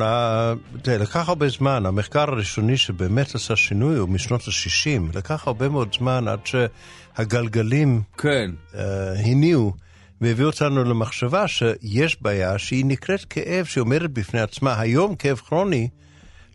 תראה, 0.82 0.98
לקח 0.98 1.28
הרבה 1.28 1.48
זמן, 1.48 1.86
המחקר 1.86 2.20
הראשוני 2.20 2.76
שבאמת 2.76 3.34
עשה 3.34 3.56
שינוי 3.56 3.96
הוא 3.96 4.08
משנות 4.08 4.40
ה-60, 4.40 5.16
לקח 5.16 5.46
הרבה 5.46 5.68
מאוד 5.68 5.88
זמן 5.98 6.28
עד 6.28 6.38
שהגלגלים 6.44 8.02
כן. 8.18 8.50
uh, 8.72 8.76
הניעו 9.24 9.72
והביאו 10.20 10.48
אותנו 10.48 10.84
למחשבה 10.84 11.48
שיש 11.48 12.22
בעיה 12.22 12.58
שהיא 12.58 12.84
נקראת 12.84 13.24
כאב 13.24 13.64
שעומדת 13.64 14.10
בפני 14.10 14.40
עצמה. 14.40 14.80
היום 14.80 15.14
כאב 15.14 15.36
כרוני 15.36 15.88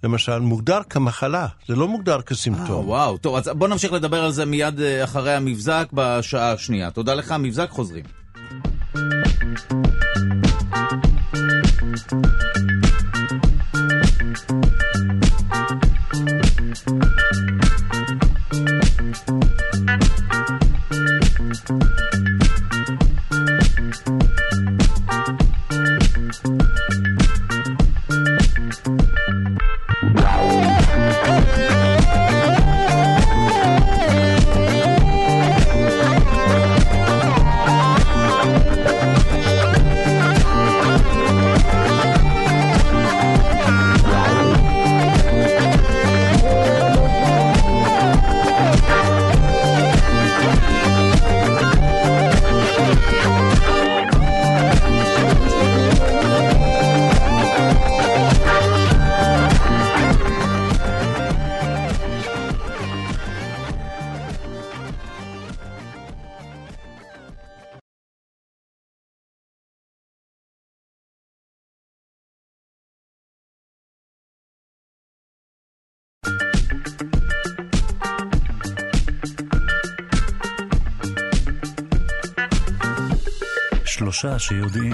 למשל, 0.03 0.39
מוגדר 0.39 0.79
כמחלה, 0.89 1.47
זה 1.67 1.75
לא 1.75 1.87
מוגדר 1.87 2.21
כסימפטום. 2.21 2.85
אה, 2.85 2.87
וואו, 2.87 3.17
טוב, 3.17 3.35
אז 3.35 3.47
בוא 3.47 3.67
נמשיך 3.67 3.93
לדבר 3.93 4.23
על 4.23 4.31
זה 4.31 4.45
מיד 4.45 4.81
אה, 4.81 5.03
אחרי 5.03 5.33
המבזק 5.33 5.87
בשעה 5.93 6.51
השנייה. 6.51 6.91
תודה 6.91 7.13
לך, 7.13 7.35
מבזק 7.39 7.69
חוזרים. 7.69 8.03
שלושה 84.21 84.39
שיודעים. 84.39 84.93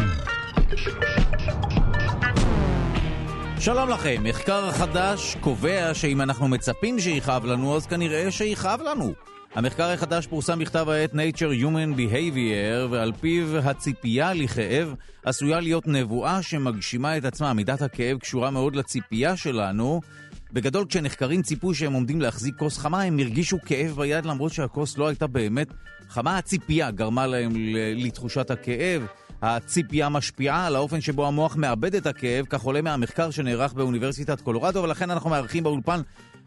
שלום 3.59 3.89
לכם, 3.89 4.23
מחקר 4.23 4.71
חדש 4.71 5.36
קובע 5.41 5.93
שאם 5.93 6.21
אנחנו 6.21 6.47
מצפים 6.47 6.99
שיכאב 6.99 7.45
לנו, 7.45 7.75
אז 7.75 7.88
כנראה 7.88 8.32
שיכאב 8.32 8.82
לנו. 8.82 9.13
המחקר 9.55 9.84
החדש 9.84 10.28
פורסם 10.28 10.59
בכתב 10.59 10.89
העת 10.89 11.13
Nature 11.13 11.63
Human 11.63 11.97
Behavior, 11.97 12.91
ועל 12.91 13.11
פיו 13.21 13.57
הציפייה 13.57 14.34
לכאב 14.34 14.93
עשויה 15.25 15.59
להיות 15.59 15.88
נבואה 15.88 16.41
שמגשימה 16.41 17.17
את 17.17 17.25
עצמה. 17.25 17.53
מידת 17.53 17.82
הכאב 17.82 18.17
קשורה 18.17 18.51
מאוד 18.51 18.75
לציפייה 18.75 19.38
שלנו. 19.38 20.01
בגדול, 20.53 20.85
כשנחקרים 20.85 21.41
ציפו 21.41 21.73
שהם 21.73 21.93
עומדים 21.93 22.21
להחזיק 22.21 22.55
כוס 22.57 22.77
חמה, 22.77 23.01
הם 23.01 23.19
הרגישו 23.19 23.57
כאב 23.65 23.95
ביד 23.95 24.25
למרות 24.25 24.53
שהכוס 24.53 24.97
לא 24.97 25.07
הייתה 25.07 25.27
באמת 25.27 25.67
חמה. 26.09 26.37
הציפייה 26.37 26.91
גרמה 26.91 27.27
להם 27.27 27.51
לתחושת 27.95 28.51
הכאב. 28.51 29.05
הציפייה 29.41 30.09
משפיעה 30.09 30.67
על 30.67 30.75
האופן 30.75 31.01
שבו 31.01 31.27
המוח 31.27 31.55
מאבד 31.55 31.95
את 31.95 32.07
הכאב, 32.07 32.45
כך 32.49 32.61
עולה 32.61 32.81
מהמחקר 32.81 33.31
שנערך 33.31 33.73
באוניברסיטת 33.73 34.41
קולורדו, 34.41 34.83
ולכן 34.83 35.11
אנחנו 35.11 35.29
מארחים 35.29 35.63
באולפן 35.63 36.01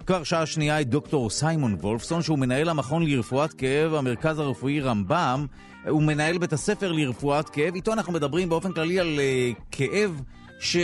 כבר 0.07 0.25
שעה 0.25 0.47
שנייה 0.47 0.81
את 0.81 0.89
דוקטור 0.89 1.31
סיימון 1.31 1.75
וולפסון, 1.75 2.23
שהוא 2.23 2.39
מנהל 2.39 2.69
המכון 2.69 3.07
לרפואת 3.07 3.53
כאב, 3.53 3.95
המרכז 3.95 4.39
הרפואי 4.39 4.81
רמב"ם. 4.81 5.47
הוא 5.89 6.03
מנהל 6.03 6.39
בית 6.39 6.53
הספר 6.53 6.93
לרפואת 6.93 7.49
כאב. 7.49 7.75
איתו 7.75 7.93
אנחנו 7.93 8.13
מדברים 8.13 8.49
באופן 8.49 8.73
כללי 8.73 9.01
על 9.01 9.19
uh, 9.19 9.61
כאב. 9.71 10.23
ש... 10.61 10.77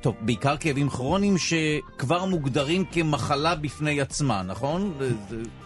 טוב, 0.00 0.14
בעיקר 0.20 0.56
כאבים 0.56 0.90
כרוניים 0.90 1.38
שכבר 1.38 2.24
מוגדרים 2.24 2.84
כמחלה 2.84 3.54
בפני 3.54 4.00
עצמה, 4.00 4.42
נכון? 4.42 4.94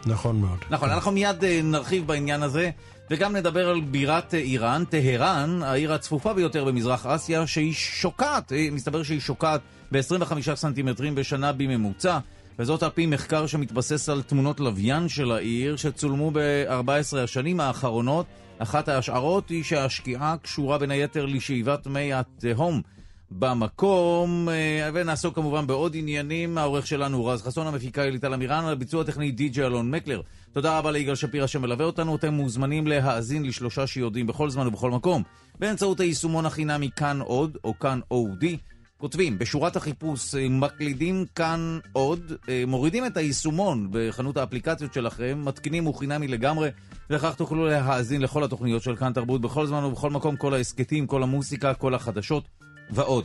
נכון 0.06 0.40
מאוד. 0.40 0.58
נכון, 0.70 0.90
אנחנו 0.90 1.12
מיד 1.12 1.44
אה, 1.44 1.60
נרחיב 1.64 2.06
בעניין 2.06 2.42
הזה, 2.42 2.70
וגם 3.10 3.36
נדבר 3.36 3.68
על 3.68 3.80
בירת 3.80 4.34
אה, 4.34 4.38
איראן, 4.38 4.84
טהרן, 4.84 5.62
העיר 5.62 5.92
הצפופה 5.92 6.34
ביותר 6.34 6.64
במזרח 6.64 7.06
אסיה, 7.06 7.46
שהיא 7.46 7.72
שוקעת, 7.74 8.52
אה, 8.52 8.68
מסתבר 8.72 9.02
שהיא 9.02 9.20
שוקעת 9.20 9.60
ב-25 9.92 10.54
סנטימטרים 10.54 11.14
בשנה 11.14 11.52
בממוצע. 11.52 12.18
וזאת 12.58 12.82
על 12.82 12.90
פי 12.90 13.06
מחקר 13.06 13.46
שמתבסס 13.46 14.08
על 14.08 14.22
תמונות 14.22 14.60
לוויין 14.60 15.08
של 15.08 15.32
העיר 15.32 15.76
שצולמו 15.76 16.30
ב-14 16.34 17.18
השנים 17.18 17.60
האחרונות. 17.60 18.26
אחת 18.58 18.88
ההשערות 18.88 19.48
היא 19.48 19.64
שהשקיעה 19.64 20.36
קשורה 20.42 20.78
בין 20.78 20.90
היתר 20.90 21.26
לשאיבת 21.26 21.86
מי 21.86 22.12
התהום 22.12 22.82
במקום, 23.30 24.48
אה, 24.48 24.90
ונעסוק 24.94 25.34
כמובן 25.34 25.66
בעוד 25.66 25.96
עניינים. 25.96 26.58
העורך 26.58 26.86
שלנו 26.86 27.26
רז 27.26 27.42
חסון, 27.42 27.66
המפיקה 27.66 28.04
אליטל 28.04 28.34
אמירן, 28.34 28.64
על 28.64 28.72
הביצוע 28.72 29.02
הטכני 29.02 29.30
די.ג'י 29.30 29.64
אלון 29.64 29.90
מקלר. 29.90 30.20
תודה 30.52 30.78
רבה 30.78 30.90
ליגאל 30.90 31.14
שפירא 31.14 31.46
שמלווה 31.46 31.84
אותנו. 31.84 32.16
אתם 32.16 32.34
מוזמנים 32.34 32.86
להאזין 32.86 33.42
לשלושה 33.42 33.86
שיודעים 33.86 34.26
בכל 34.26 34.50
זמן 34.50 34.66
ובכל 34.66 34.90
מקום 34.90 35.22
באמצעות 35.58 36.00
היישומון 36.00 36.46
החינמי 36.46 36.90
כאן 36.96 37.20
עוד, 37.20 37.58
או 37.64 37.78
כאן 37.78 38.00
אודי. 38.10 38.56
כותבים, 38.98 39.38
בשורת 39.38 39.76
החיפוש 39.76 40.34
אה, 40.34 40.48
מקלידים 40.48 41.24
כאן 41.34 41.78
עוד, 41.92 42.32
אה, 42.48 42.64
מורידים 42.66 43.06
את 43.06 43.16
היישומון 43.16 43.88
בחנות 43.90 44.36
האפליקציות 44.36 44.94
שלכם, 44.94 45.42
מתקינים 45.44 45.84
הוא 45.84 45.94
חינמי 45.94 46.28
לגמרי, 46.28 46.68
וכך 47.10 47.34
תוכלו 47.34 47.66
להאזין 47.66 48.22
לכל 48.22 48.44
התוכניות 48.44 48.82
של 48.82 48.96
כאן 48.96 49.12
תרבות 49.12 49.40
בכל 49.40 49.66
זמן 49.66 49.84
ובכל 49.84 50.10
מקום, 50.10 50.36
כל 50.36 50.54
ההסכתים, 50.54 51.06
כל 51.06 51.22
המוסיקה, 51.22 51.74
כל 51.74 51.94
החדשות 51.94 52.44
ועוד. 52.90 53.24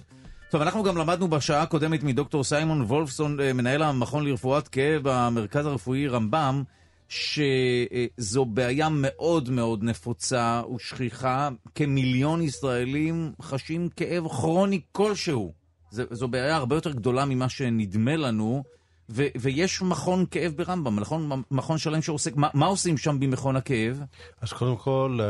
טוב, 0.49 0.61
אנחנו 0.61 0.83
גם 0.83 0.97
למדנו 0.97 1.27
בשעה 1.27 1.61
הקודמת 1.61 2.03
מדוקטור 2.03 2.43
סיימון 2.43 2.81
וולפסון, 2.81 3.39
אה, 3.39 3.53
מנהל 3.53 3.83
המכון 3.83 4.25
לרפואת 4.25 4.67
כאב 4.67 5.01
במרכז 5.03 5.65
הרפואי 5.65 6.07
רמב"ם, 6.07 6.63
שזו 7.09 8.45
בעיה 8.45 8.87
מאוד 8.91 9.49
מאוד 9.49 9.83
נפוצה 9.83 10.61
ושכיחה. 10.75 11.49
כמיליון 11.75 12.41
ישראלים 12.41 13.33
חשים 13.41 13.89
כאב 13.89 14.27
כרוני 14.27 14.81
כלשהו. 14.91 15.53
זו 15.91 16.27
בעיה 16.27 16.55
הרבה 16.55 16.75
יותר 16.75 16.91
גדולה 16.91 17.25
ממה 17.25 17.49
שנדמה 17.49 18.15
לנו. 18.15 18.63
ו- 19.09 19.27
ויש 19.35 19.81
מכון 19.81 20.25
כאב 20.31 20.51
ברמב"ם, 20.55 20.95
מכון, 20.95 21.43
מכון 21.51 21.77
שלם 21.77 22.01
שעוסק, 22.01 22.35
מה, 22.35 22.49
מה 22.53 22.65
עושים 22.65 22.97
שם 22.97 23.19
במכון 23.19 23.55
הכאב? 23.55 24.01
אז 24.41 24.53
קודם 24.53 24.75
כל, 24.77 25.19
אה, 25.21 25.27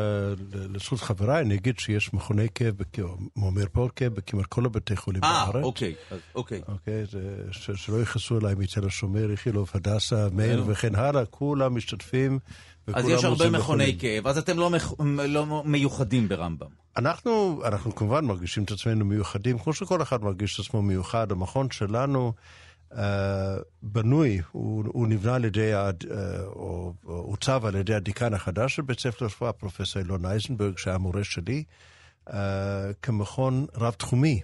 לזכות 0.74 1.00
חבריי, 1.00 1.42
אני 1.42 1.56
אגיד 1.56 1.80
שיש 1.80 2.14
מכוני 2.14 2.48
כאב, 2.56 2.76
או 3.42 3.52
מרפאות 3.52 3.92
כאב 3.92 4.14
בכמעט 4.14 4.46
כל 4.46 4.66
הבתי 4.66 4.96
חולים 4.96 5.24
아, 5.24 5.28
בארץ. 5.28 5.56
אה, 5.56 5.62
אוקיי, 5.62 5.94
אוקיי. 6.36 6.62
אוקיי, 6.68 7.06
זה, 7.12 7.36
ש, 7.52 7.72
שלא 7.72 8.02
יכעסו 8.02 8.38
עליי 8.38 8.56
מתל 8.56 8.86
השומר, 8.86 9.32
איכילוב, 9.32 9.72
הדסה, 9.74 10.28
מאיר 10.32 10.64
וכן 10.68 10.96
הלאה, 10.96 11.26
כולם 11.26 11.76
משתתפים. 11.76 12.40
אז 12.94 13.10
יש 13.10 13.24
הרבה 13.24 13.50
מכוני 13.50 13.98
כאב, 14.00 14.28
אז 14.28 14.38
אתם 14.38 14.60
לא, 14.60 14.70
מח... 14.70 14.94
לא 15.28 15.64
מיוחדים 15.66 16.28
ברמב"ם. 16.28 16.68
אנחנו, 16.98 17.62
אנחנו 17.66 17.96
כמובן 17.96 18.26
מרגישים 18.26 18.64
את 18.64 18.72
עצמנו 18.72 19.06
מיוחדים, 19.06 19.60
כמו 19.60 19.74
שכל 19.74 20.02
אחד 20.02 20.24
מרגיש 20.24 20.56
את 20.56 20.66
עצמו 20.66 20.82
מיוחד. 20.82 21.32
המכון 21.32 21.72
שלנו... 21.72 22.34
בנוי, 23.84 24.42
הוא, 24.52 24.84
הוא 24.88 25.08
נבנה 25.08 25.36
על 25.36 25.46
ידי, 25.46 25.72
uh, 25.74 26.08
או 26.46 26.94
עוצב 27.04 27.66
על 27.66 27.76
ידי 27.76 27.94
הדיקן 27.94 28.34
החדש 28.34 28.76
של 28.76 28.82
בית 28.82 29.00
ספר 29.00 29.26
לרפואה, 29.26 29.54
פרופסור 29.54 30.02
אילון 30.02 30.26
אייזנברג, 30.26 30.78
שהיה 30.78 30.98
מורה 30.98 31.24
שלי, 31.24 31.64
uh, 32.30 32.34
כמכון 33.02 33.66
רב-תחומי. 33.76 34.42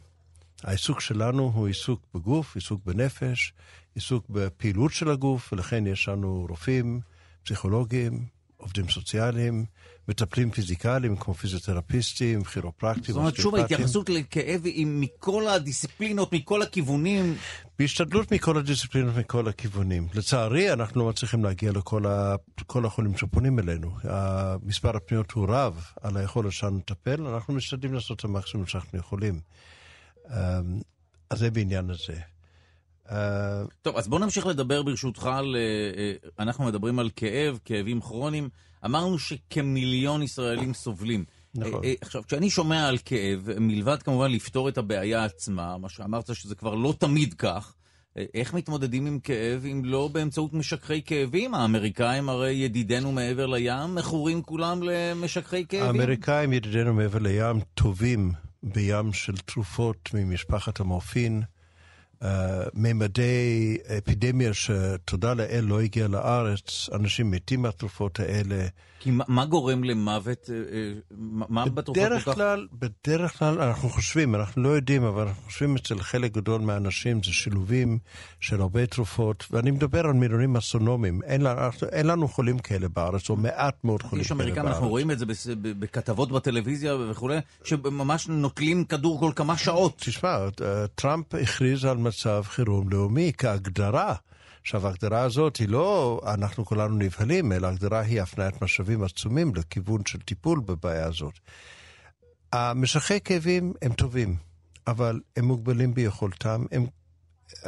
העיסוק 0.63 1.01
שלנו 1.01 1.51
הוא 1.55 1.67
עיסוק 1.67 2.01
בגוף, 2.13 2.55
עיסוק 2.55 2.81
בנפש, 2.85 3.53
עיסוק 3.95 4.29
בפעילות 4.29 4.91
של 4.91 5.09
הגוף, 5.09 5.53
ולכן 5.53 5.87
יש 5.87 6.09
לנו 6.09 6.45
רופאים, 6.49 6.99
פסיכולוגים, 7.43 8.25
עובדים 8.59 8.89
סוציאליים, 8.89 9.65
מטפלים 10.07 10.51
פיזיקליים 10.51 11.15
כמו 11.15 11.33
פיזיותרפיסטים, 11.33 12.43
כירופרקטים, 12.43 13.03
זאת 13.03 13.15
אומרת, 13.15 13.35
שוב, 13.35 13.55
ההתייחסות 13.55 14.09
לכאב 14.09 14.65
היא 14.65 14.87
מכל 14.89 15.47
הדיסציפלינות, 15.47 16.33
מכל 16.33 16.61
הכיוונים. 16.61 17.35
בהשתדלות 17.79 18.33
מכל 18.33 18.57
הדיסציפלינות, 18.57 19.15
מכל 19.15 19.47
הכיוונים. 19.47 20.07
לצערי, 20.13 20.73
אנחנו 20.73 21.01
לא 21.01 21.09
מצליחים 21.09 21.43
להגיע 21.43 21.71
לכל 21.71 22.05
ה... 22.05 22.35
החולים 22.85 23.17
שפונים 23.17 23.59
אלינו. 23.59 23.91
מספר 24.63 24.95
הפניות 24.95 25.31
הוא 25.31 25.45
רב 25.49 25.85
על 26.01 26.17
היכולת 26.17 26.51
שלנו 26.51 26.77
לטפל, 26.77 27.27
אנחנו 27.27 27.53
משתדלים 27.53 27.93
לעשות 27.93 28.19
את 28.19 28.25
המקסימום 28.25 28.67
שאנחנו 28.67 28.99
יכולים. 28.99 29.39
אמ, 30.29 30.33
אז 31.29 31.39
זה 31.39 31.51
בעניין 31.51 31.89
הזה. 31.89 32.19
טוב, 33.81 33.97
אז 33.97 34.07
בוא 34.07 34.19
נמשיך 34.19 34.47
לדבר 34.47 34.83
ברשותך 34.83 35.25
על... 35.25 35.55
אה, 35.55 35.61
אה, 36.01 36.29
אנחנו 36.39 36.65
מדברים 36.65 36.99
על 36.99 37.09
כאב, 37.15 37.59
כאבים 37.65 38.01
כרוניים. 38.01 38.49
אמרנו 38.85 39.19
שכמיליון 39.19 40.21
ישראלים 40.21 40.73
סובלים. 40.73 41.25
נכון. 41.55 41.83
אה, 41.83 41.93
עכשיו, 42.01 42.23
כשאני 42.27 42.49
שומע 42.49 42.87
על 42.87 42.97
כאב, 43.05 43.49
מלבד 43.59 44.03
כמובן 44.03 44.31
לפתור 44.31 44.69
את 44.69 44.77
הבעיה 44.77 45.23
עצמה, 45.23 45.77
מה 45.77 45.89
שאמרת 45.89 46.35
שזה 46.35 46.55
כבר 46.55 46.75
לא 46.75 46.93
תמיד 46.99 47.33
כך, 47.33 47.73
איך 48.33 48.53
מתמודדים 48.53 49.05
עם 49.05 49.19
כאב 49.19 49.65
אם 49.65 49.81
לא 49.85 50.07
באמצעות 50.07 50.53
משככי 50.53 51.01
כאבים? 51.01 51.53
האמריקאים 51.53 52.29
הרי 52.29 52.51
ידידינו 52.51 53.11
מעבר 53.11 53.45
לים, 53.45 53.95
מכורים 53.95 54.41
כולם 54.41 54.83
למשככי 54.83 55.65
כאבים. 55.65 55.85
האמריקאים 55.85 56.53
ידידינו 56.53 56.93
מעבר 56.93 57.19
לים 57.19 57.59
טובים 57.73 58.31
בים 58.63 59.13
של 59.13 59.37
תרופות 59.37 60.09
ממשפחת 60.13 60.79
המורפין. 60.79 61.41
Uh, 62.23 62.25
ממדי 62.73 63.77
אפידמיה 63.97 64.53
שתודה 64.53 65.33
לאל 65.33 65.65
לא 65.67 65.81
הגיעה 65.81 66.07
לארץ, 66.07 66.89
אנשים 66.93 67.31
מתים 67.31 67.61
מהתרופות 67.61 68.19
האלה. 68.19 68.67
כי 68.99 69.11
מה, 69.11 69.23
מה 69.27 69.45
גורם 69.45 69.83
למוות? 69.83 70.49
אה, 70.49 70.55
אה, 70.55 70.91
מה 71.49 71.65
בתרופות 71.65 72.03
כל 72.03 72.19
כך... 72.19 72.35
כלל, 72.35 72.67
בדרך 72.73 73.39
כלל 73.39 73.61
אנחנו 73.61 73.89
חושבים, 73.89 74.35
אנחנו 74.35 74.63
לא 74.63 74.69
יודעים, 74.69 75.03
אבל 75.03 75.27
אנחנו 75.27 75.43
חושבים 75.43 75.75
אצל 75.75 75.99
חלק 75.99 76.31
גדול 76.31 76.61
מהאנשים 76.61 77.23
זה 77.23 77.31
שילובים 77.31 77.99
של 78.39 78.61
הרבה 78.61 78.85
תרופות, 78.85 79.45
ואני 79.51 79.71
מדבר 79.71 80.05
על 80.05 80.13
מילונים 80.13 80.55
אסטרונומיים. 80.55 81.21
אין, 81.23 81.41
אין 81.91 82.07
לנו 82.07 82.27
חולים 82.27 82.59
כאלה 82.59 82.87
בארץ, 82.87 83.29
או 83.29 83.35
מעט 83.35 83.83
מאוד 83.83 84.01
חולים 84.01 84.09
כאלה 84.09 84.11
בארץ. 84.13 84.25
יש 84.25 84.31
אמריקאים, 84.31 84.67
אנחנו 84.67 84.89
רואים 84.89 85.11
את 85.11 85.19
זה 85.19 85.25
בכתבות 85.57 86.31
בטלוויזיה 86.31 86.95
וכולי, 86.95 87.37
שממש 87.63 88.27
נוטלים 88.27 88.83
כדור 88.83 89.19
כל 89.19 89.31
כמה 89.35 89.57
שעות. 89.57 89.97
תשמע, 89.97 90.37
טראמפ 90.95 91.35
הכריז 91.35 91.85
על 91.85 91.97
מצב 91.97 92.43
חירום 92.47 92.89
לאומי 92.89 93.31
כהגדרה. 93.37 94.15
עכשיו, 94.69 94.87
ההגדרה 94.87 95.21
הזאת 95.21 95.57
היא 95.57 95.69
לא 95.69 96.21
אנחנו 96.33 96.65
כולנו 96.65 96.95
נבהלים, 96.95 97.51
אלא 97.51 97.67
ההגדרה 97.67 97.99
היא 97.99 98.21
הפניית 98.21 98.61
משאבים 98.61 99.03
עצומים 99.03 99.55
לכיוון 99.55 100.01
של 100.07 100.19
טיפול 100.19 100.59
בבעיה 100.59 101.05
הזאת. 101.05 101.33
המשכי 102.53 103.21
כאבים 103.21 103.73
הם 103.81 103.93
טובים, 103.93 104.35
אבל 104.87 105.19
הם 105.37 105.45
מוגבלים 105.45 105.93
ביכולתם 105.93 106.65
הם, 106.71 106.85
uh, 107.51 107.67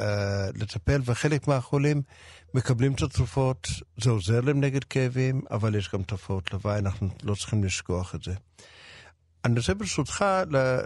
לטפל, 0.55 1.01
וחלק 1.05 1.47
מהחולים 1.47 2.01
מקבלים 2.53 2.93
את 2.93 3.01
התרופות, 3.01 3.67
זה 3.97 4.09
עוזר 4.09 4.41
להם 4.41 4.61
נגד 4.61 4.83
כאבים, 4.83 5.41
אבל 5.51 5.75
יש 5.75 5.89
גם 5.93 6.03
תופעות 6.03 6.53
לוואי, 6.53 6.79
אנחנו 6.79 7.09
לא 7.23 7.35
צריכים 7.35 7.63
לשכוח 7.63 8.15
את 8.15 8.23
זה. 8.23 8.33
אני 9.45 9.59
רוצה 9.59 9.73
ברשותך 9.73 10.25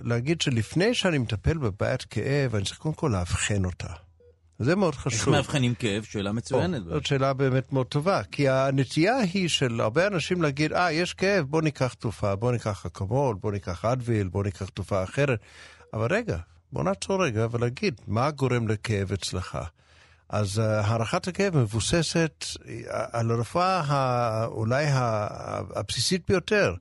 להגיד 0.03 0.41
שלפני 0.41 0.93
שאני 0.93 1.17
מטפל 1.17 1.57
בבעיית 1.57 2.03
כאב, 2.03 2.55
אני 2.55 2.65
צריך 2.65 2.77
קודם 2.77 2.95
כל 2.95 3.11
לאבחן 3.13 3.65
אותה. 3.65 4.04
זה 4.59 4.75
מאוד 4.75 4.95
חשוב. 4.95 5.19
איך 5.19 5.27
מאבחנים 5.27 5.75
כאב? 5.75 6.03
שאלה 6.03 6.31
מצוינת. 6.31 6.83
זאת 6.83 7.05
שאלה 7.05 7.33
באמת 7.33 7.73
מאוד 7.73 7.87
טובה, 7.87 8.23
כי 8.23 8.49
הנטייה 8.49 9.17
היא 9.17 9.49
של 9.49 9.81
הרבה 9.81 10.07
אנשים 10.07 10.41
להגיד, 10.41 10.73
אה, 10.73 10.87
ah, 10.87 10.91
יש 10.91 11.13
כאב, 11.13 11.45
בוא 11.45 11.61
ניקח 11.61 11.93
תרופה, 11.93 12.35
בוא 12.35 12.51
ניקח 12.51 12.85
אקמול, 12.85 13.35
בוא 13.35 13.51
ניקח 13.51 13.85
אדוויל, 13.85 14.27
בוא 14.27 14.43
ניקח 14.43 14.69
תרופה 14.69 15.03
אחרת. 15.03 15.39
אבל 15.93 16.13
רגע, 16.13 16.37
בוא 16.71 16.83
נעצור 16.83 17.25
רגע 17.25 17.47
ולהגיד, 17.51 18.01
מה 18.07 18.31
גורם 18.31 18.67
לכאב 18.67 19.11
אצלך? 19.11 19.57
אז 20.29 20.59
uh, 20.59 20.61
הערכת 20.61 21.27
הכאב 21.27 21.57
מבוססת 21.57 22.45
אה, 22.67 23.05
על 23.11 23.31
הרפואה 23.31 24.45
אולי 24.45 24.85
הבסיסית 24.89 26.21
ביותר. 26.27 26.75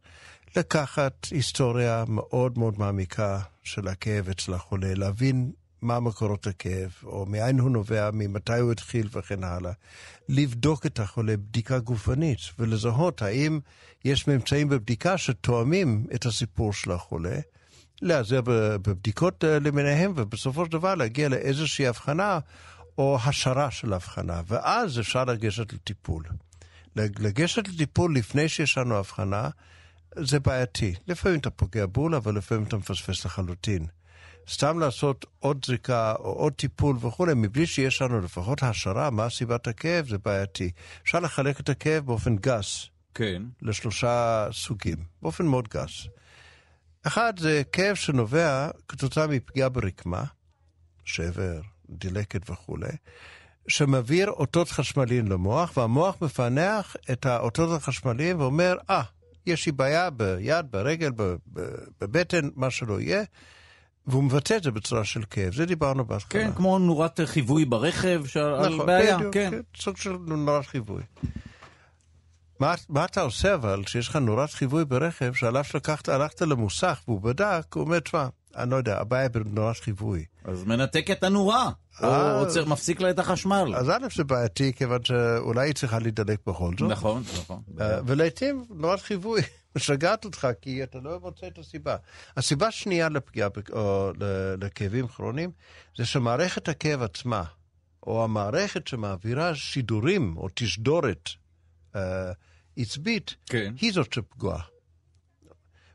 לקחת 0.57 1.27
היסטוריה 1.31 2.05
מאוד 2.09 2.59
מאוד 2.59 2.79
מעמיקה 2.79 3.41
של 3.63 3.89
הכאב 3.89 4.29
אצל 4.29 4.55
החולה, 4.55 4.95
להבין 4.95 5.53
מה 5.85 6.01
מקורות 6.01 6.47
הכאב, 6.47 6.91
או 7.03 7.27
מאין 7.27 7.59
הוא 7.59 7.71
נובע, 7.71 8.11
ממתי 8.13 8.59
הוא 8.59 8.73
התחיל 8.73 9.09
וכן 9.13 9.45
הלאה. 9.45 9.73
לבדוק 10.29 10.87
את 10.87 11.01
החולה 11.01 11.37
בדיקה 11.37 11.79
גופנית 11.79 12.39
ולזהות 12.59 13.23
האם 13.23 13.61
יש 14.05 14.29
ממצאים 14.29 14.69
בבדיקה 14.69 15.19
שתואמים 15.19 16.07
את 16.15 16.27
הסיפור 16.27 16.73
של 16.73 16.93
החולה. 16.93 17.39
להיעזר 18.03 18.41
בבדיקות 18.45 19.45
אה, 19.45 19.59
למיניהם, 19.59 20.13
ובסופו 20.17 20.65
של 20.65 20.73
דבר 20.73 20.95
להגיע 20.95 21.29
לאיזושהי 21.29 21.87
הבחנה 21.87 22.39
או 22.99 23.19
השערה 23.25 23.71
של 23.71 23.93
הבחנה, 23.93 24.41
ואז 24.47 25.01
אפשר 25.01 25.25
לגשת 25.25 25.73
לטיפול. 25.73 26.25
לגשת 26.97 27.69
לטיפול 27.69 28.17
לפני 28.17 28.49
שיש 28.49 28.79
לנו 28.79 28.97
הבחנה, 28.97 29.49
זה 30.17 30.41
בעייתי. 30.41 30.95
לפעמים 31.09 31.39
אתה 31.39 31.51
פוגע 31.51 31.87
בול, 31.87 32.15
אבל 32.15 32.37
לפעמים 32.37 32.65
אתה 32.65 32.77
מפספס 32.77 33.25
לחלוטין. 33.25 33.87
סתם 34.49 34.79
לעשות 34.79 35.27
עוד 35.39 35.65
זריקה 35.67 36.15
או 36.19 36.33
עוד 36.33 36.53
טיפול 36.53 36.97
וכולי, 37.01 37.33
מבלי 37.37 37.67
שיש 37.67 38.03
לנו 38.03 38.21
לפחות 38.21 38.63
השערה 38.63 39.11
מה 39.11 39.31
סיבת 39.31 39.67
הכאב, 39.67 40.09
זה 40.09 40.19
בעייתי. 40.19 40.71
אפשר 41.03 41.21
לחלק 41.21 41.61
את 41.61 41.69
הכאב 41.69 42.07
באופן 42.07 42.37
גס. 42.37 42.87
כן. 43.15 43.43
לשלושה 43.63 44.47
סוגים, 44.53 44.97
באופן 45.23 45.47
מאוד 45.47 45.69
גס. 45.69 46.07
אחד 47.07 47.39
זה 47.39 47.63
כאב 47.73 47.95
שנובע 47.95 48.69
כתוצאה 48.89 49.27
מפגיעה 49.27 49.69
ברקמה, 49.69 50.25
שבר, 51.05 51.61
דילקת 51.91 52.51
וכולי, 52.51 52.93
שמעביר 53.69 54.31
אותות 54.31 54.69
חשמליים 54.69 55.27
למוח, 55.29 55.77
והמוח 55.77 56.17
מפענח 56.21 56.97
את 57.13 57.27
האותות 57.27 57.81
החשמליים 57.81 58.41
ואומר, 58.41 58.77
אה, 58.91 59.01
ah, 59.01 59.05
יש 59.47 59.67
לי 59.67 59.73
בעיה 59.73 60.11
ביד, 60.11 60.67
ברגל, 60.71 61.11
בבטן, 62.01 62.49
מה 62.55 62.71
שלא 62.71 63.01
יהיה, 63.01 63.23
והוא 64.07 64.25
מבטא 64.25 64.57
את 64.57 64.63
זה 64.63 64.71
בצורה 64.71 65.05
של 65.05 65.23
כאב, 65.31 65.55
זה 65.55 65.67
דיברנו 65.67 66.05
בהתחלה. 66.05 66.43
כן, 66.43 66.51
כמו 66.57 66.79
נורת 66.79 67.21
חיווי 67.25 67.65
ברכב, 67.65 68.23
שעל 68.27 68.75
נכון, 68.75 68.87
בעיה, 68.87 69.17
בדיוק, 69.17 69.35
כן. 69.35 69.51
כן. 69.51 69.61
סוג 69.83 69.97
של 69.97 70.17
נורת 70.27 70.67
חיווי. 70.67 71.03
מה, 72.61 72.75
מה 72.89 73.05
אתה 73.05 73.21
עושה 73.21 73.55
אבל 73.55 73.83
כשיש 73.85 74.09
לך 74.09 74.17
נורת 74.17 74.51
חיווי 74.51 74.85
ברכב 74.85 75.33
שעליו 75.35 75.65
שלקחת, 75.65 76.09
הלכת 76.09 76.43
למוסך 76.43 77.01
והוא 77.09 77.21
בדק, 77.21 77.67
הוא 77.75 77.85
אומר, 77.85 78.01
תשמע, 78.01 78.27
אני 78.57 78.71
לא 78.71 78.77
יודע, 78.77 79.01
הבעיה 79.01 79.29
בנורת 79.29 79.77
חיווי. 79.77 80.25
אז 80.45 80.65
מנתק 80.65 81.11
את 81.11 81.25
הנורה, 81.25 81.71
או 82.03 82.07
אה. 82.09 82.39
עוצר, 82.39 82.65
מפסיק 82.65 83.01
לה 83.01 83.11
את 83.11 83.19
החשמל. 83.19 83.75
אז 83.77 83.91
א' 83.91 84.07
זה 84.17 84.25
בעייתי, 84.25 84.73
כיוון 84.73 85.05
שאולי 85.05 85.69
היא 85.69 85.75
צריכה 85.75 85.99
להידלק 85.99 86.39
בכל 86.47 86.71
זאת. 86.79 86.91
נכון, 86.91 87.23
נכון. 87.39 87.63
אה, 87.81 87.99
ולעיתים 88.07 88.65
נורת 88.71 89.01
חיווי 89.01 89.41
משגעת 89.77 90.25
אותך, 90.25 90.49
כי 90.61 90.83
אתה 90.83 90.99
לא 90.99 91.21
מוצא 91.21 91.47
את 91.47 91.59
הסיבה. 91.59 91.97
הסיבה 92.37 92.67
השנייה 92.67 93.09
לפגיעה 93.09 93.49
או 93.73 94.13
לכאבים 94.61 95.09
כרוניים, 95.09 95.51
זה 95.97 96.05
שמערכת 96.05 96.69
הכאב 96.69 97.03
עצמה, 97.03 97.45
או 98.07 98.25
המערכת 98.25 98.87
שמעבירה 98.89 99.55
שידורים 99.55 100.37
או 100.37 100.49
תשדורת 100.55 101.31
אה, 101.97 102.33
עצבית, 102.77 103.35
כן. 103.47 103.75
היא 103.81 103.93
זאת 103.93 104.13
שפגועה. 104.13 104.74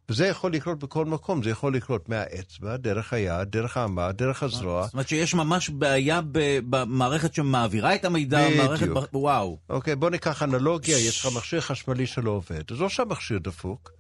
וזה 0.09 0.27
יכול 0.27 0.53
לקרות 0.53 0.79
בכל 0.79 1.05
מקום, 1.05 1.43
זה 1.43 1.49
יכול 1.49 1.75
לקרות 1.75 2.09
מהאצבע, 2.09 2.77
דרך 2.77 3.13
היד, 3.13 3.47
דרך 3.49 3.77
האמה, 3.77 4.11
דרך 4.11 4.43
הזרוע. 4.43 4.83
זאת 4.83 4.93
אומרת 4.93 5.07
שיש 5.07 5.33
ממש 5.33 5.69
בעיה 5.69 6.21
במערכת 6.69 7.33
שמעבירה 7.33 7.95
את 7.95 8.05
המידע, 8.05 8.45
בדיוק. 8.49 8.65
מערכת... 8.65 8.87
ב- 8.87 9.15
וואו. 9.15 9.57
אוקיי, 9.69 9.95
בוא 9.95 10.09
ניקח 10.09 10.43
אנלוגיה, 10.43 10.97
יש 10.97 11.19
לך 11.19 11.31
מכשיר 11.35 11.61
חשמלי 11.61 12.07
שלא 12.07 12.31
עובד. 12.31 12.71
אז 12.71 12.81
או 12.81 12.89
שהמכשיר 12.89 13.39
דפוק, 13.39 13.91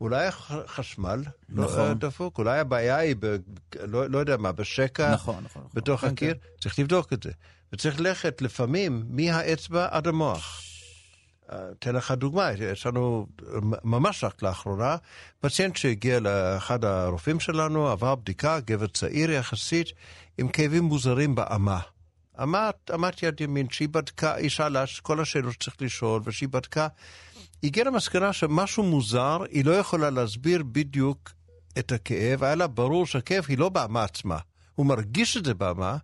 אולי 0.00 0.26
החשמל 0.26 1.22
לא 1.48 1.64
נכון. 1.64 1.88
אה, 1.88 1.94
דפוק, 1.94 2.38
אולי 2.38 2.58
הבעיה 2.58 2.96
היא, 2.96 3.16
ב, 3.20 3.36
לא, 3.84 4.10
לא 4.10 4.18
יודע 4.18 4.36
מה, 4.36 4.52
בשקע, 4.52 5.12
נכון, 5.12 5.34
נכון. 5.34 5.62
נכון. 5.62 5.70
בתוך 5.74 6.00
כן, 6.00 6.06
הקיר, 6.06 6.34
צריך 6.60 6.78
לבדוק 6.78 7.12
את 7.12 7.22
זה. 7.22 7.30
וצריך 7.72 8.00
ללכת 8.00 8.42
לפעמים 8.42 9.04
מהאצבע 9.08 9.88
עד 9.90 10.06
המוח. 10.06 10.62
אתן 11.52 11.94
לך 11.94 12.10
דוגמה, 12.10 12.50
יש 12.72 12.86
לנו 12.86 13.26
ממש 13.84 14.24
רק 14.24 14.42
לאחרונה, 14.42 14.96
פציינט 15.40 15.76
שהגיע 15.76 16.20
לאחד 16.20 16.84
הרופאים 16.84 17.40
שלנו, 17.40 17.88
עבר 17.88 18.14
בדיקה, 18.14 18.60
גבר 18.60 18.86
צעיר 18.86 19.30
יחסית, 19.30 19.88
עם 20.38 20.48
כאבים 20.48 20.84
מוזרים 20.84 21.34
באמה. 21.34 21.80
אמת, 22.42 22.90
אמת 22.94 23.22
יד 23.22 23.40
ימין, 23.40 23.66
שהיא 23.70 23.88
בדקה, 23.88 24.34
היא 24.34 24.48
שאלה 24.48 24.84
כל 25.02 25.20
השאלות 25.20 25.52
שצריך 25.52 25.76
לשאול, 25.80 26.22
ושהיא 26.24 26.48
בדקה, 26.48 26.88
היא 27.62 27.68
הגיעה 27.68 27.86
למסקנה 27.86 28.32
שמשהו 28.32 28.82
מוזר, 28.82 29.38
היא 29.50 29.64
לא 29.64 29.70
יכולה 29.70 30.10
להסביר 30.10 30.62
בדיוק 30.62 31.30
את 31.78 31.92
הכאב, 31.92 32.44
היה 32.44 32.54
לה 32.54 32.66
ברור 32.66 33.06
שהכאב 33.06 33.44
היא 33.48 33.58
לא 33.58 33.68
באמה 33.68 34.04
עצמה. 34.04 34.38
הוא 34.74 34.86
מרגיש 34.86 35.36
את 35.36 35.44
זה 35.44 35.54
באמה, 35.54 35.96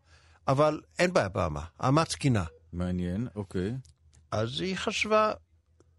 אבל 0.49 0.81
אין 0.99 1.13
בעיה 1.13 1.29
באמה, 1.29 1.61
האמה 1.81 2.05
תקינה. 2.05 2.45
מעניין, 2.73 3.29
אוקיי. 3.37 3.73
אז 4.33 4.61
היא 4.61 4.77
חשבה, 4.77 5.33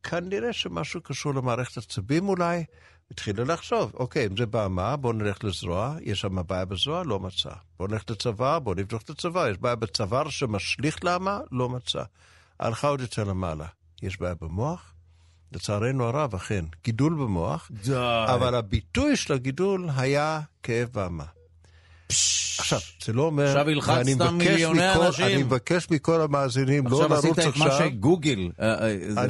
כנראה 0.04 0.54
שמשהו 0.54 1.02
קשור 1.02 1.34
למערכת 1.34 1.78
עצבים 1.78 2.30
אולי. 2.30 2.64
התחילה 3.12 3.44
לחשוב, 3.44 3.92
אוקיי, 3.94 4.28
אם 4.28 4.38
זה 4.38 4.46
באמה, 4.46 4.96
בואו 4.96 5.14
נלך 5.14 5.44
לזרוע, 5.44 5.96
יש 6.02 6.22
שם 6.22 6.48
בעיה 6.48 6.66
בזרוע, 6.66 7.04
לא 7.04 7.20
מצא. 7.20 7.50
בואו 7.80 7.90
נלך 7.90 8.04
לצוואר, 8.10 8.60
בואו 8.60 8.76
נבדוק 8.76 9.02
את 9.02 9.10
הצוואר, 9.10 9.48
יש 9.48 9.58
בעיה 9.58 9.76
בצוואר 9.76 10.30
שמשליך 10.30 11.04
לאמה, 11.04 11.40
לא 11.52 11.70
מצא. 11.70 12.04
הלכה 12.60 12.88
עוד 12.88 13.02
יותר 13.02 13.24
למעלה, 13.24 13.66
יש 14.02 14.20
בעיה 14.20 14.36
במוח? 14.42 14.94
לצערנו 15.52 16.04
הרב, 16.04 16.36
אכן, 16.36 16.66
גידול 16.84 17.14
במוח, 17.14 17.72
די. 17.72 18.26
אבל 18.28 18.56
הביטוי 18.56 19.16
של 19.16 19.34
הגידול 19.34 19.90
היה 19.96 20.42
כאב 20.64 20.90
באמה. 20.94 21.26
עכשיו, 22.60 22.80
זה 23.06 23.14
לא 23.14 23.22
אומר... 23.22 23.48
עכשיו 23.48 23.70
הלחצת 23.70 24.32
מיליוני 24.32 24.80
מכל- 24.94 25.06
אנשים. 25.06 25.26
אני 25.26 25.44
מבקש 25.44 25.88
מכל 25.92 26.22
המאזינים 26.22 26.88
לא 26.88 26.96
עכשיו 26.96 27.10
לרוץ 27.10 27.26
עשית 27.26 27.48
עכשיו. 27.48 27.68
את 27.68 27.72
מה 27.72 27.86
שגוגל 27.86 28.50
אה, 28.62 28.90
אה, 29.18 29.26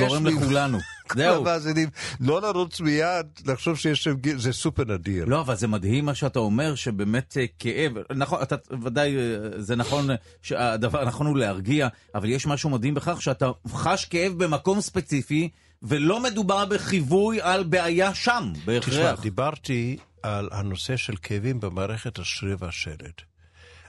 גורם 0.00 0.26
לכולנו. 0.26 0.78
כל. 1.08 1.20
המאזינים, 1.20 1.88
לא 2.20 2.42
לרוץ 2.42 2.80
מיד, 2.80 3.26
לחשוב 3.46 3.76
שיש 3.76 4.04
שם 4.04 4.14
גיל, 4.14 4.38
זה 4.38 4.52
סופר 4.52 4.84
נדיר. 4.84 5.24
לא, 5.24 5.40
אבל 5.40 5.56
זה 5.56 5.68
מדהים 5.68 6.04
מה 6.04 6.14
שאתה 6.14 6.38
אומר, 6.38 6.74
שבאמת 6.74 7.36
אה, 7.40 7.44
כאב, 7.58 7.92
נכון, 8.16 8.42
אתה 8.42 8.56
ודאי, 8.82 9.16
זה 9.58 9.76
נכון 9.76 10.08
שהדבר 10.42 11.00
הנכון 11.02 11.26
הוא 11.26 11.38
להרגיע, 11.38 11.88
אבל 12.14 12.28
יש 12.28 12.46
משהו 12.46 12.70
מדהים 12.70 12.94
בכך 12.94 13.22
שאתה 13.22 13.50
חש 13.68 14.04
כאב 14.04 14.32
במקום 14.44 14.80
ספציפי, 14.80 15.48
ולא 15.82 16.20
מדובר 16.22 16.64
בחיווי 16.64 17.40
על 17.40 17.64
בעיה 17.64 18.14
שם, 18.14 18.52
תשמע, 18.54 18.64
בהכרח. 18.66 19.20
דיברתי 19.22 19.96
על 20.24 20.48
הנושא 20.52 20.96
של 20.96 21.16
כאבים 21.16 21.60
במערכת 21.60 22.18
השריר 22.18 22.56
והשלד. 22.60 23.12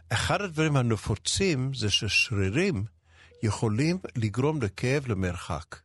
אחד 0.10 0.42
הדברים 0.42 0.78
הנפוצים 0.78 1.74
זה 1.74 1.92
ששרירים 1.92 2.84
יכולים 3.44 3.98
לגרום 4.16 4.62
לכאב 4.62 5.08
למרחק. 5.08 5.76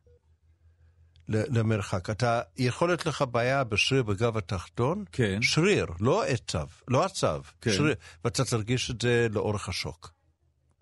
למרחק. 1.27 2.09
אתה, 2.09 2.41
יכול 2.57 2.89
להיות 2.89 3.05
לך 3.05 3.23
בעיה 3.31 3.63
בשריר 3.63 4.03
בגב 4.03 4.37
התחתון, 4.37 5.03
כן. 5.11 5.41
שריר, 5.41 5.85
לא 5.99 6.23
עצב, 6.23 6.67
לא 6.87 7.03
עצב, 7.03 7.41
כן. 7.61 7.71
שריר, 7.71 7.95
ואתה 8.25 8.45
תרגיש 8.45 8.91
את 8.91 9.01
זה 9.01 9.27
לאורך 9.31 9.69
השוק. 9.69 10.13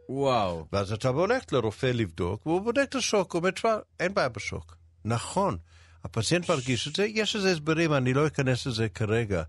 וואו. 0.10 0.68
ואז 0.74 0.92
אתה 0.92 1.10
הולך 1.10 1.44
לרופא 1.54 1.86
לבדוק, 1.86 2.46
והוא 2.46 2.62
בודק 2.62 2.86
את 2.90 2.96
השוק, 2.96 3.34
הוא 3.34 3.40
אומר, 3.40 3.52
תשמע, 3.52 3.76
אין 4.00 4.14
בעיה 4.14 4.30
בשוק. 4.30 4.78
נכון, 5.06 5.58
הפציינט 6.04 6.50
מרגיש 6.50 6.88
את 6.88 6.96
זה, 6.96 7.06
יש 7.06 7.36
לזה 7.36 7.52
הסברים, 7.52 7.94
אני 7.94 8.14
לא 8.14 8.28
אכנס 8.28 8.66
לזה 8.66 8.90
כרגע. 8.90 9.44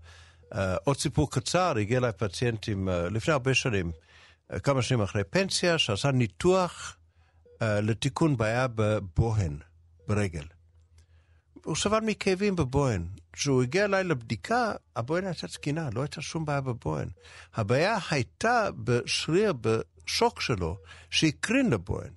Uh, 0.53 0.57
עוד 0.83 0.97
סיפור 0.97 1.31
קצר, 1.31 1.77
הגיע 1.77 1.97
אליי 1.97 2.11
פציינט 2.17 2.67
עם, 2.67 2.89
uh, 2.89 2.91
לפני 2.91 3.33
הרבה 3.33 3.53
שנים, 3.53 3.91
uh, 4.51 4.59
כמה 4.59 4.81
שנים 4.81 5.01
אחרי 5.01 5.23
פנסיה, 5.23 5.77
שעשה 5.77 6.11
ניתוח 6.11 6.97
uh, 7.45 7.63
לתיקון 7.63 8.37
בעיה 8.37 8.67
בבוהן, 8.75 9.57
ברגל. 10.07 10.43
הוא 11.63 11.75
סבל 11.75 11.99
מכאבים 11.99 12.55
בבוהן. 12.55 13.07
כשהוא 13.33 13.63
הגיע 13.63 13.85
אליי 13.85 14.03
לבדיקה, 14.03 14.71
הבוהן 14.95 15.25
הייתה 15.25 15.47
תקינה, 15.47 15.89
לא 15.93 16.01
הייתה 16.01 16.21
שום 16.21 16.45
בעיה 16.45 16.61
בבוהן. 16.61 17.07
הבעיה 17.53 17.97
הייתה 18.09 18.69
בשריר, 18.83 19.53
בשוק 19.61 20.41
שלו, 20.41 20.77
שהקרין 21.09 21.69
לבוהן. 21.69 22.13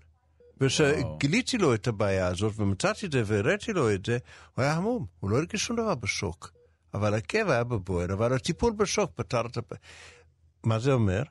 וכשגיליתי 0.61 1.59
לו 1.59 1.75
את 1.75 1.87
הבעיה 1.87 2.27
הזאת 2.27 2.53
ומצאתי 2.57 3.07
את 3.07 3.13
זה 3.13 3.23
והראיתי 3.27 3.73
לו 3.73 3.95
את 3.95 4.07
זה, 4.07 4.19
הוא 4.55 4.63
היה 4.63 4.73
המום, 4.73 5.07
הוא 5.21 5.31
לא 5.31 5.37
הרגיש 5.37 5.65
שום 5.65 5.77
דבר 5.77 5.95
בשוק. 5.95 6.53
אבל 6.95 7.15
הכאב 7.15 7.49
היה 7.49 7.65
בבוהן, 7.65 8.11
אבל 8.11 8.33
הטיפול 8.33 8.73
בשוק 8.73 9.11
פתר 9.15 9.47
את 9.47 9.57
הבעיה. 9.57 9.81
מה 10.65 10.79
זה 10.79 10.93
אומר? 10.93 11.23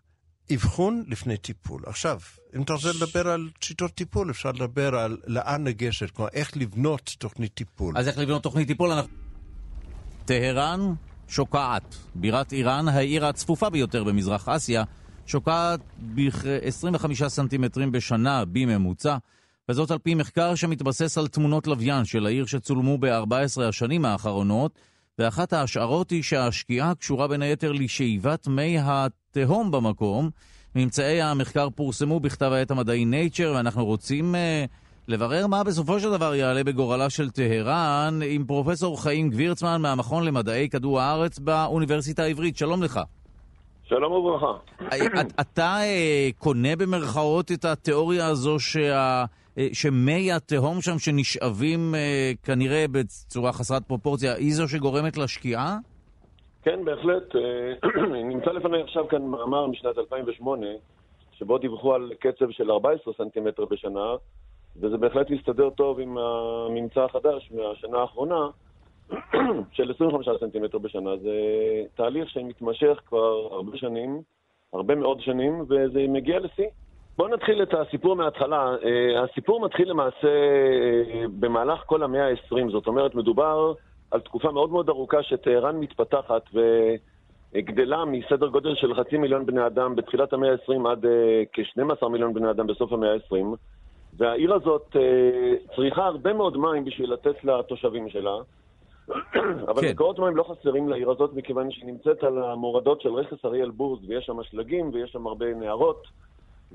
אבחון 0.54 1.04
לפני 1.08 1.38
טיפול. 1.38 1.82
עכשיו, 1.86 2.20
אם 2.56 2.62
אתה 2.62 2.74
רוצה 2.74 2.90
לדבר 2.96 3.28
על 3.28 3.50
שיטות 3.62 3.92
טיפול, 3.92 4.32
אפשר 4.32 4.52
לדבר 4.52 4.96
על 4.96 5.18
לאן 5.28 5.68
לגשת, 5.68 6.12
כלומר, 6.12 6.30
איך 6.34 6.58
לבנות 6.58 7.16
תוכנית 7.18 7.54
טיפול. 7.54 7.98
אז 7.98 8.08
איך 8.08 8.18
לבנות 8.18 8.44
תוכנית 8.44 8.68
טיפול? 8.68 8.92
אנחנו... 8.92 9.14
טהרן 10.26 10.94
שוקעת. 11.28 11.96
בירת 12.16 12.54
איראן, 12.54 12.88
העיר 12.88 13.26
הצפופה 13.26 13.70
ביותר 13.70 14.04
במזרח 14.04 14.50
אסיה, 14.50 14.84
שוקעת 15.26 15.80
בכ-25 16.16 17.28
סנטימטרים 17.28 17.92
בשנה 17.92 18.44
בממוצע, 18.46 19.18
וזאת 19.70 19.92
על 19.92 19.98
פי 19.98 20.16
מחקר 20.16 20.56
שמתבסס 20.56 21.18
על 21.18 21.28
תמונות 21.28 21.68
לוויין 21.68 22.06
של 22.06 22.26
העיר 22.26 22.46
שצולמו 22.46 22.98
ב-14 22.98 23.62
השנים 23.62 24.06
האחרונות, 24.06 24.80
ואחת 25.20 25.54
ההשערות 25.54 26.10
היא 26.10 26.24
שהשקיעה 26.24 26.96
קשורה 26.96 27.28
בין 27.28 27.42
היתר 27.42 27.72
לשאיבת 27.72 28.48
מי 28.48 28.78
התהום 28.82 29.72
במקום. 29.72 30.30
ממצאי 30.76 31.22
המחקר 31.22 31.70
פורסמו 31.70 32.20
בכתב 32.20 32.52
העת 32.52 32.72
המדעי 32.72 33.06
Nature, 33.06 33.56
ואנחנו 33.56 33.86
רוצים 33.86 34.36
uh, 34.36 34.38
לברר 35.08 35.48
מה 35.48 35.64
בסופו 35.64 36.00
של 36.00 36.12
דבר 36.12 36.36
יעלה 36.36 36.64
בגורלה 36.64 37.10
של 37.10 37.30
טהרן 37.30 38.20
עם 38.26 38.46
פרופסור 38.46 39.04
חיים 39.04 39.30
גבירצמן 39.30 39.82
מהמכון 39.82 40.24
למדעי 40.24 40.70
כדור 40.70 41.02
הארץ 41.02 41.40
באוניברסיטה 41.40 42.24
העברית. 42.24 42.58
שלום 42.58 42.84
לך. 42.84 43.00
שלום 43.96 44.12
וברכה. 44.14 44.54
את- 44.88 45.40
אתה 45.42 45.78
אה, 45.82 46.30
קונה 46.38 46.76
במרכאות 46.76 47.52
את 47.52 47.66
התיאוריה 47.66 48.28
הזו 48.28 48.60
שה... 48.60 49.26
אה, 49.58 49.68
שמי 49.74 50.32
התהום 50.32 50.82
שם 50.82 51.00
שנשאבים 51.00 51.96
אה, 51.96 52.32
כנראה 52.44 52.86
בצורה 52.92 53.52
חסרת 53.54 53.86
פרופורציה 53.88 54.34
היא 54.36 54.54
זו 54.54 54.68
שגורמת 54.68 55.18
לשקיעה? 55.18 55.78
כן, 56.64 56.86
בהחלט. 56.86 57.24
נמצא 58.30 58.52
לפני 58.52 58.82
עכשיו 58.82 59.08
כאן 59.08 59.22
מאמר 59.22 59.68
משנת 59.68 59.98
2008, 59.98 60.68
שבו 61.32 61.58
דיווחו 61.58 61.94
על 61.94 62.12
קצב 62.20 62.46
של 62.52 62.72
14 62.72 63.14
סנטימטר 63.18 63.66
בשנה, 63.66 64.16
וזה 64.82 64.98
בהחלט 64.98 65.30
מסתדר 65.30 65.70
טוב 65.70 66.00
עם 66.00 66.18
הממצא 66.18 67.02
החדש 67.02 67.52
מהשנה 67.52 67.98
האחרונה, 67.98 68.48
של 69.76 69.92
25 69.96 70.28
סנטימטר 70.40 70.78
בשנה. 70.78 71.18
זה 71.18 71.32
תהליך 71.96 72.30
שמתמשך 72.30 73.00
כבר 73.06 73.48
הרבה 73.52 73.78
שנים, 73.78 74.22
הרבה 74.74 74.96
מאוד 74.96 75.22
שנים, 75.22 75.66
וזה 75.70 76.06
מגיע 76.10 76.40
לשיא. 76.40 76.68
בואו 77.18 77.28
נתחיל 77.28 77.64
את 77.64 77.74
הסיפור 77.74 78.16
מההתחלה. 78.16 78.76
אה, 78.86 79.24
הסיפור 79.24 79.62
מתחיל 79.62 79.90
למעשה 79.90 80.28
אה, 80.28 81.26
במהלך 81.40 81.80
כל 81.86 82.04
המאה 82.04 82.28
ה-20, 82.28 82.72
זאת 82.72 82.88
אומרת, 82.88 83.16
מדובר 83.16 83.74
על 84.12 84.20
תקופה 84.20 84.52
מאוד 84.52 84.70
מאוד 84.70 84.90
ארוכה 84.90 85.24
שטהרן 85.24 85.76
מתפתחת 85.80 86.50
וגדלה 87.54 88.06
מסדר 88.06 88.48
גודל 88.48 88.76
של 88.76 88.96
חצי 88.96 89.18
מיליון 89.18 89.46
בני 89.46 89.66
אדם 89.66 89.96
בתחילת 89.96 90.34
המאה 90.34 90.52
ה-20 90.52 90.90
עד 90.90 91.06
אה, 91.06 91.44
כ-12 91.54 92.08
מיליון 92.08 92.34
בני 92.34 92.50
אדם 92.50 92.68
בסוף 92.68 92.94
המאה 92.94 93.14
ה-20. 93.14 93.58
והעיר 94.18 94.54
הזאת 94.54 94.96
צריכה 95.76 96.06
הרבה 96.06 96.34
מאוד 96.34 96.58
מים 96.58 96.86
בשביל 96.86 97.14
לתת 97.14 97.44
לתושבים 97.44 98.10
שלה. 98.10 98.36
אבל 99.70 99.82
כן. 99.82 99.92
מקורות 99.92 100.20
מים 100.20 100.36
לא 100.36 100.44
חסרים 100.44 100.90
לעיר 100.90 101.12
הזאת, 101.12 101.34
מכיוון 101.34 101.72
שהיא 101.72 101.86
נמצאת 101.86 102.24
על 102.24 102.44
המורדות 102.44 103.02
של 103.02 103.10
רכס 103.10 103.46
אריאל 103.46 103.72
בורז, 103.72 104.00
ויש 104.10 104.26
שם 104.26 104.44
שלגים, 104.44 104.90
ויש 104.94 105.12
שם 105.12 105.28
הרבה 105.28 105.54
נהרות, 105.54 106.08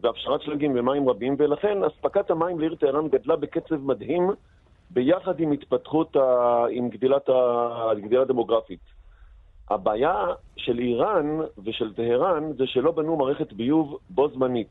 והפשרת 0.01 0.43
שלגים 0.43 0.73
ומים 0.77 1.09
רבים, 1.09 1.37
ולכן 1.39 1.85
אספקת 1.85 2.31
המים 2.31 2.59
לעיר 2.59 2.75
טהרן 2.75 3.09
גדלה 3.09 3.37
בקצב 3.37 3.77
מדהים, 3.77 4.31
ביחד 4.91 5.41
עם 5.41 5.53
התפתחות, 5.53 6.17
ה... 6.17 6.65
עם 6.71 6.89
גדילת, 6.89 7.29
ה... 7.29 7.91
גדילה 7.97 8.25
דמוגרפית. 8.25 8.81
הבעיה 9.71 10.27
של 10.57 10.79
איראן 10.79 11.39
ושל 11.65 11.95
טהרן 11.95 12.53
זה 12.53 12.67
שלא 12.67 12.91
בנו 12.91 13.17
מערכת 13.17 13.53
ביוב 13.53 13.99
בו 14.11 14.29
זמנית. 14.29 14.69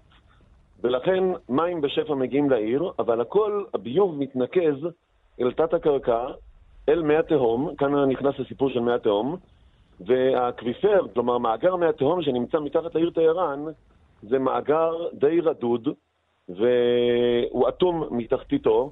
ולכן 0.82 1.24
מים 1.50 1.82
בשפע 1.82 2.16
מגיעים 2.16 2.50
לעיר, 2.50 2.92
אבל 3.00 3.22
הכל, 3.22 3.64
הביוב 3.74 4.16
מתנקז 4.20 4.88
אל 5.42 5.52
תת 5.52 5.74
הקרקע, 5.74 6.28
אל 6.90 7.02
מי 7.02 7.16
התהום, 7.16 7.76
כאן 7.78 7.96
נכנס 7.96 8.36
הסיפור 8.40 8.70
של 8.70 8.80
מי 8.80 8.94
התהום, 8.94 9.36
והאקוויפר, 10.00 11.06
כלומר 11.14 11.38
מאגר 11.38 11.76
מי 11.76 11.86
התהום 11.86 12.22
שנמצא 12.22 12.60
מתחת 12.60 12.96
לעיר 12.96 13.10
טהרן, 13.10 13.66
זה 14.24 14.40
מאגר 14.40 14.94
די 15.14 15.42
רדוד, 15.42 15.90
והוא 16.50 17.70
אטום 17.70 18.04
מתחתיתו, 18.12 18.92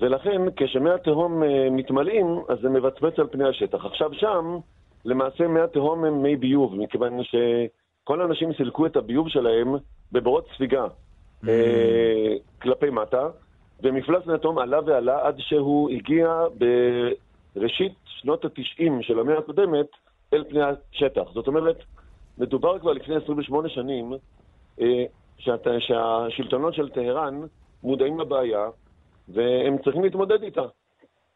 ולכן 0.00 0.42
כשמי 0.56 0.90
התהום 0.90 1.42
אה, 1.42 1.70
מתמלאים, 1.70 2.26
אז 2.48 2.58
זה 2.62 2.68
מבצבץ 2.68 3.18
על 3.18 3.26
פני 3.26 3.48
השטח. 3.48 3.84
עכשיו 3.84 4.14
שם, 4.14 4.58
למעשה 5.04 5.48
מי 5.48 5.60
התהום 5.60 6.04
הם 6.04 6.22
מי 6.22 6.36
ביוב, 6.36 6.74
מכיוון 6.74 7.20
שכל 7.22 8.20
האנשים 8.20 8.52
סילקו 8.56 8.86
את 8.86 8.96
הביוב 8.96 9.28
שלהם 9.28 9.74
בבורות 10.12 10.46
ספיגה 10.54 10.86
אה, 11.48 12.34
כלפי 12.62 12.90
מטה, 12.90 13.28
ומפלס 13.82 14.28
התהום 14.34 14.58
עלה 14.58 14.78
ועלה 14.86 15.26
עד 15.26 15.34
שהוא 15.38 15.90
הגיע 15.90 16.28
בראשית 17.54 17.92
שנות 18.06 18.44
התשעים 18.44 19.02
של 19.02 19.18
המאה 19.18 19.38
הקודמת 19.38 19.86
אל 20.34 20.44
פני 20.48 20.60
השטח. 20.62 21.22
זאת 21.34 21.46
אומרת, 21.46 21.76
מדובר 22.38 22.78
כבר 22.78 22.92
לפני 22.92 23.16
28 23.16 23.68
שנים 23.68 24.12
אה, 24.80 25.04
שהת- 25.38 25.66
שהשלטונות 25.78 26.74
של 26.74 26.88
טהרן 26.88 27.40
מודעים 27.82 28.20
לבעיה 28.20 28.68
והם 29.28 29.76
צריכים 29.84 30.04
להתמודד 30.04 30.42
איתה. 30.42 30.62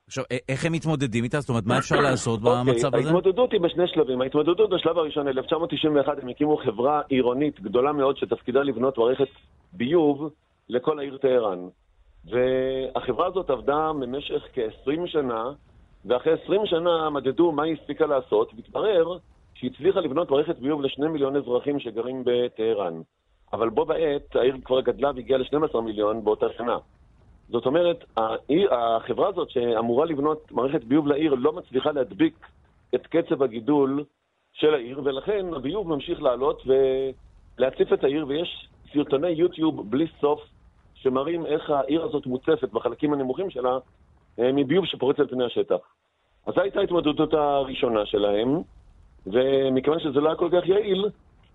עכשיו, 0.07 0.25
איך 0.49 0.65
הם 0.65 0.73
מתמודדים 0.73 1.25
איתה? 1.25 1.41
זאת 1.41 1.49
אומרת, 1.49 1.67
מה 1.67 1.79
אפשר 1.79 2.01
לעשות 2.01 2.41
אוקיי, 2.45 2.55
במצב 2.73 2.95
הזה? 2.95 3.05
ההתמודדות 3.07 3.53
היא 3.53 3.61
בשני 3.61 3.85
שלבים. 3.89 4.21
ההתמודדות 4.23 4.71
בשלב 4.71 4.99
הראשון, 4.99 5.29
1991, 5.29 6.23
הם 6.23 6.29
הקימו 6.29 6.57
חברה 6.57 7.03
עירונית 7.09 7.61
גדולה 7.61 7.93
מאוד 7.93 8.17
שתפקידה 8.17 8.61
לבנות 8.63 8.99
מערכת 8.99 9.29
ביוב 9.73 10.31
לכל 10.69 10.99
העיר 10.99 11.17
טהרן. 11.19 11.59
והחברה 12.25 13.27
הזאת 13.27 13.51
עבדה 13.51 13.91
במשך 14.01 14.47
כ-20 14.53 15.07
שנה, 15.07 15.45
ואחרי 16.05 16.33
20 16.45 16.67
שנה 16.67 17.11
מדדו 17.11 17.53
מה 17.53 17.63
היא 17.63 17.77
הספיקה 17.81 18.07
לעשות, 18.07 18.53
והתברר 18.57 19.19
שהיא 19.55 19.71
הצליחה 19.75 20.01
לבנות 20.01 20.31
מערכת 20.31 20.59
ביוב 20.59 20.83
לשני 20.83 21.09
מיליון 21.09 21.37
אזרחים 21.37 21.81
שגרים 21.81 22.23
בטהרן. 22.27 23.01
אבל 23.53 23.69
בו 23.69 23.85
בעת 23.85 24.37
העיר 24.37 24.57
כבר 24.65 24.81
גדלה 24.81 25.11
והגיעה 25.15 25.39
ל-12 25.39 25.81
מיליון 25.81 26.25
באותה 26.25 26.47
שנה. 26.57 26.79
זאת 27.49 27.67
אומרת, 27.67 28.05
העיר, 28.17 28.75
החברה 28.75 29.29
הזאת 29.29 29.51
שאמורה 29.51 30.07
לבנות 30.07 30.53
מערכת 30.53 30.85
ביוב 30.85 31.07
לעיר 31.07 31.35
לא 31.35 31.53
מצליחה 31.53 31.93
להדביק 31.93 32.47
את 32.95 33.07
קצב 33.07 33.43
הגידול 33.43 34.05
של 34.53 34.75
העיר, 34.75 35.01
ולכן 35.05 35.55
הביוב 35.55 35.89
ממשיך 35.89 36.23
לעלות 36.23 36.63
ולהציף 36.67 37.93
את 37.93 38.05
העיר, 38.05 38.27
ויש 38.29 38.69
סרטוני 38.93 39.29
יוטיוב 39.29 39.91
בלי 39.91 40.07
סוף 40.21 40.41
שמראים 41.03 41.47
איך 41.47 41.71
העיר 41.71 42.05
הזאת 42.05 42.27
מוצפת 42.27 42.69
בחלקים 42.73 43.13
הנמוכים 43.13 43.51
שלה 43.51 43.79
אה, 44.39 44.53
מביוב 44.53 44.87
שפורץ 44.87 45.21
על 45.21 45.29
פני 45.29 45.45
השטח. 45.45 45.79
אז 46.47 46.55
זו 46.55 46.61
הייתה 46.61 46.81
ההתמודדות 46.81 47.35
הראשונה 47.35 48.07
שלהם, 48.07 48.63
ומכיוון 49.27 50.01
שזה 50.01 50.21
לא 50.21 50.29
היה 50.29 50.37
כל 50.37 50.49
כך 50.53 50.69
יעיל, 50.69 51.05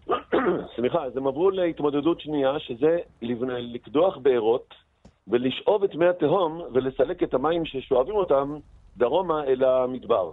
סליחה, 0.76 1.04
אז 1.04 1.18
הם 1.18 1.28
עברו 1.28 1.52
להתמודדות 1.52 2.20
שנייה, 2.20 2.60
שזה 2.60 2.98
לקדוח 3.22 4.18
בארות 4.18 4.74
ולשאוב 5.28 5.84
את 5.84 5.96
מי 5.96 6.08
התהום 6.08 6.62
ולסלק 6.74 7.24
את 7.24 7.34
המים 7.34 7.66
ששואבים 7.66 8.16
אותם 8.16 8.56
דרומה 8.98 9.44
אל 9.44 9.64
המדבר. 9.64 10.32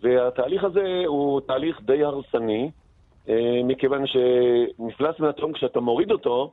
והתהליך 0.00 0.64
הזה 0.64 1.02
הוא 1.06 1.40
תהליך 1.40 1.80
די 1.82 2.04
הרסני, 2.04 2.70
אה, 3.28 3.60
מכיוון 3.64 4.04
שמפלס 4.06 5.20
מי 5.20 5.28
התהום, 5.28 5.52
כשאתה 5.52 5.80
מוריד 5.80 6.10
אותו, 6.10 6.52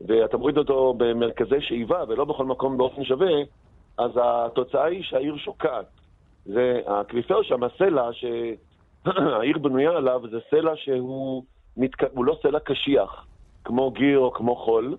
ואתה 0.00 0.36
מוריד 0.36 0.58
אותו 0.58 0.94
במרכזי 0.96 1.60
שאיבה 1.60 2.04
ולא 2.08 2.24
בכל 2.24 2.44
מקום 2.44 2.78
באופן 2.78 3.04
שווה, 3.04 3.32
אז 3.98 4.10
התוצאה 4.22 4.84
היא 4.84 5.02
שהעיר 5.02 5.36
שוקעת. 5.36 5.86
זה 6.44 6.80
האקוויפר 6.86 7.42
שם, 7.42 7.62
הסלע 7.62 8.08
שהעיר 8.12 9.58
בנויה 9.58 9.90
עליו, 9.90 10.22
זה 10.30 10.38
סלע 10.50 10.72
שהוא 10.76 11.42
מתק... 11.76 12.02
לא 12.16 12.36
סלע 12.42 12.60
קשיח, 12.60 13.26
כמו 13.64 13.90
גיר 13.90 14.18
או 14.18 14.32
כמו 14.32 14.56
חול, 14.56 14.96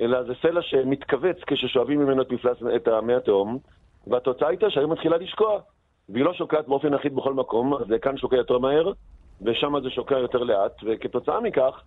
אלא 0.00 0.22
זה 0.22 0.32
סלע 0.42 0.62
שמתכווץ 0.62 1.36
כששואבים 1.46 2.00
ממנו 2.00 2.22
את 2.22 2.32
מפלס, 2.32 2.56
את 2.76 2.88
מי 2.88 3.14
התהום, 3.14 3.58
והתוצאה 4.06 4.48
הייתה 4.48 4.70
שהעיר 4.70 4.88
מתחילה 4.88 5.16
לשקוע. 5.16 5.60
והיא 6.08 6.24
לא 6.24 6.34
שוקעת 6.34 6.68
באופן 6.68 6.94
אחיד 6.94 7.14
בכל 7.14 7.34
מקום, 7.34 7.74
אז 7.74 7.86
כאן 8.02 8.16
שוקע 8.16 8.36
יותר 8.36 8.58
מהר, 8.58 8.92
ושם 9.42 9.80
זה 9.82 9.90
שוקע 9.90 10.18
יותר 10.18 10.42
לאט, 10.42 10.72
וכתוצאה 10.84 11.40
מכך 11.40 11.82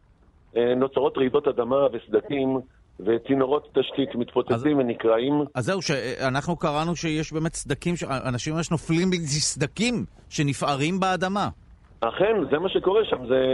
נוצרות 0.56 1.18
רעידות 1.18 1.48
אדמה 1.48 1.88
וסדקים 1.94 2.60
וצינורות 3.00 3.68
תשתית 3.74 4.16
מתפוצצים 4.16 4.78
ונקרעים. 4.78 5.34
אז 5.56 5.66
זהו, 5.66 5.82
שאנחנו 5.82 6.58
קראנו 6.58 6.96
שיש 6.96 7.34
באמת 7.34 7.54
סדקים, 7.54 7.96
אנשים 8.26 8.54
ממש 8.56 8.72
נופלים 8.72 9.10
בסדקים 9.10 10.06
שנפערים 10.30 11.00
באדמה. 11.00 11.50
אכן, 12.02 12.36
זה 12.52 12.60
מה 12.60 12.70
שקורה 12.70 13.06
שם, 13.06 13.28
זה... 13.28 13.52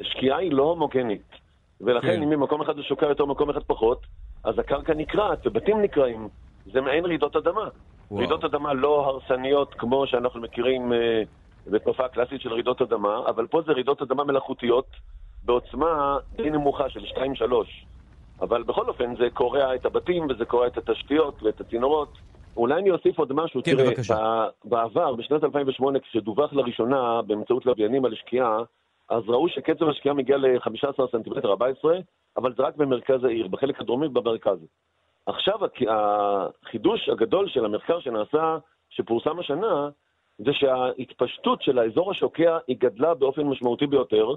השקיעה 0.00 0.38
היא 0.38 0.52
לא 0.52 0.62
הומוגנית. 0.62 1.44
ולכן 1.80 2.06
כן. 2.06 2.22
אם 2.22 2.30
ממקום 2.30 2.62
אחד 2.62 2.76
זה 2.76 2.82
שוקע 2.82 3.06
יותר, 3.06 3.24
מקום 3.24 3.50
אחד 3.50 3.62
פחות, 3.66 4.06
אז 4.44 4.58
הקרקע 4.58 4.94
נקרעת 4.94 5.46
ובתים 5.46 5.82
נקרעים. 5.82 6.28
זה 6.72 6.80
מעין 6.80 7.04
רעידות 7.04 7.36
אדמה. 7.36 7.68
וואו. 8.10 8.20
רעידות 8.20 8.44
אדמה 8.44 8.74
לא 8.74 9.06
הרסניות 9.06 9.74
כמו 9.74 10.06
שאנחנו 10.06 10.40
מכירים 10.40 10.92
אה, 10.92 11.22
בתופעה 11.66 12.08
קלאסית 12.08 12.40
של 12.40 12.52
רעידות 12.52 12.82
אדמה, 12.82 13.22
אבל 13.28 13.46
פה 13.46 13.62
זה 13.66 13.72
רעידות 13.72 14.02
אדמה 14.02 14.24
מלאכותיות 14.24 14.86
בעוצמה 15.44 16.18
די 16.36 16.50
נמוכה 16.50 16.90
של 16.90 17.00
2-3. 17.00 17.20
אבל 18.40 18.62
בכל 18.62 18.88
אופן 18.88 19.16
זה 19.16 19.30
קורע 19.30 19.74
את 19.74 19.86
הבתים 19.86 20.26
וזה 20.30 20.44
קורע 20.44 20.66
את 20.66 20.78
התשתיות 20.78 21.42
ואת 21.42 21.60
הצינורות. 21.60 22.08
אולי 22.56 22.74
אני 22.74 22.90
אוסיף 22.90 23.18
עוד 23.18 23.32
משהו. 23.32 23.60
כן, 23.64 23.76
תראה, 23.76 23.86
בבקשה. 23.86 24.14
ב- 24.14 24.68
בעבר, 24.68 25.14
בשנת 25.14 25.44
2008, 25.44 26.00
כשדווח 26.00 26.52
לראשונה 26.52 27.22
באמצעות 27.22 27.66
לוויינים 27.66 28.04
על 28.04 28.14
שקיעה, 28.14 28.58
אז 29.08 29.22
ראו 29.28 29.48
שקצב 29.48 29.88
השקיעה 29.88 30.14
מגיע 30.14 30.36
ל-15 30.36 31.02
סנטימטר, 31.12 31.50
14, 31.50 31.98
אבל 32.36 32.54
זה 32.56 32.62
רק 32.62 32.76
במרכז 32.76 33.24
העיר, 33.24 33.46
בחלק 33.48 33.80
הדרומי 33.80 34.08
במרכז. 34.08 34.58
עכשיו 35.26 35.58
החידוש 35.88 37.08
הגדול 37.08 37.48
של 37.48 37.64
המחקר 37.64 38.00
שנעשה, 38.00 38.58
שפורסם 38.90 39.38
השנה, 39.38 39.88
זה 40.38 40.52
שההתפשטות 40.52 41.62
של 41.62 41.78
האזור 41.78 42.10
השוקע 42.10 42.58
היא 42.68 42.76
גדלה 42.78 43.14
באופן 43.14 43.42
משמעותי 43.42 43.86
ביותר, 43.86 44.28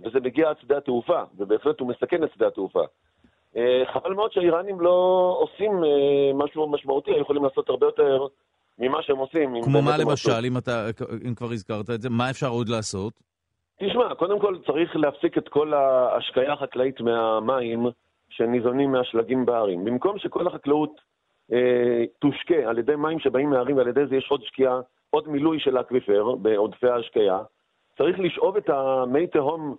וזה 0.00 0.20
מגיע 0.20 0.48
עד 0.50 0.56
שדה 0.60 0.76
התעופה, 0.76 1.22
ובהחלט 1.36 1.80
הוא 1.80 1.88
מסכן 1.88 2.24
את 2.24 2.28
שדה 2.34 2.46
התעופה. 2.46 2.82
אה, 3.56 3.82
חבל 3.92 4.14
מאוד 4.14 4.32
שהאיראנים 4.32 4.80
לא 4.80 5.36
עושים 5.40 5.84
אה, 5.84 6.32
משהו 6.34 6.68
משמעותי, 6.68 7.10
היו 7.10 7.20
יכולים 7.20 7.44
לעשות 7.44 7.68
הרבה 7.68 7.86
יותר 7.86 8.26
ממה 8.78 9.02
שהם 9.02 9.16
עושים. 9.16 9.62
כמו 9.62 9.82
מה 9.82 9.94
הם 9.94 10.00
למשל. 10.00 10.44
אם 10.44 10.58
אתה, 10.58 10.86
אם 11.26 11.34
כבר 11.34 11.52
הזכרת 11.52 11.90
את 11.90 12.02
זה, 12.02 12.10
מה 12.10 12.30
אפשר 12.30 12.48
עוד 12.48 12.68
לעשות? 12.68 13.12
תשמע, 13.80 14.14
קודם 14.14 14.40
כל 14.40 14.58
צריך 14.66 14.96
להפסיק 14.96 15.38
את 15.38 15.48
כל 15.48 15.74
ההשקיה 15.74 16.52
החקלאית 16.52 17.00
מהמים 17.00 17.86
שניזונים 18.28 18.92
מהשלגים 18.92 19.46
בהרים. 19.46 19.84
במקום 19.84 20.18
שכל 20.18 20.46
החקלאות 20.46 21.00
אה, 21.52 22.04
תושקה 22.18 22.68
על 22.68 22.78
ידי 22.78 22.96
מים 22.96 23.20
שבאים 23.20 23.50
מההרים 23.50 23.76
ועל 23.76 23.88
ידי 23.88 24.06
זה 24.06 24.16
יש 24.16 24.26
עוד 24.30 24.42
שקיעה, 24.42 24.80
עוד 25.10 25.28
מילוי 25.28 25.60
של 25.60 25.76
האקוויפר 25.76 26.34
בעודפי 26.34 26.88
ההשקיה, 26.88 27.38
צריך 27.98 28.18
לשאוב 28.18 28.56
את 28.56 28.68
המי 28.68 29.26
תהום 29.26 29.76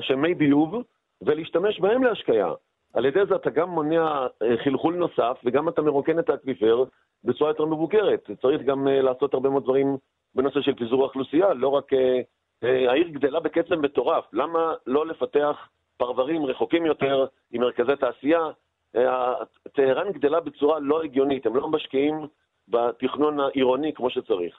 שהם 0.00 0.22
מי 0.22 0.34
ביוב 0.34 0.74
ולהשתמש 1.22 1.80
בהם 1.80 2.04
להשקיה. 2.04 2.52
על 2.94 3.04
ידי 3.04 3.26
זה 3.28 3.36
אתה 3.36 3.50
גם 3.50 3.68
מונע 3.68 4.26
אה, 4.42 4.56
חלחול 4.64 4.94
נוסף 4.94 5.38
וגם 5.44 5.68
אתה 5.68 5.82
מרוקן 5.82 6.18
את 6.18 6.30
האקוויפר 6.30 6.84
בצורה 7.24 7.50
יותר 7.50 7.64
מבוקרת. 7.64 8.30
צריך 8.42 8.62
גם 8.62 8.88
אה, 8.88 9.02
לעשות 9.02 9.34
הרבה 9.34 9.48
מאוד 9.50 9.62
דברים 9.62 9.96
בנושא 10.34 10.60
של 10.60 10.74
פיזור 10.74 11.02
האוכלוסייה, 11.02 11.54
לא 11.54 11.68
רק... 11.68 11.92
אה, 11.92 12.20
אה, 12.64 12.90
העיר 12.90 13.08
גדלה 13.08 13.40
בקצב 13.40 13.74
מטורף, 13.74 14.24
למה 14.32 14.74
לא 14.86 15.06
לפתח 15.06 15.68
פרברים 15.96 16.46
רחוקים 16.46 16.86
יותר 16.86 17.26
עם 17.52 17.60
מרכזי 17.60 17.96
תעשייה? 18.00 18.50
אה, 18.96 19.34
טהרן 19.72 20.12
גדלה 20.12 20.40
בצורה 20.40 20.78
לא 20.78 21.02
הגיונית, 21.02 21.46
הם 21.46 21.56
לא 21.56 21.68
משקיעים 21.68 22.26
בתכנון 22.68 23.40
העירוני 23.40 23.92
כמו 23.92 24.10
שצריך. 24.10 24.56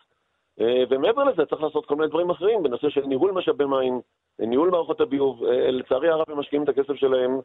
אה, 0.59 0.83
ומעבר 0.89 1.23
לזה 1.23 1.45
צריך 1.45 1.61
לעשות 1.61 1.85
כל 1.85 1.95
מיני 1.95 2.07
דברים 2.07 2.29
אחרים 2.29 2.63
בנושא 2.63 2.89
של 2.89 3.05
ניהול 3.05 3.31
משאבי 3.31 3.65
מים, 3.65 4.01
ניהול 4.39 4.69
מערכות 4.69 5.01
הביוב. 5.01 5.43
אה, 5.43 5.71
לצערי 5.71 6.09
הרב 6.09 6.25
הם 6.27 6.39
משקיעים 6.39 6.63
את 6.63 6.69
הכסף 6.69 6.93
שלהם 6.95 7.39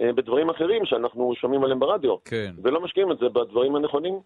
אה, 0.00 0.12
בדברים 0.12 0.50
אחרים 0.50 0.84
שאנחנו 0.84 1.32
שומעים 1.34 1.64
עליהם 1.64 1.80
ברדיו. 1.80 2.16
כן. 2.24 2.54
ולא 2.62 2.80
משקיעים 2.80 3.12
את 3.12 3.18
זה 3.18 3.28
בדברים 3.28 3.76
הנכונים. 3.76 4.20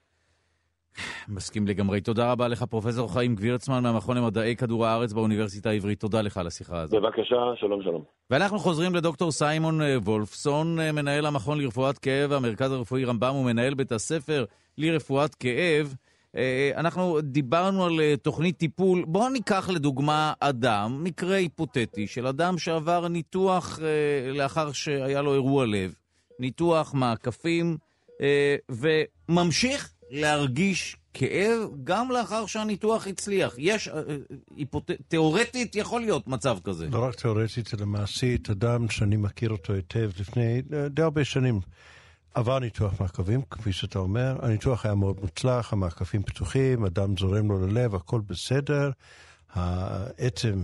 מסכים 1.29 1.67
לגמרי. 1.67 2.01
תודה 2.01 2.33
רבה 2.33 2.49
לך, 2.49 2.63
פרופסור 2.63 3.13
חיים 3.13 3.35
גבירצמן 3.35 3.83
מהמכון 3.83 4.17
למדעי 4.17 4.57
כדור 4.57 4.87
הארץ 4.87 5.13
באוניברסיטה 5.13 5.71
העברית. 5.71 6.01
תודה 6.01 6.23
לך 6.23 6.37
על 6.37 6.47
השיחה 6.47 6.81
הזאת. 6.81 7.03
בבקשה, 7.03 7.37
שלום 7.57 7.83
שלום. 7.83 8.03
ואנחנו 8.31 8.59
חוזרים 8.59 8.95
לדוקטור 8.95 9.31
סיימון 9.33 9.83
אה, 9.83 9.99
וולפסון, 9.99 10.77
מנהל 10.95 11.27
המכון 11.27 11.61
לרפואת 11.61 11.99
כאב, 11.99 12.33
המרכז 12.33 12.73
הרפואי 12.73 13.05
רמב"ם 13.05 13.35
ומנהל 13.35 13.75
בית 13.75 13.93
הספר 13.93 14.45
לרפואת 14.79 15.35
כאב. 15.35 15.95
אה, 16.37 16.71
אנחנו 16.77 17.21
דיברנו 17.23 17.85
על 17.85 18.01
תוכנית 18.23 18.59
טיפול. 18.59 19.05
בואו 19.09 19.29
ניקח 19.29 19.69
לדוגמה 19.69 20.33
אדם, 20.41 21.05
מקרה 21.05 21.37
היפותטי 21.37 22.07
של 22.07 22.27
אדם 22.27 22.59
שעבר 22.59 23.09
ניתוח 23.09 23.79
לאחר 24.35 24.73
שהיה 24.73 25.23
לו 25.23 25.35
אירוע 25.35 25.67
לב. 25.67 25.95
ניתוח 26.41 26.95
מעקפים, 26.95 27.77
וממשיך 28.71 29.93
להרגיש 30.11 30.97
כאב 31.15 31.71
גם 31.85 32.11
לאחר 32.11 32.47
שהניתוח 32.47 33.07
הצליח. 33.07 33.55
יש, 33.59 33.89
אה, 33.89 33.95
אה, 33.95 34.17
היפות... 34.57 34.91
תיאורטית 35.09 35.77
יכול 35.77 36.01
להיות 36.01 36.29
מצב 36.29 36.59
כזה. 36.65 36.89
לא 36.93 37.05
רק 37.05 37.15
תיאורטית, 37.15 37.75
אלא 37.75 37.87
מעשית, 37.87 38.51
אדם 38.51 38.91
שאני 38.91 39.17
מכיר 39.17 39.51
אותו 39.51 39.73
היטב 39.73 40.11
לפני 40.21 40.63
אה, 40.73 40.89
די 40.89 41.03
הרבה 41.03 41.25
שנים. 41.25 41.61
עבר 42.39 42.59
ניתוח 42.59 43.01
מעקבים, 43.01 43.43
כפי 43.51 43.73
שאתה 43.73 43.99
אומר, 43.99 44.37
הניתוח 44.43 44.85
היה 44.85 44.95
מאוד 44.95 45.17
מוצלח, 45.21 45.73
המעקבים 45.73 46.23
פתוחים, 46.23 46.85
אדם 46.85 47.17
זורם 47.17 47.49
לו 47.49 47.67
ללב, 47.67 47.95
הכל 47.95 48.21
בסדר, 48.27 48.91
העצם, 49.55 50.63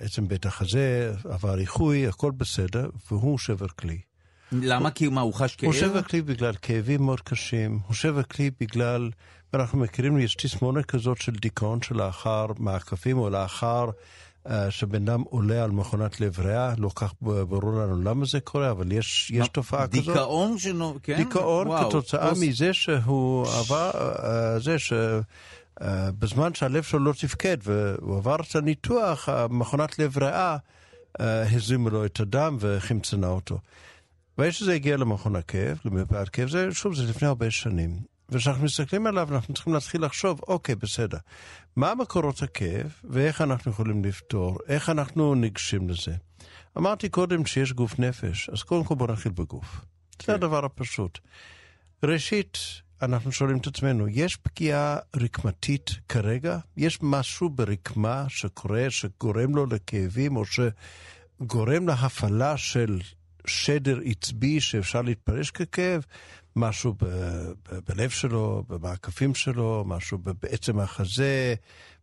עצם 0.00 0.28
בית 0.28 0.46
החזה 0.46 1.12
עבר 1.24 1.58
איחוי, 1.58 2.06
הכל 2.06 2.30
בסדר, 2.30 2.90
והוא 3.10 3.38
שבר 3.38 3.68
כלי. 3.68 3.98
למה? 4.52 4.90
כי 4.90 5.08
מה, 5.08 5.20
הוא 5.20 5.34
חש 5.34 5.56
כאב? 5.56 5.66
הוא 5.66 5.74
שבר 5.74 6.02
כלי 6.02 6.22
בגלל 6.22 6.54
כאבים 6.62 7.02
מאוד 7.02 7.20
קשים, 7.20 7.78
הוא 7.86 7.94
שבר 7.94 8.22
כלי 8.22 8.50
בגלל, 8.60 9.10
ואנחנו 9.52 9.78
מכירים, 9.78 10.18
יש 10.18 10.34
תסמונת 10.34 10.86
כזאת 10.86 11.20
של 11.20 11.32
דיכאון 11.32 11.82
שלאחר 11.82 12.46
מעקפים 12.58 13.18
או 13.18 13.30
לאחר 13.30 13.90
שבן 14.70 15.08
אדם 15.08 15.22
עולה 15.22 15.64
על 15.64 15.70
מכונת 15.70 16.20
לב 16.20 16.38
ריאה, 16.38 16.74
לא 16.78 16.90
כך 16.94 17.12
ברור 17.20 17.72
לנו 17.72 18.02
למה 18.02 18.24
זה 18.26 18.40
קורה, 18.40 18.70
אבל 18.70 18.92
יש, 18.92 19.30
יש 19.34 19.48
תופעה 19.48 19.86
דיכאון 19.86 20.02
כזאת. 20.02 20.14
דיכאון 20.16 20.58
שנו, 20.58 20.98
כן? 21.02 21.16
דיכאון 21.16 21.66
וואו, 21.66 21.88
כתוצאה 21.88 22.28
פוס... 22.28 22.42
מזה 22.42 22.72
שהוא 22.72 23.46
עבר, 23.48 23.90
uh, 23.90 24.62
זה 24.62 24.78
ש... 24.78 24.92
Uh, 25.80 25.84
בזמן 26.18 26.54
שהלב 26.54 26.82
שלו 26.82 26.98
לא 26.98 27.12
תפקד 27.12 27.56
והוא 27.62 28.16
עבר 28.16 28.36
את 28.36 28.56
הניתוח, 28.56 29.28
מכונת 29.50 29.98
לב 29.98 30.18
ריאה 30.18 30.56
הזרימה 31.18 31.90
לו 31.90 32.04
את 32.04 32.20
הדם 32.20 32.56
וחמצנה 32.60 33.26
אותו. 33.28 33.58
והאיש 34.38 34.58
שזה 34.58 34.72
הגיע 34.72 34.96
למכון 34.96 35.36
הכאב, 35.36 35.78
למרפאת 35.84 36.28
כאב, 36.28 36.48
זה, 36.48 36.68
שוב, 36.72 36.94
זה 36.94 37.04
לפני 37.04 37.28
הרבה 37.28 37.50
שנים. 37.50 38.15
וכשאנחנו 38.28 38.64
מסתכלים 38.64 39.06
עליו, 39.06 39.28
אנחנו 39.34 39.54
צריכים 39.54 39.74
להתחיל 39.74 40.04
לחשוב, 40.04 40.40
אוקיי, 40.48 40.74
בסדר, 40.74 41.18
מה 41.76 41.94
מקורות 41.94 42.42
הכאב, 42.42 42.92
ואיך 43.04 43.40
אנחנו 43.40 43.70
יכולים 43.70 44.04
לפתור, 44.04 44.58
איך 44.68 44.90
אנחנו 44.90 45.34
ניגשים 45.34 45.88
לזה. 45.88 46.14
אמרתי 46.78 47.08
קודם 47.08 47.46
שיש 47.46 47.72
גוף 47.72 47.98
נפש, 47.98 48.48
אז 48.48 48.62
קודם 48.62 48.84
כל 48.84 48.94
בואו 48.94 49.12
נתחיל 49.12 49.32
בגוף. 49.32 49.80
כן. 50.18 50.26
זה 50.26 50.34
הדבר 50.34 50.64
הפשוט. 50.64 51.18
ראשית, 52.02 52.58
אנחנו 53.02 53.32
שואלים 53.32 53.58
את 53.58 53.66
עצמנו, 53.66 54.08
יש 54.08 54.36
פגיעה 54.36 54.98
רקמתית 55.16 55.90
כרגע? 56.08 56.58
יש 56.76 56.98
משהו 57.02 57.50
ברקמה 57.50 58.24
שקורה, 58.28 58.86
שגורם 58.90 59.56
לו 59.56 59.66
לכאבים, 59.66 60.36
או 60.36 60.42
שגורם 60.44 61.88
להפעלה 61.88 62.56
של 62.56 63.00
שדר 63.46 64.00
עצבי 64.04 64.60
שאפשר 64.60 65.02
להתפרש 65.02 65.50
ככאב, 65.50 66.04
משהו 66.56 66.94
ב, 66.94 67.04
ב, 67.04 67.78
בלב 67.88 68.10
שלו, 68.10 68.64
במעקפים 68.68 69.34
שלו, 69.34 69.84
משהו 69.86 70.18
בעצם 70.18 70.80
החזה, 70.80 71.54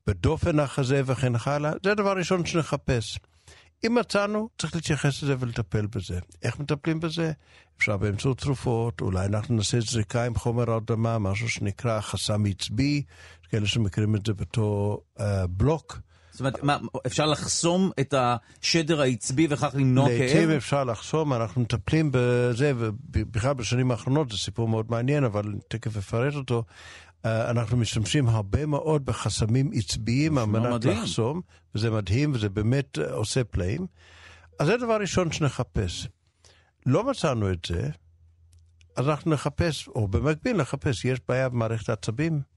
בדופן 0.08 0.60
החזה 0.60 1.02
וכן 1.06 1.34
הלאה. 1.46 1.72
זה 1.84 1.92
הדבר 1.92 2.10
הראשון 2.10 2.46
שנחפש. 2.46 3.20
אם 3.88 3.96
מצאנו, 3.96 4.50
צריך 4.58 4.76
להתייחס 4.76 5.24
לזה 5.24 5.36
ולטפל 5.40 5.86
בזה. 5.86 6.20
איך 6.44 6.60
מטפלים 6.60 7.00
בזה? 7.00 7.32
אפשר 7.78 7.98
באמצעות 7.98 8.38
תרופות, 8.38 9.02
אולי 9.02 9.26
אנחנו 9.26 9.56
נעשה 9.56 9.80
זריקה 9.80 10.26
עם 10.26 10.36
חומר 10.36 10.72
הרדמה, 10.72 11.20
משהו 11.20 11.50
שנקרא 11.50 12.02
חסם 12.02 12.46
עצבי, 12.46 13.04
כאלה 13.50 13.68
שמכירים 13.68 14.16
את 14.16 14.26
זה 14.26 14.34
בתור 14.34 15.04
uh, 15.18 15.22
בלוק. 15.50 16.00
זאת 16.34 16.40
אומרת, 16.40 16.64
מה, 16.64 16.78
אפשר 17.06 17.26
לחסום 17.26 17.92
את 18.00 18.14
השדר 18.18 19.02
העצבי 19.02 19.48
וכך 19.50 19.70
למנוע 19.74 20.08
כאב? 20.08 20.20
לעתים 20.22 20.50
אפשר 20.50 20.84
לחסום, 20.84 21.34
אנחנו 21.34 21.62
מטפלים 21.62 22.10
בזה, 22.14 22.74
ובכלל 22.78 23.54
בשנים 23.54 23.92
האחרונות, 23.92 24.32
זה 24.32 24.38
סיפור 24.38 24.68
מאוד 24.68 24.92
מעניין, 24.92 25.24
אבל 25.24 25.44
תכף 25.68 25.98
אפרט 25.98 26.34
אותו. 26.36 26.64
אה, 27.26 27.50
אנחנו 27.50 27.78
משתמשים 27.78 28.30
הרבה 28.30 28.66
מאוד 28.66 29.06
בחסמים 29.06 29.72
עצביים 29.74 30.38
על 30.38 30.46
מנת 30.46 30.74
מדהים. 30.74 30.98
לחסום, 30.98 31.42
וזה 31.76 31.92
מדהים 31.92 32.34
וזה 32.34 32.50
באמת 32.50 33.00
אה, 33.00 33.12
עושה 33.12 33.44
פלאים. 33.44 33.88
אז 34.60 34.68
זה 34.68 34.78
דבר 34.78 34.98
ראשון 35.02 35.32
שנחפש. 35.32 36.08
לא 36.86 37.04
מצאנו 37.04 37.52
את 37.52 37.66
זה, 37.68 37.90
אז 38.96 39.10
אנחנו 39.10 39.32
נחפש, 39.32 39.88
או 39.88 40.08
במקביל 40.08 40.58
נחפש, 40.58 41.06
יש 41.06 41.20
בעיה 41.28 41.50
במערכת 41.50 41.90
העצבים? 41.90 42.53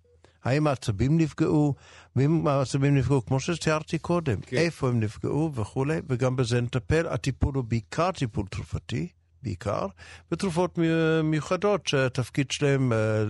האם 0.47 0.67
העצבים 0.67 1.19
נפגעו, 1.19 1.75
ואם 2.17 2.47
העצבים 2.47 2.97
נפגעו, 2.99 3.25
כמו 3.25 3.41
שתיארתי 3.41 3.99
קודם, 3.99 4.41
כן. 4.41 4.57
איפה 4.57 4.89
הם 4.89 5.01
נפגעו 5.01 5.55
וכולי, 5.55 6.01
וגם 6.09 6.37
בזה 6.37 6.61
נטפל. 6.61 7.09
הטיפול 7.09 7.55
הוא 7.55 7.65
בעיקר 7.65 8.11
טיפול 8.11 8.47
תרופתי, 8.51 9.09
בעיקר, 9.43 9.87
ותרופות 10.33 10.79
מיוחדות 11.25 11.87
שהתפקיד 11.87 12.51
שלהם 12.51 12.93
אה, 12.93 13.25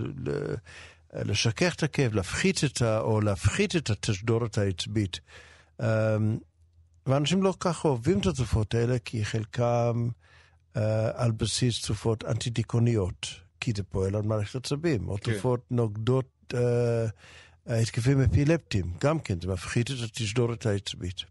לשכך 1.23 1.75
את 1.75 1.83
הכאב, 1.83 2.13
להפחית 2.13 2.63
את 2.63 2.81
ה... 2.81 2.99
או 2.99 3.21
להפחית 3.21 3.75
את 3.75 3.89
התשדורת 3.89 4.57
העצבית. 4.57 5.19
אמ, 5.81 5.85
ואנשים 7.07 7.43
לא 7.43 7.53
כך 7.59 7.85
אוהבים 7.85 8.19
את 8.19 8.25
התרופות 8.25 8.73
האלה, 8.73 8.99
כי 8.99 9.25
חלקם 9.25 10.09
uh, 10.73 10.79
על 11.13 11.31
בסיס 11.31 11.81
תרופות 11.81 12.25
אנטי-דיכאוניות, 12.25 13.46
כי 13.67 13.73
זה 13.75 13.83
פועל 13.83 14.15
על 14.15 14.21
מערכת 14.21 14.55
עצבים, 14.55 15.09
או 15.09 15.17
כן. 15.17 15.31
תרופות 15.31 15.65
נוגדות 15.71 16.53
התקפים 17.67 18.21
אפילפטיים, 18.21 18.93
גם 19.03 19.19
כן, 19.19 19.41
זה 19.41 19.47
מפחית 19.47 19.91
את 19.91 19.95
התשדורת 20.03 20.65
העצבית. 20.65 21.23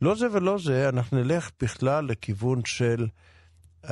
לא 0.00 0.14
זה 0.14 0.26
ולא 0.32 0.58
זה, 0.58 0.88
אנחנו 0.88 1.22
נלך 1.22 1.50
בכלל 1.62 2.04
לכיוון 2.04 2.64
של... 2.64 3.06
Uh, 3.84 3.88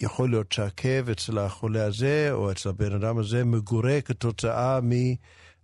יכול 0.00 0.30
להיות 0.30 0.52
שהכאב 0.52 1.08
אצל 1.08 1.38
החולה 1.38 1.84
הזה, 1.84 2.28
או 2.32 2.50
אצל 2.50 2.68
הבן 2.68 2.92
אדם 2.92 3.18
הזה, 3.18 3.44
מגורה 3.44 4.00
כתוצאה 4.00 4.78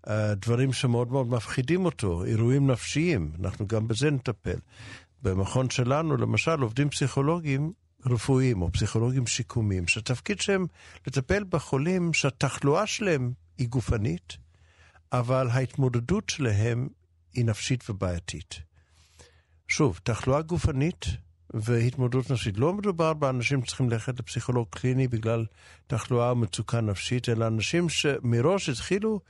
מדברים 0.07 0.73
שמאוד 0.73 1.13
מאוד 1.13 1.27
מפחידים 1.27 1.85
אותו, 1.85 2.25
אירועים 2.25 2.71
נפשיים, 2.71 3.33
אנחנו 3.41 3.67
גם 3.67 3.89
בזה 3.89 4.11
נטפל. 4.11 4.59
במכון 5.23 5.71
שלנו, 5.71 6.17
למשל, 6.17 6.61
עובדים 6.61 6.91
פסיכולוגים 6.91 7.73
רפואיים 8.07 8.63
או 8.63 8.73
פסיכולוגים 8.73 9.27
שיקומיים, 9.27 9.87
שהתפקיד 9.87 10.41
שלהם 10.41 10.67
לטפל 11.07 11.45
בחולים 11.49 12.13
שהתחלואה 12.13 12.87
שלהם 12.87 13.33
היא 13.59 13.69
גופנית, 13.69 14.37
אבל 15.13 15.49
ההתמודדות 15.51 16.29
שלהם 16.29 16.89
היא 17.35 17.45
נפשית 17.45 17.91
ובעייתית. 17.91 18.61
שוב, 19.69 20.01
תחלואה 20.03 20.43
גופנית 20.43 21.05
והתמודדות 21.55 22.31
נפשית. 22.31 22.59
לא 22.59 22.73
מדובר 22.73 23.13
באנשים 23.13 23.65
שצריכים 23.65 23.91
ללכת 23.91 24.21
לפסיכולוג 24.21 24.67
קליני 24.71 25.09
בגלל 25.09 25.47
תחלואה 25.87 26.33
ומצוקה 26.33 26.81
נפשית, 26.81 27.29
אלא 27.29 27.47
אנשים 27.47 27.89
שמראש 27.89 28.69
התחילו 28.69 29.21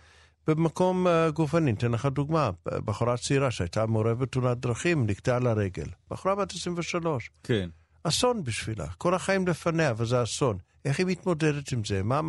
במקום 0.46 1.06
uh, 1.06 1.30
גופני. 1.30 1.72
ניתן 1.72 1.92
לך 1.92 2.06
דוגמה, 2.06 2.50
בחורה 2.64 3.16
צעירה 3.16 3.50
שהייתה 3.50 3.86
מעורבת 3.86 4.18
בתאונת 4.18 4.58
דרכים, 4.58 5.06
נקטעה 5.06 5.36
על 5.36 5.46
הרגל. 5.46 5.86
בחורה 6.10 6.34
בת 6.34 6.52
23. 6.52 7.30
כן. 7.42 7.68
אסון 8.04 8.44
בשבילה, 8.44 8.86
כל 8.98 9.14
החיים 9.14 9.46
לפניה, 9.48 9.92
וזה 9.96 10.22
אסון. 10.22 10.58
איך 10.84 10.98
היא 10.98 11.06
מתמודדת 11.06 11.72
עם 11.72 11.84
זה? 11.84 12.02
מה 12.02 12.20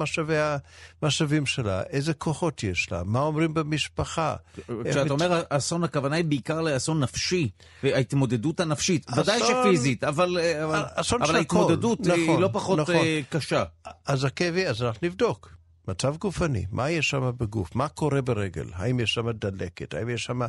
המשאבים 1.01 1.45
שלה? 1.45 1.83
איזה 1.83 2.13
כוחות 2.13 2.63
יש 2.63 2.91
לה? 2.91 3.03
מה 3.03 3.19
אומרים 3.19 3.53
במשפחה? 3.53 4.35
כשאת 4.57 5.05
מת... 5.05 5.11
אומר 5.11 5.43
אסון, 5.49 5.83
הכוונה 5.83 6.15
היא 6.15 6.25
בעיקר 6.25 6.61
לאסון 6.61 6.99
נפשי, 6.99 7.49
ההתמודדות 7.83 8.59
הנפשית. 8.59 9.09
אסון... 9.09 9.19
ודאי 9.19 9.39
שפיזית, 9.39 10.03
אבל, 10.03 10.37
אבל, 10.63 10.85
אבל 11.21 11.35
ההתמודדות 11.35 11.99
נכון, 11.99 12.13
היא 12.13 12.39
לא 12.39 12.49
פחות 12.53 12.79
נכון. 12.79 12.95
קשה. 13.29 13.63
אז 14.05 14.23
הכאבי, 14.23 14.67
אז 14.67 14.83
אנחנו 14.83 15.07
נבדוק. 15.07 15.60
מצב 15.87 16.17
גופני, 16.17 16.65
מה 16.71 16.89
יש 16.89 17.09
שם 17.09 17.31
בגוף? 17.37 17.75
מה 17.75 17.87
קורה 17.87 18.21
ברגל? 18.21 18.65
האם 18.73 18.99
יש 18.99 19.13
שם 19.13 19.31
דלקת? 19.31 19.93
האם 19.93 20.09
יש 20.09 20.23
שם 20.23 20.41
uh, 20.41 20.47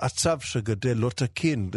עצב 0.00 0.40
שגדל 0.40 0.96
לא 0.96 1.10
תקין 1.10 1.70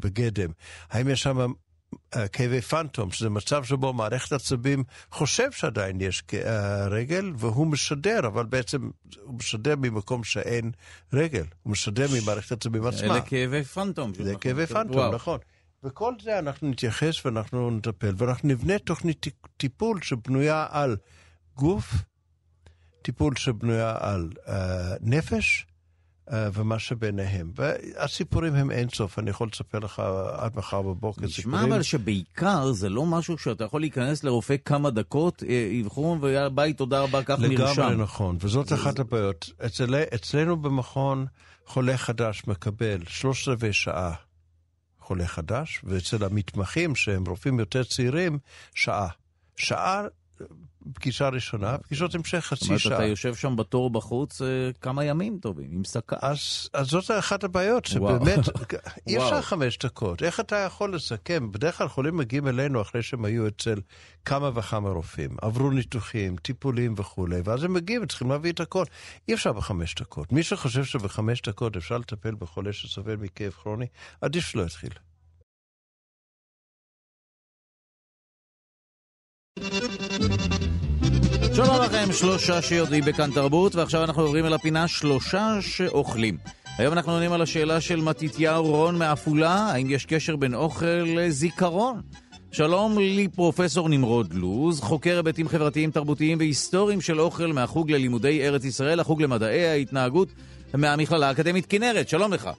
בגדם? 0.00 0.50
האם 0.90 1.08
יש 1.08 1.22
שם 1.22 1.52
uh, 1.94 2.18
כאבי 2.32 2.60
פנטום, 2.60 3.10
שזה 3.10 3.30
מצב 3.30 3.64
שבו 3.64 3.92
מערכת 3.92 4.32
עצבים 4.32 4.84
חושב 5.12 5.52
שעדיין 5.52 6.00
יש 6.00 6.22
uh, 6.30 6.34
רגל, 6.90 7.32
והוא 7.36 7.66
משדר, 7.66 8.20
אבל 8.26 8.46
בעצם 8.46 8.90
הוא 9.22 9.34
משדר 9.34 9.74
ממקום 9.76 10.24
שאין 10.24 10.70
רגל. 11.12 11.44
הוא 11.62 11.72
משדר 11.72 12.06
ממערכת 12.12 12.52
עצבים 12.52 12.86
עצמה. 12.86 13.14
אלה 13.14 13.20
כאבי 13.20 13.64
פנטום. 13.64 14.12
זה 14.14 14.34
כאבי 14.40 14.66
פנטום, 14.66 15.14
נכון. 15.14 15.38
וכל 15.84 16.14
זה 16.22 16.38
אנחנו 16.38 16.68
נתייחס 16.68 17.26
ואנחנו 17.26 17.70
נטפל, 17.70 18.14
ואנחנו 18.16 18.48
נבנה 18.48 18.78
תוכנית 18.78 19.26
טיפול 19.56 20.02
שבנויה 20.02 20.66
על 20.70 20.96
גוף, 21.56 21.94
טיפול 23.02 23.36
שבנויה 23.36 23.96
על 24.00 24.30
uh, 24.36 24.50
נפש, 25.00 25.66
uh, 26.28 26.32
ומה 26.52 26.78
שביניהם. 26.78 27.52
והסיפורים 27.54 28.54
הם 28.54 28.70
אינסוף, 28.70 29.18
אני 29.18 29.30
יכול 29.30 29.48
לספר 29.52 29.78
לך 29.78 30.02
עד 30.32 30.56
מחר 30.56 30.82
בבוקר 30.82 31.28
סיפורים. 31.28 31.58
נשמע 31.58 31.74
אבל 31.74 31.82
שבעיקר 31.82 32.72
זה 32.72 32.88
לא 32.88 33.06
משהו 33.06 33.38
שאתה 33.38 33.64
יכול 33.64 33.80
להיכנס 33.80 34.24
לרופא 34.24 34.56
כמה 34.64 34.90
דקות, 34.90 35.42
אה, 35.48 35.80
אבחון 35.82 36.18
ויאללה 36.22 36.48
ביי, 36.48 36.72
תודה 36.72 37.00
רבה, 37.00 37.22
קח 37.22 37.38
מרשם. 37.38 37.82
לגמרי 37.82 37.96
נכון, 37.96 38.36
וזאת 38.40 38.66
זה 38.66 38.74
אחת. 38.74 38.98
הבעיות. 38.98 39.50
אצל, 39.66 39.94
אצלנו 40.14 40.56
במכון 40.56 41.26
חולה 41.66 41.96
חדש 41.96 42.42
מקבל 42.46 43.00
שלושת 43.08 43.48
רבעי 43.48 43.72
שעה 43.72 44.14
חולה 45.10 45.26
חדש, 45.26 45.80
ואצל 45.84 46.24
המתמחים 46.24 46.94
שהם 46.94 47.24
רופאים 47.26 47.58
יותר 47.58 47.84
צעירים, 47.84 48.38
שעה. 48.74 49.08
שעה 49.56 50.06
פגישה 50.94 51.28
ראשונה, 51.28 51.78
פגישות 51.78 52.14
המשך 52.14 52.38
חצי 52.38 52.64
שעה. 52.64 52.76
זאת 52.76 52.86
אומרת, 52.86 53.00
אתה 53.00 53.06
יושב 53.06 53.34
שם 53.34 53.56
בתור 53.56 53.90
בחוץ 53.90 54.42
אה, 54.42 54.46
כמה 54.80 55.04
ימים 55.04 55.38
טובים, 55.38 55.68
עם 55.72 55.84
סכה. 55.84 56.16
אז, 56.22 56.68
אז 56.72 56.86
זאת 56.86 57.10
אחת 57.18 57.44
הבעיות, 57.44 57.84
שבאמת, 57.84 58.38
אי 59.06 59.18
אפשר 59.18 59.42
חמש 59.42 59.78
דקות. 59.78 60.22
איך 60.22 60.40
אתה 60.40 60.56
יכול 60.56 60.94
לסכם? 60.94 61.52
בדרך 61.52 61.78
כלל 61.78 61.88
חולים 61.88 62.16
מגיעים 62.16 62.48
אלינו 62.48 62.82
אחרי 62.82 63.02
שהם 63.02 63.24
היו 63.24 63.48
אצל 63.48 63.80
כמה 64.24 64.50
וכמה 64.54 64.90
רופאים, 64.90 65.30
עברו 65.42 65.70
ניתוחים, 65.70 66.36
טיפולים 66.36 66.94
וכולי, 66.96 67.40
ואז 67.44 67.64
הם 67.64 67.72
מגיעים 67.72 68.02
וצריכים 68.02 68.30
להביא 68.30 68.52
את 68.52 68.60
הכל. 68.60 68.84
אי 69.28 69.34
אפשר 69.34 69.52
בחמש 69.52 69.94
דקות. 69.94 70.32
מי 70.32 70.42
שחושב 70.42 70.84
שבחמש 70.84 71.42
דקות 71.42 71.76
אפשר 71.76 71.98
לטפל 71.98 72.34
בחולה 72.34 72.72
שסובל 72.72 73.16
מכאב 73.16 73.50
כרוני, 73.52 73.86
עדיף 74.20 74.44
שלא 74.44 74.62
יתחיל. 74.62 74.90
שלום 81.54 81.76
לכם, 81.84 82.12
שלושה 82.12 82.62
שיודעים 82.62 83.04
בכאן 83.04 83.30
תרבות, 83.30 83.74
ועכשיו 83.74 84.04
אנחנו 84.04 84.22
עוברים 84.22 84.46
אל 84.46 84.52
הפינה 84.52 84.88
שלושה 84.88 85.58
שאוכלים. 85.60 86.36
היום 86.78 86.92
אנחנו 86.92 87.12
עונים 87.12 87.32
על 87.32 87.42
השאלה 87.42 87.80
של 87.80 88.00
מתתיהו 88.00 88.64
רון 88.64 88.98
מעפולה, 88.98 89.54
האם 89.54 89.90
יש 89.90 90.06
קשר 90.06 90.36
בין 90.36 90.54
אוכל 90.54 90.86
לזיכרון? 90.86 92.00
שלום 92.52 92.98
לי 92.98 93.28
פרופסור 93.28 93.88
נמרוד 93.88 94.34
לוז, 94.34 94.80
חוקר 94.80 95.16
היבטים 95.16 95.48
חברתיים, 95.48 95.90
תרבותיים 95.90 96.38
והיסטוריים 96.38 97.00
של 97.00 97.20
אוכל 97.20 97.46
מהחוג 97.46 97.90
ללימודי 97.90 98.46
ארץ 98.46 98.64
ישראל, 98.64 99.00
החוג 99.00 99.22
למדעי 99.22 99.66
ההתנהגות 99.66 100.28
מהמכללה 100.74 101.28
האקדמית 101.28 101.66
כנרת, 101.66 102.08
שלום 102.08 102.32
לך. 102.32 102.50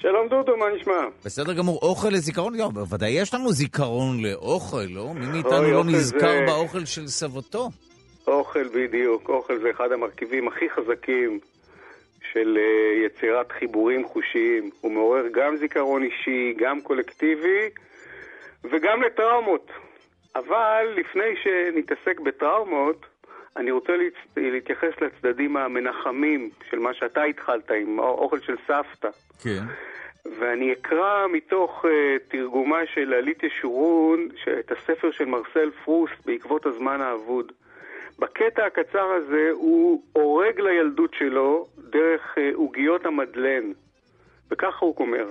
שלום 0.00 0.28
דודו, 0.30 0.56
מה 0.56 0.66
נשמע? 0.80 1.00
בסדר 1.24 1.52
גמור, 1.52 1.78
אוכל 1.82 2.08
לזיכרון? 2.08 2.54
לא, 2.54 2.68
בוודאי 2.68 3.10
יש 3.10 3.34
לנו 3.34 3.52
זיכרון 3.52 4.22
לאוכל, 4.22 4.86
לא? 4.90 5.14
מי 5.14 5.26
מאיתנו 5.26 5.70
לא 5.70 5.84
נזכר 5.84 6.20
זה... 6.20 6.44
באוכל 6.46 6.84
של 6.84 7.08
סבתו? 7.08 7.70
אוכל 8.26 8.68
בדיוק, 8.68 9.28
אוכל 9.28 9.58
זה 9.58 9.70
אחד 9.70 9.92
המרכיבים 9.92 10.48
הכי 10.48 10.70
חזקים 10.70 11.40
של 12.32 12.58
uh, 12.58 13.06
יצירת 13.06 13.52
חיבורים 13.52 14.04
חושיים. 14.04 14.70
הוא 14.80 14.92
מעורר 14.92 15.24
גם 15.32 15.56
זיכרון 15.56 16.02
אישי, 16.02 16.54
גם 16.58 16.80
קולקטיבי 16.80 17.70
וגם 18.64 19.02
לטראומות. 19.02 19.70
אבל 20.36 20.94
לפני 20.96 21.36
שנתעסק 21.42 22.20
בטראומות, 22.20 23.06
אני 23.56 23.70
רוצה 23.70 23.92
להתייחס 24.36 24.92
לצדדים 25.00 25.56
המנחמים 25.56 26.50
של 26.70 26.78
מה 26.78 26.94
שאתה 26.94 27.22
התחלת 27.22 27.70
עם 27.70 27.98
אוכל 27.98 28.40
של 28.40 28.56
סבתא. 28.66 29.08
כן. 29.42 29.62
ואני 30.38 30.72
אקרא 30.72 31.26
מתוך 31.26 31.84
uh, 31.84 31.88
תרגומה 32.28 32.80
של 32.94 33.12
עלית 33.12 33.42
ישורון, 33.42 34.28
את 34.58 34.72
הספר 34.72 35.10
של 35.10 35.24
מרסל 35.24 35.70
פרוסט 35.84 36.26
בעקבות 36.26 36.66
הזמן 36.66 37.00
האבוד. 37.00 37.52
בקטע 38.20 38.66
הקצר 38.66 39.12
הזה 39.12 39.50
הוא 39.52 40.02
הורג 40.12 40.60
לילדות 40.60 41.14
שלו 41.14 41.66
דרך 41.78 42.34
uh, 42.38 42.40
עוגיות 42.54 43.06
המדלן. 43.06 43.72
וככה 44.50 44.86
הוא 44.86 44.94
אומר: 44.98 45.26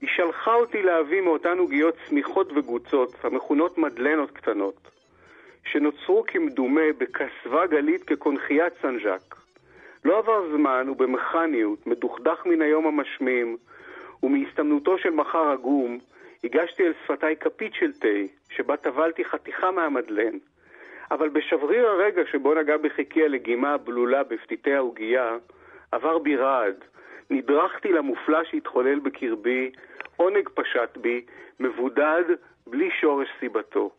היא 0.00 0.08
שלחה 0.16 0.54
אותי 0.54 0.82
להביא 0.82 1.20
מאותן 1.20 1.58
עוגיות 1.58 1.94
צמיחות 2.08 2.52
וגוצות, 2.52 3.24
המכונות 3.24 3.78
מדלנות 3.78 4.30
קטנות, 4.30 4.90
שנוצרו 5.64 6.24
כמדומה 6.26 6.92
בכסבה 6.98 7.66
גלית 7.66 8.04
כקונכיית 8.04 8.72
סנג'ק. 8.82 9.36
לא 10.04 10.18
עבר 10.18 10.56
זמן 10.56 10.88
ובמכניות, 10.88 11.86
מדוכדך 11.86 12.46
מן 12.46 12.62
היום 12.62 12.86
המשמים, 12.86 13.56
ומהסתמנותו 14.22 14.98
של 14.98 15.10
מחר 15.10 15.50
עגום, 15.50 15.98
הגשתי 16.44 16.82
אל 16.86 16.92
שפתיי 17.04 17.36
כפית 17.36 17.74
של 17.74 17.92
תה, 17.92 18.32
שבה 18.50 18.76
טבלתי 18.76 19.24
חתיכה 19.24 19.70
מהמדלן. 19.70 20.38
אבל 21.10 21.28
בשבריר 21.28 21.86
הרגע 21.86 22.22
שבו 22.32 22.54
נגע 22.54 22.76
בחיקי 22.76 23.24
הלגימה 23.24 23.74
הבלולה 23.74 24.22
בפתיתי 24.22 24.74
העוגייה, 24.74 25.36
עבר 25.92 26.18
בי 26.18 26.36
רעד. 26.36 26.84
נדרכתי 27.30 27.92
למופלא 27.92 28.44
שהתחולל 28.44 28.98
בקרבי, 28.98 29.70
עונג 30.16 30.48
פשט 30.54 30.96
בי, 30.96 31.24
מבודד, 31.60 32.24
בלי 32.66 32.90
שורש 32.90 33.28
סיבתו. 33.40 33.90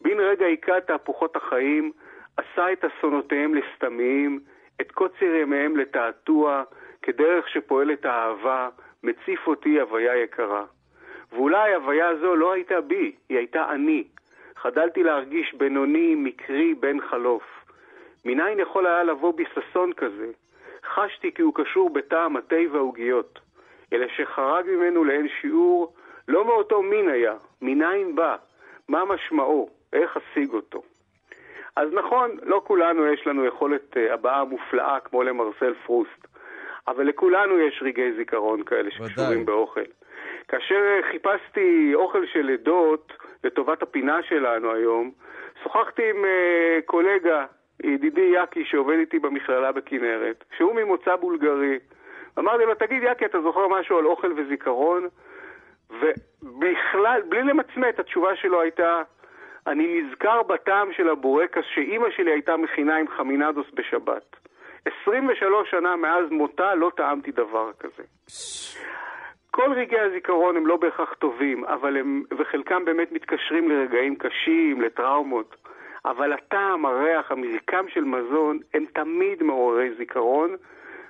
בן 0.00 0.20
רגע 0.20 0.46
היכה 0.46 0.80
תהפוכות 0.80 1.36
החיים, 1.36 1.92
עשה 2.36 2.72
את 2.72 2.84
אסונותיהם 2.84 3.54
לסתמיים, 3.54 4.40
את 4.80 4.92
קוצר 4.92 5.24
ימיהם 5.24 5.76
לתעתוע, 5.76 6.62
כדרך 7.02 7.48
שפועלת 7.48 8.04
האהבה, 8.04 8.68
מציף 9.02 9.46
אותי 9.46 9.80
הוויה 9.80 10.16
יקרה. 10.16 10.64
ואולי 11.32 11.74
הוויה 11.74 12.16
זו 12.16 12.36
לא 12.36 12.52
הייתה 12.52 12.80
בי, 12.80 13.12
היא 13.28 13.38
הייתה 13.38 13.70
אני. 13.70 14.04
חדלתי 14.62 15.02
להרגיש 15.02 15.54
בינוני, 15.54 16.14
מקרי, 16.14 16.74
בן 16.74 17.00
חלוף. 17.00 17.42
מניין 18.24 18.60
יכול 18.60 18.86
היה 18.86 19.04
לבוא 19.04 19.34
בי 19.34 19.44
ששון 19.54 19.92
כזה? 19.92 20.30
חשתי 20.94 21.32
כי 21.34 21.42
הוא 21.42 21.54
קשור 21.54 21.90
בטעם 21.90 22.36
התה 22.36 22.56
והעוגיות. 22.72 23.38
אלא 23.92 24.06
שחרג 24.16 24.66
ממנו 24.66 25.04
לאין 25.04 25.28
שיעור, 25.40 25.94
לא 26.28 26.44
מאותו 26.44 26.82
מין 26.82 27.08
היה, 27.08 27.34
מניין 27.62 28.14
בא, 28.14 28.36
מה 28.88 29.04
משמעו, 29.04 29.70
איך 29.92 30.16
אשיג 30.16 30.52
אותו. 30.52 30.82
אז 31.76 31.88
נכון, 31.92 32.30
לא 32.42 32.62
כולנו 32.64 33.06
יש 33.06 33.26
לנו 33.26 33.44
יכולת 33.44 33.96
uh, 33.96 34.12
הבעה 34.12 34.44
מופלאה 34.44 35.00
כמו 35.00 35.22
למרסל 35.22 35.74
פרוסט, 35.86 36.26
אבל 36.88 37.04
לכולנו 37.04 37.58
יש 37.58 37.82
רגעי 37.82 38.12
זיכרון 38.12 38.62
כאלה 38.64 38.90
שקשורים 38.90 39.46
באוכל. 39.46 39.84
כאשר 40.48 40.98
uh, 41.00 41.06
חיפשתי 41.10 41.90
אוכל 41.94 42.26
של 42.26 42.50
עדות 42.50 43.12
לטובת 43.44 43.82
הפינה 43.82 44.22
שלנו 44.22 44.72
היום, 44.72 45.10
שוחחתי 45.62 46.10
עם 46.10 46.24
uh, 46.24 46.82
קולגה, 46.84 47.46
ידידי 47.84 48.30
יאקי, 48.34 48.64
שעובד 48.64 48.96
איתי 48.98 49.18
במכללה 49.18 49.72
בכנרת, 49.72 50.44
שהוא 50.56 50.74
ממוצא 50.74 51.16
בולגרי. 51.16 51.78
אמרתי 52.38 52.64
לו, 52.64 52.74
תגיד 52.74 53.02
יאקי, 53.02 53.24
אתה 53.24 53.40
זוכר 53.40 53.68
משהו 53.68 53.98
על 53.98 54.06
אוכל 54.06 54.32
וזיכרון? 54.36 55.08
ובכלל, 55.90 57.22
בלי 57.28 57.42
למצמץ, 57.42 57.98
התשובה 57.98 58.36
שלו 58.36 58.60
הייתה, 58.60 59.02
אני 59.66 60.02
נזכר 60.02 60.42
בטעם 60.42 60.92
של 60.92 61.08
הבורקס 61.08 61.62
שאימא 61.74 62.10
שלי 62.16 62.30
הייתה 62.30 62.56
מכינה 62.56 62.96
עם 62.96 63.08
חמינדוס 63.08 63.66
בשבת. 63.74 64.36
23 65.02 65.70
שנה 65.70 65.96
מאז 65.96 66.30
מותה 66.30 66.74
לא 66.74 66.90
טעמתי 66.96 67.32
דבר 67.32 67.70
כזה. 67.80 68.02
כל 69.58 69.72
רגעי 69.72 70.00
הזיכרון 70.00 70.56
הם 70.56 70.66
לא 70.66 70.76
בהכרח 70.76 71.14
טובים, 71.14 71.64
אבל 71.64 71.96
הם, 71.96 72.22
וחלקם 72.38 72.84
באמת 72.84 73.12
מתקשרים 73.12 73.70
לרגעים 73.70 74.16
קשים, 74.16 74.80
לטראומות, 74.80 75.56
אבל 76.04 76.32
הטעם, 76.32 76.86
הריח, 76.86 77.30
המרקם 77.32 77.88
של 77.88 78.04
מזון 78.04 78.58
הם 78.74 78.84
תמיד 78.94 79.42
מעוררי 79.42 79.94
זיכרון 79.94 80.56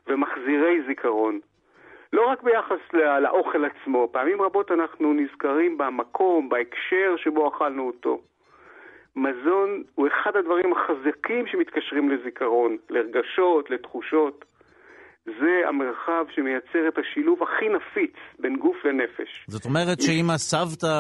ומחזירי 0.07 0.83
זיכרון. 0.87 1.41
לא 2.13 2.27
רק 2.27 2.43
ביחס 2.43 2.79
לא, 2.93 3.19
לאוכל 3.19 3.65
עצמו, 3.65 4.09
פעמים 4.13 4.43
רבות 4.43 4.73
אנחנו 4.73 5.13
נזכרים 5.13 5.79
במקום, 5.79 6.49
בהקשר 6.49 7.17
שבו 7.17 7.49
אכלנו 7.49 7.87
אותו. 7.87 8.21
מזון 9.17 9.83
הוא 9.95 10.07
אחד 10.07 10.37
הדברים 10.37 10.73
החזקים 10.73 11.47
שמתקשרים 11.47 12.11
לזיכרון, 12.11 12.77
לרגשות, 12.91 13.71
לתחושות. 13.71 14.45
זה 15.41 15.69
המרחב 15.69 16.25
שמייצר 16.35 16.89
את 16.89 16.99
השילוב 16.99 17.43
הכי 17.43 17.69
נפיץ 17.69 18.15
בין 18.39 18.57
גוף 18.57 18.85
לנפש. 18.85 19.45
זאת 19.47 19.65
אומרת 19.65 20.01
שאם 20.01 20.31
הסבתא, 20.35 20.93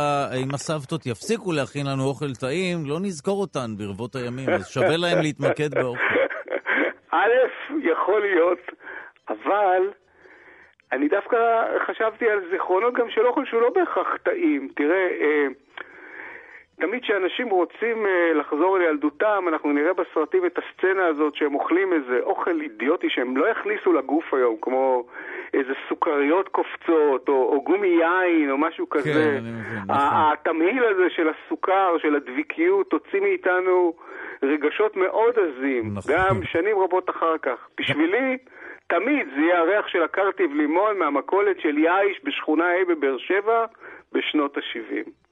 אם 0.43 0.55
הסבתות 0.55 1.07
יפסיקו 1.07 1.53
להכין 1.53 1.87
לנו 1.87 2.03
אוכל 2.05 2.33
טעים, 2.41 2.79
לא 2.87 2.97
נזכור 3.01 3.41
אותן 3.41 3.76
ברבות 3.79 4.16
הימים, 4.16 4.49
אז 4.49 4.68
שווה 4.68 4.97
להם 4.97 5.18
להתמקד 5.22 5.74
באוכל. 5.74 6.14
א', 7.20 7.33
יכול 7.83 8.20
להיות, 8.20 8.59
אבל 9.29 9.83
אני 10.93 11.09
דווקא 11.09 11.37
חשבתי 11.87 12.31
על 12.31 12.41
זיכרונות 12.51 12.95
גם 12.95 13.11
של 13.11 13.26
אוכל 13.26 13.45
שהוא 13.47 13.61
לא 13.61 13.70
בהכרח 13.74 14.16
טעים. 14.22 14.68
תראה, 14.76 15.09
אה, 15.20 15.47
תמיד 16.81 17.03
כשאנשים 17.03 17.49
רוצים 17.49 18.07
uh, 18.07 18.35
לחזור 18.35 18.79
לילדותם, 18.79 19.45
אנחנו 19.49 19.72
נראה 19.72 19.93
בסרטים 19.93 20.47
את 20.47 20.59
הסצנה 20.59 21.07
הזאת 21.07 21.35
שהם 21.35 21.55
אוכלים 21.55 21.93
איזה 21.93 22.20
אוכל 22.22 22.61
אידיוטי 22.61 23.11
שהם 23.11 23.37
לא 23.37 23.49
יכניסו 23.49 23.93
לגוף 23.93 24.35
היום, 24.35 24.57
כמו 24.61 25.07
איזה 25.55 25.72
סוכריות 25.89 26.49
קופצות, 26.49 27.29
או, 27.29 27.35
או 27.35 27.62
גומי 27.62 27.89
יין, 27.89 28.51
או 28.51 28.59
משהו 28.59 28.89
כזה. 28.89 29.12
כן, 29.12 29.18
אני 29.18 29.51
מבין, 29.51 29.79
נכון. 29.89 30.09
התמהיל 30.12 30.85
הזה 30.85 31.11
של 31.11 31.29
הסוכר, 31.29 31.99
של 31.99 32.14
הדביקיות, 32.14 32.93
הוציא 32.93 33.20
מאיתנו 33.20 33.95
רגשות 34.43 34.97
מאוד 34.97 35.35
עזים, 35.39 35.91
נכון. 35.95 36.12
גם 36.14 36.43
שנים 36.43 36.79
רבות 36.79 37.11
אחר 37.11 37.39
כך. 37.39 37.68
בשבילי, 37.81 38.39
תמיד 38.87 39.29
זה 39.35 39.41
יהיה 39.41 39.59
הריח 39.59 39.89
של 39.89 40.03
הקרטיב 40.03 40.55
לימון 40.55 40.99
מהמכולת 40.99 41.61
של 41.61 41.79
יאיש 41.79 42.20
בשכונה 42.24 42.64
ה' 42.64 42.85
בבאר 42.89 43.18
שבע 43.18 43.64
בשנות 44.12 44.57
ה-70. 44.57 45.28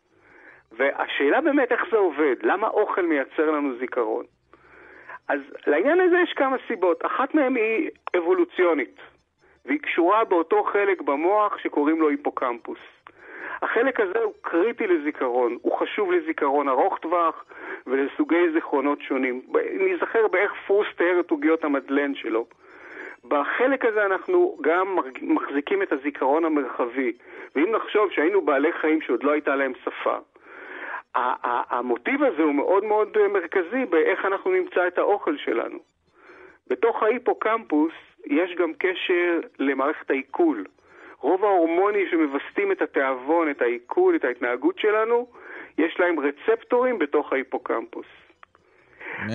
והשאלה 0.72 1.40
באמת 1.40 1.72
איך 1.72 1.84
זה 1.90 1.96
עובד, 1.96 2.34
למה 2.42 2.68
אוכל 2.68 3.06
מייצר 3.06 3.50
לנו 3.50 3.78
זיכרון? 3.78 4.24
אז 5.28 5.40
לעניין 5.66 6.00
הזה 6.00 6.16
יש 6.18 6.32
כמה 6.32 6.56
סיבות. 6.66 7.04
אחת 7.06 7.34
מהן 7.34 7.56
היא 7.56 7.90
אבולוציונית, 8.16 8.96
והיא 9.64 9.80
קשורה 9.80 10.24
באותו 10.24 10.64
חלק 10.64 11.00
במוח 11.00 11.58
שקוראים 11.58 12.00
לו 12.00 12.08
היפוקמפוס. 12.08 12.78
החלק 13.62 14.00
הזה 14.00 14.18
הוא 14.18 14.32
קריטי 14.42 14.86
לזיכרון, 14.86 15.58
הוא 15.62 15.78
חשוב 15.78 16.12
לזיכרון 16.12 16.68
ארוך 16.68 16.98
טווח 16.98 17.44
ולסוגי 17.86 18.52
זיכרונות 18.52 19.02
שונים. 19.02 19.42
ניזכר 19.78 20.28
באיך 20.28 20.52
פרוס 20.66 20.86
תיאר 20.96 21.20
את 21.20 21.30
עוגיות 21.30 21.64
המדלן 21.64 22.14
שלו. 22.14 22.46
בחלק 23.24 23.84
הזה 23.84 24.06
אנחנו 24.06 24.58
גם 24.60 24.96
מחזיקים 25.22 25.82
את 25.82 25.92
הזיכרון 25.92 26.44
המרחבי, 26.44 27.12
ואם 27.54 27.72
נחשוב 27.72 28.10
שהיינו 28.10 28.40
בעלי 28.40 28.72
חיים 28.72 29.00
שעוד 29.00 29.22
לא 29.22 29.32
הייתה 29.32 29.56
להם 29.56 29.72
שפה, 29.84 30.16
המוטיב 31.70 32.22
הזה 32.22 32.42
הוא 32.42 32.54
מאוד 32.54 32.84
מאוד 32.84 33.08
מרכזי 33.32 33.84
באיך 33.90 34.24
אנחנו 34.24 34.50
נמצא 34.50 34.86
את 34.86 34.98
האוכל 34.98 35.36
שלנו. 35.44 35.78
בתוך 36.70 37.02
ההיפוקמפוס 37.02 37.92
יש 38.26 38.50
גם 38.58 38.72
קשר 38.78 39.40
למערכת 39.58 40.10
העיכול. 40.10 40.64
רוב 41.20 41.44
ההורמונים 41.44 42.06
שמווסתים 42.10 42.72
את 42.72 42.82
התיאבון, 42.82 43.50
את 43.50 43.62
העיכול, 43.62 44.16
את 44.16 44.24
ההתנהגות 44.24 44.78
שלנו, 44.78 45.26
יש 45.78 45.96
להם 45.98 46.16
רצפטורים 46.20 46.98
בתוך 46.98 47.32
ההיפוקמפוס. 47.32 48.06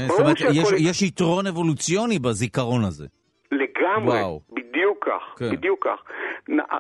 זאת 0.08 0.20
אומרת, 0.20 0.38
יש, 0.42 0.72
יש 0.90 1.02
יתרון 1.02 1.48
אבולוציוני 1.48 2.20
בזיכרון 2.20 2.84
הזה. 2.84 3.08
לגמרי, 3.52 4.20
וואו. 4.20 4.42
בדיוק 4.52 5.06
כך, 5.06 5.40
כן. 5.40 5.52
בדיוק 5.52 5.88
כך. 5.88 6.04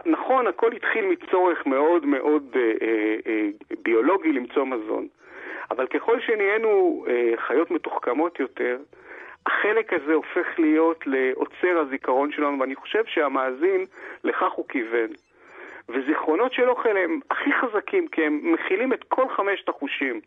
נכון, 0.05 0.47
הכל 0.47 0.71
התחיל 0.73 1.05
מצורך 1.05 1.65
מאוד 1.65 2.05
מאוד 2.05 2.43
אה, 2.55 2.61
אה, 2.81 3.15
אה, 3.27 3.47
ביולוגי 3.83 4.31
למצוא 4.31 4.65
מזון, 4.65 5.07
אבל 5.71 5.87
ככל 5.87 6.19
שנהיינו 6.19 7.05
אה, 7.09 7.33
חיות 7.37 7.71
מתוחכמות 7.71 8.39
יותר, 8.39 8.77
החלק 9.45 9.93
הזה 9.93 10.13
הופך 10.13 10.59
להיות 10.59 11.07
לעוצר 11.07 11.79
הזיכרון 11.79 12.31
שלנו, 12.31 12.59
ואני 12.59 12.75
חושב 12.75 13.05
שהמאזין 13.05 13.85
לכך 14.23 14.51
הוא 14.51 14.65
כיוון. 14.69 15.09
וזיכרונות 15.89 16.53
של 16.53 16.69
אוכל 16.69 16.97
הם 16.97 17.19
הכי 17.31 17.49
חזקים, 17.53 18.07
כי 18.07 18.23
הם 18.25 18.39
מכילים 18.53 18.93
את 18.93 19.03
כל 19.03 19.29
חמשת 19.29 19.69
החושים. 19.69 20.21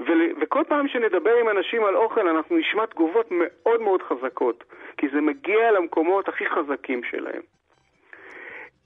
ול- 0.00 0.32
וכל 0.40 0.62
פעם 0.68 0.88
שנדבר 0.88 1.34
עם 1.36 1.48
אנשים 1.48 1.84
על 1.84 1.96
אוכל, 1.96 2.28
אנחנו 2.28 2.56
נשמע 2.56 2.86
תגובות 2.86 3.26
מאוד 3.30 3.80
מאוד 3.80 4.02
חזקות, 4.02 4.64
כי 4.96 5.08
זה 5.08 5.20
מגיע 5.20 5.72
למקומות 5.72 6.28
הכי 6.28 6.46
חזקים 6.46 7.04
שלהם. 7.04 7.42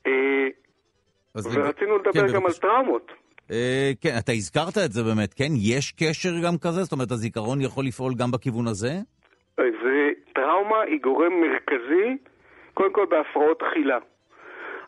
אה, 0.09 1.63
ורצינו 1.65 1.99
לדבר 1.99 2.13
כן, 2.29 2.35
גם 2.35 2.47
על. 2.47 2.53
טראומות. 2.53 3.13
אה, 3.51 3.91
כן, 4.01 4.15
אתה 4.19 4.33
הזכרת 4.33 4.79
את 4.85 4.93
זה 4.93 5.03
באמת, 5.03 5.35
כן? 5.35 5.49
יש 5.57 5.93
קשר 5.93 6.31
גם 6.45 6.59
כזה? 6.59 6.83
זאת 6.83 6.93
אומרת, 6.93 7.11
הזיכרון 7.13 7.61
יכול 7.61 7.85
לפעול 7.85 8.13
גם 8.15 8.31
בכיוון 8.31 8.67
הזה? 8.67 8.93
זה 9.57 10.09
טראומה 10.35 10.81
היא 10.87 11.01
גורם 11.03 11.33
מרכזי, 11.41 12.17
קודם 12.75 12.93
כל 12.93 13.07
בהפרעות 13.11 13.63
אכילה. 13.63 13.99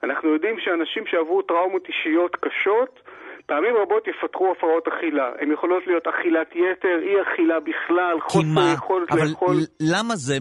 אנחנו 0.03 0.29
יודעים 0.29 0.57
שאנשים 0.65 1.05
שעברו 1.07 1.43
טראומות 1.43 1.83
אישיות 1.89 2.37
קשות, 2.37 3.01
פעמים 3.47 3.75
רבות 3.83 4.05
יפתחו 4.09 4.53
הפרעות 4.57 4.89
אכילה. 4.89 5.31
הן 5.41 5.53
יכולות 5.53 5.83
להיות 5.87 6.07
אכילת 6.07 6.49
יתר, 6.51 6.99
אי 7.03 7.15
אכילה 7.23 7.61
בכלל, 7.61 8.21
חוסר? 8.21 8.75
יכולת 8.75 9.13
אבל 9.13 9.21
לאכול. 9.31 9.55
ל- 9.57 9.93
למה 9.95 10.17
זה? 10.17 10.35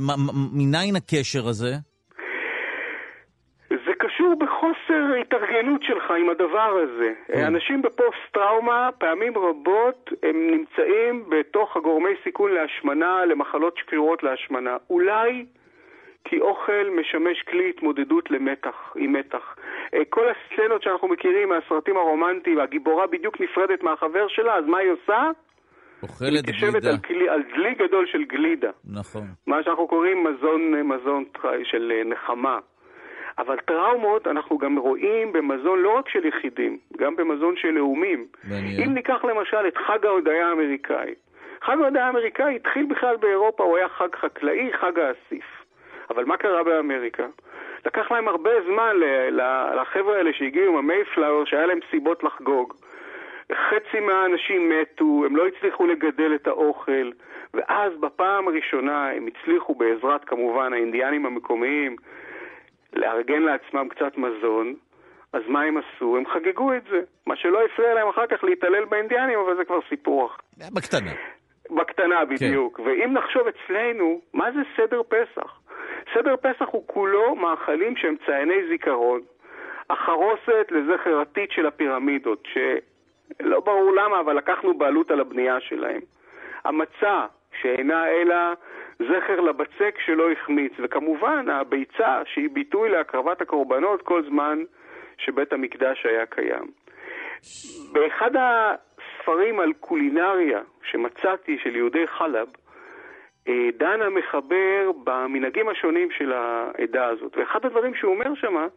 מניין 0.53 0.95
הקשר 0.95 1.47
הזה? 1.47 1.71
קשור 3.99 4.35
בחוסר 4.39 5.03
התארגנות 5.21 5.83
שלך 5.83 6.11
עם 6.11 6.29
הדבר 6.29 6.77
הזה. 6.83 7.13
כן. 7.27 7.45
אנשים 7.45 7.81
בפוסט-טראומה, 7.81 8.89
פעמים 8.97 9.37
רבות 9.37 10.09
הם 10.23 10.35
נמצאים 10.51 11.29
בתוך 11.29 11.77
הגורמי 11.77 12.09
סיכון 12.23 12.51
להשמנה, 12.51 13.25
למחלות 13.25 13.77
שקשורות 13.77 14.23
להשמנה. 14.23 14.77
אולי 14.89 15.45
כי 16.25 16.39
אוכל 16.41 16.85
משמש 16.99 17.41
כלי 17.49 17.69
התמודדות 17.69 18.31
למתח, 18.31 18.93
עם 18.95 19.13
מתח. 19.13 19.55
אה, 19.93 19.99
כל 20.09 20.25
הסצנות 20.29 20.83
שאנחנו 20.83 21.07
מכירים 21.07 21.49
מהסרטים 21.49 21.97
הרומנטיים, 21.97 22.59
הגיבורה 22.59 23.07
בדיוק 23.07 23.41
נפרדת 23.41 23.83
מהחבר 23.83 24.27
שלה, 24.27 24.55
אז 24.55 24.65
מה 24.65 24.77
היא 24.77 24.91
עושה? 24.91 25.29
אוכלת 26.03 26.29
היא 26.29 26.39
מתיישבת 26.39 26.71
גלידה. 26.71 26.89
על, 26.89 26.97
כלי, 26.97 27.29
על 27.29 27.41
דלי 27.55 27.73
גדול 27.75 28.05
של 28.07 28.23
גלידה. 28.23 28.69
נכון. 28.91 29.21
מה 29.47 29.63
שאנחנו 29.63 29.87
קוראים 29.87 30.23
מזון, 30.23 30.61
מזון 30.81 31.23
טר- 31.41 31.63
של 31.63 31.91
אה, 31.95 32.03
נחמה. 32.03 32.59
אבל 33.39 33.57
טראומות 33.57 34.27
אנחנו 34.27 34.57
גם 34.57 34.77
רואים 34.77 35.33
במזון 35.33 35.79
לא 35.79 35.97
רק 35.97 36.09
של 36.09 36.25
יחידים, 36.25 36.77
גם 36.97 37.15
במזון 37.15 37.55
של 37.57 37.71
לאומים. 37.71 38.25
מעניין. 38.49 38.81
אם 38.83 38.93
ניקח 38.93 39.25
למשל 39.25 39.67
את 39.67 39.77
חג 39.77 40.05
ההודיה 40.05 40.47
האמריקאי. 40.47 41.13
חג 41.61 41.77
ההודיה 41.81 42.05
האמריקאי 42.05 42.55
התחיל 42.55 42.85
בכלל 42.85 43.17
באירופה, 43.17 43.63
הוא 43.63 43.77
היה 43.77 43.89
חג 43.89 44.15
חקלאי, 44.15 44.73
חג 44.73 44.99
האסיף. 44.99 45.45
אבל 46.09 46.25
מה 46.25 46.37
קרה 46.37 46.63
באמריקה? 46.63 47.27
לקח 47.85 48.11
להם 48.11 48.27
הרבה 48.27 48.51
זמן 48.65 48.95
לחבר'ה 49.75 50.17
האלה 50.17 50.33
שהגיעו 50.33 50.67
עם 50.67 50.77
המייפלאואר, 50.77 51.45
שהיה 51.45 51.65
להם 51.65 51.79
סיבות 51.91 52.23
לחגוג. 52.23 52.73
חצי 53.53 53.99
מהאנשים 53.99 54.69
מתו, 54.69 55.23
הם 55.25 55.35
לא 55.35 55.47
הצליחו 55.47 55.87
לגדל 55.87 56.35
את 56.35 56.47
האוכל, 56.47 57.11
ואז 57.53 57.93
בפעם 57.99 58.47
הראשונה 58.47 59.09
הם 59.09 59.27
הצליחו 59.27 59.75
בעזרת 59.75 60.25
כמובן 60.25 60.73
האינדיאנים 60.73 61.25
המקומיים 61.25 61.95
לארגן 62.93 63.41
לעצמם 63.41 63.87
קצת 63.89 64.17
מזון, 64.17 64.75
אז 65.33 65.41
מה 65.47 65.61
הם 65.61 65.77
עשו? 65.77 66.17
הם 66.17 66.23
חגגו 66.25 66.73
את 66.73 66.83
זה. 66.91 67.01
מה 67.27 67.35
שלא 67.35 67.65
הפריע 67.65 67.93
להם 67.93 68.09
אחר 68.09 68.27
כך 68.27 68.43
להתעלל 68.43 68.85
באינדיאנים, 68.85 69.39
אבל 69.39 69.55
זה 69.57 69.65
כבר 69.65 69.79
סיפור 69.89 70.25
אחר. 70.25 70.35
בקטנה. 70.73 71.11
בקטנה 71.69 72.25
בדיוק. 72.25 72.77
כן. 72.77 72.83
ואם 72.83 73.13
נחשוב 73.13 73.47
אצלנו, 73.47 74.21
מה 74.33 74.51
זה 74.51 74.59
סדר 74.77 75.01
פסח? 75.03 75.59
סדר 76.13 76.35
פסח 76.41 76.65
הוא 76.71 76.83
כולו 76.87 77.35
מאכלים 77.35 77.95
שהם 77.95 78.15
צייני 78.25 78.67
זיכרון. 78.69 79.21
החרוסת 79.89 80.71
לזכר 80.71 81.19
עתיד 81.19 81.51
של 81.51 81.65
הפירמידות, 81.65 82.47
שלא 82.53 83.59
ברור 83.59 83.91
למה, 83.91 84.19
אבל 84.19 84.37
לקחנו 84.37 84.77
בעלות 84.77 85.11
על 85.11 85.19
הבנייה 85.19 85.59
שלהם. 85.59 86.01
המצה, 86.65 87.25
שאינה 87.61 88.07
אלא 88.07 88.35
זכר 88.99 89.41
לבצק 89.41 89.95
שלא 90.05 90.31
החמיץ, 90.31 90.73
וכמובן 90.79 91.49
הביצה, 91.49 92.21
שהיא 92.25 92.49
ביטוי 92.53 92.89
להקרבת 92.89 93.41
הקורבנות 93.41 94.01
כל 94.01 94.23
זמן 94.23 94.63
שבית 95.17 95.53
המקדש 95.53 96.05
היה 96.05 96.25
קיים. 96.25 96.71
באחד 97.91 98.31
הספרים 98.35 99.59
על 99.59 99.73
קולינריה 99.73 100.61
שמצאתי 100.83 101.57
של 101.63 101.75
יהודי 101.75 102.07
חלב, 102.07 102.47
אה, 103.47 103.69
דן 103.77 104.01
המחבר 104.01 104.91
במנהגים 105.03 105.69
השונים 105.69 106.11
של 106.11 106.33
העדה 106.33 107.05
הזאת. 107.05 107.37
ואחד 107.37 107.65
הדברים 107.65 107.95
שהוא 107.95 108.13
אומר 108.13 108.35
שמה, 108.35 108.67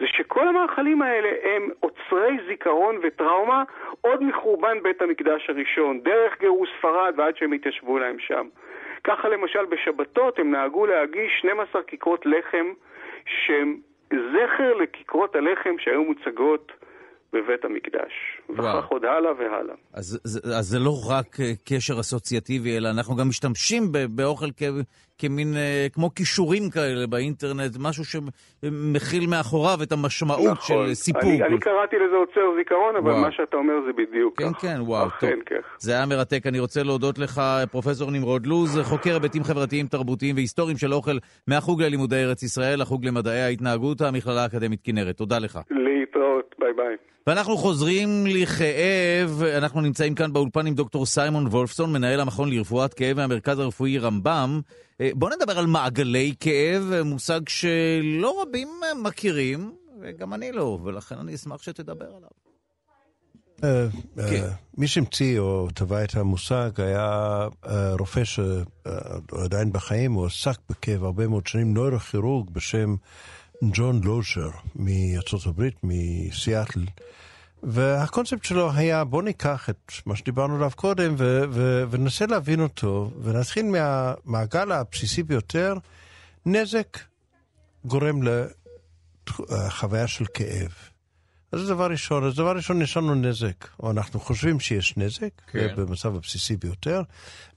זה 0.00 0.06
שכל 0.06 0.48
המאכלים 0.48 1.02
האלה 1.02 1.28
הם 1.42 1.68
אוצרי 1.82 2.38
זיכרון 2.46 2.98
וטראומה 3.02 3.62
עוד 4.00 4.22
מחורבן 4.22 4.82
בית 4.82 5.02
המקדש 5.02 5.50
הראשון, 5.50 6.00
דרך 6.00 6.40
גירוש 6.40 6.70
ספרד 6.78 7.14
ועד 7.16 7.36
שהם 7.36 7.52
התיישבו 7.52 7.98
להם 7.98 8.18
שם. 8.18 8.48
ככה 9.04 9.28
למשל 9.28 9.64
בשבתות 9.64 10.38
הם 10.38 10.50
נהגו 10.50 10.86
להגיש 10.86 11.38
12 11.38 11.82
כיכרות 11.82 12.26
לחם 12.26 12.66
שהם 13.26 13.76
זכר 14.10 14.74
לכיכרות 14.74 15.36
הלחם 15.36 15.78
שהיו 15.78 16.04
מוצגות 16.04 16.72
בבית 17.32 17.64
המקדש. 17.64 18.12
וואו. 18.48 18.78
וכך 18.78 18.88
עוד 18.88 19.04
הלאה 19.04 19.32
והלאה. 19.38 19.74
אז, 19.94 20.20
אז, 20.24 20.40
אז 20.58 20.66
זה 20.66 20.78
לא 20.78 20.94
רק 21.10 21.40
אה, 21.40 21.52
קשר 21.64 22.00
אסוציאטיבי, 22.00 22.76
אלא 22.76 22.88
אנחנו 22.90 23.16
גם 23.16 23.28
משתמשים 23.28 23.92
ב- 23.92 24.06
באוכל 24.16 24.46
כ, 24.56 24.62
כמין, 25.18 25.56
אה, 25.56 25.86
כמו 25.92 26.14
קישורים 26.14 26.70
כאלה 26.70 27.06
באינטרנט, 27.06 27.76
משהו 27.80 28.04
שמכיל 28.04 29.26
מאחוריו 29.26 29.78
את 29.82 29.92
המשמעות 29.92 30.58
של 30.62 30.94
סיפור. 30.94 31.22
נכון. 31.22 31.32
אני, 31.32 31.44
אני 31.44 31.60
קראתי 31.60 31.96
לזה 31.96 32.16
עוצר 32.16 32.40
זיכרון, 32.58 32.96
אבל 32.96 33.10
וואו. 33.10 33.22
מה 33.22 33.32
שאתה 33.32 33.56
אומר 33.56 33.74
זה 33.86 33.92
בדיוק 33.92 34.38
כן, 34.38 34.52
כך. 34.52 34.60
כן, 34.60 34.76
וואו, 34.80 35.04
טוב. 35.04 35.30
אכן 35.30 35.38
כך. 35.46 35.76
זה 35.78 35.92
היה 35.92 36.06
מרתק. 36.06 36.46
אני 36.46 36.58
רוצה 36.60 36.82
להודות 36.82 37.18
לך, 37.18 37.40
פרופסור 37.70 38.10
נמרוד 38.10 38.46
לוז, 38.46 38.80
חוקר 38.82 39.12
היבטים 39.14 39.44
חברתיים, 39.44 39.86
תרבותיים 39.86 40.34
והיסטוריים 40.34 40.76
של 40.76 40.94
אוכל 40.94 41.16
מהחוג 41.46 41.82
ללימודי 41.82 42.16
ארץ 42.24 42.42
ישראל, 42.42 42.80
החוג 42.82 43.04
למדעי 43.06 43.40
ההתנהגות, 43.40 44.00
המכללה 44.00 44.42
האקדמית 44.42 44.80
כנרת. 44.84 45.16
תודה 45.16 45.38
לך. 45.38 45.58
להתראות, 45.70 46.54
ביי 46.58 46.72
ביי. 46.72 46.96
ואנחנו 47.26 47.56
חוזרים 47.56 48.26
לכאב, 48.26 49.42
אנחנו 49.56 49.80
נמצאים 49.80 50.14
כאן 50.14 50.32
באולפן 50.32 50.66
עם 50.66 50.74
דוקטור 50.74 51.06
סיימון 51.06 51.46
וולפסון, 51.46 51.92
מנהל 51.92 52.20
המכון 52.20 52.50
לרפואת 52.50 52.94
כאב 52.94 53.16
מהמרכז 53.16 53.58
הרפואי 53.58 53.98
רמב"ם. 53.98 54.60
אה, 55.00 55.10
בואו 55.14 55.30
נדבר 55.36 55.58
על 55.58 55.66
מעגלי 55.66 56.34
כאב, 56.40 57.02
מושג 57.04 57.40
שלא 57.48 58.42
רבים 58.42 58.68
מכירים, 59.02 59.72
וגם 60.00 60.34
אני 60.34 60.52
לא, 60.52 60.78
ולכן 60.84 61.18
אני 61.18 61.34
אשמח 61.34 61.62
שתדבר 61.62 62.06
עליו. 62.06 62.30
אה, 63.64 63.86
אה, 64.18 64.50
מי 64.78 64.88
שהמציא 64.88 65.38
או 65.38 65.68
טבע 65.74 66.04
את 66.04 66.16
המושג 66.16 66.70
היה 66.76 67.46
רופא 67.98 68.22
שעדיין 68.24 69.72
בחיים, 69.72 70.12
הוא 70.12 70.26
עסק 70.26 70.58
בכאב 70.70 71.04
הרבה 71.04 71.26
מאוד 71.26 71.46
שנים, 71.46 71.74
נוירוכירורג 71.74 72.50
בשם 72.50 72.96
ג'ון 73.64 74.00
לושר 74.04 74.50
מארצות 74.76 75.46
הברית, 75.46 75.74
מסיאטל. 75.82 76.84
והקונספט 77.62 78.44
שלו 78.44 78.72
היה, 78.72 79.04
בוא 79.04 79.22
ניקח 79.22 79.70
את 79.70 79.92
מה 80.06 80.16
שדיברנו 80.16 80.56
עליו 80.56 80.70
קודם 80.76 81.14
ו- 81.18 81.42
ו- 81.50 81.84
וננסה 81.90 82.26
להבין 82.26 82.60
אותו, 82.60 83.10
ונתחיל 83.22 83.66
מהמעגל 83.66 84.72
הבסיסי 84.72 85.22
ביותר, 85.22 85.74
נזק 86.46 86.98
גורם 87.84 88.20
לחוויה 89.50 90.06
של 90.06 90.24
כאב. 90.34 90.72
אז 91.52 91.60
זה 91.60 91.74
דבר 91.74 91.90
ראשון. 91.90 92.24
אז 92.24 92.34
דבר 92.34 92.56
ראשון, 92.56 92.82
יש 92.82 92.96
לנו 92.96 93.14
נזק, 93.14 93.68
או 93.80 93.90
אנחנו 93.90 94.20
חושבים 94.20 94.60
שיש 94.60 94.96
נזק, 94.96 95.42
כן. 95.52 95.74
במצב 95.76 96.16
הבסיסי 96.16 96.56
ביותר. 96.56 97.02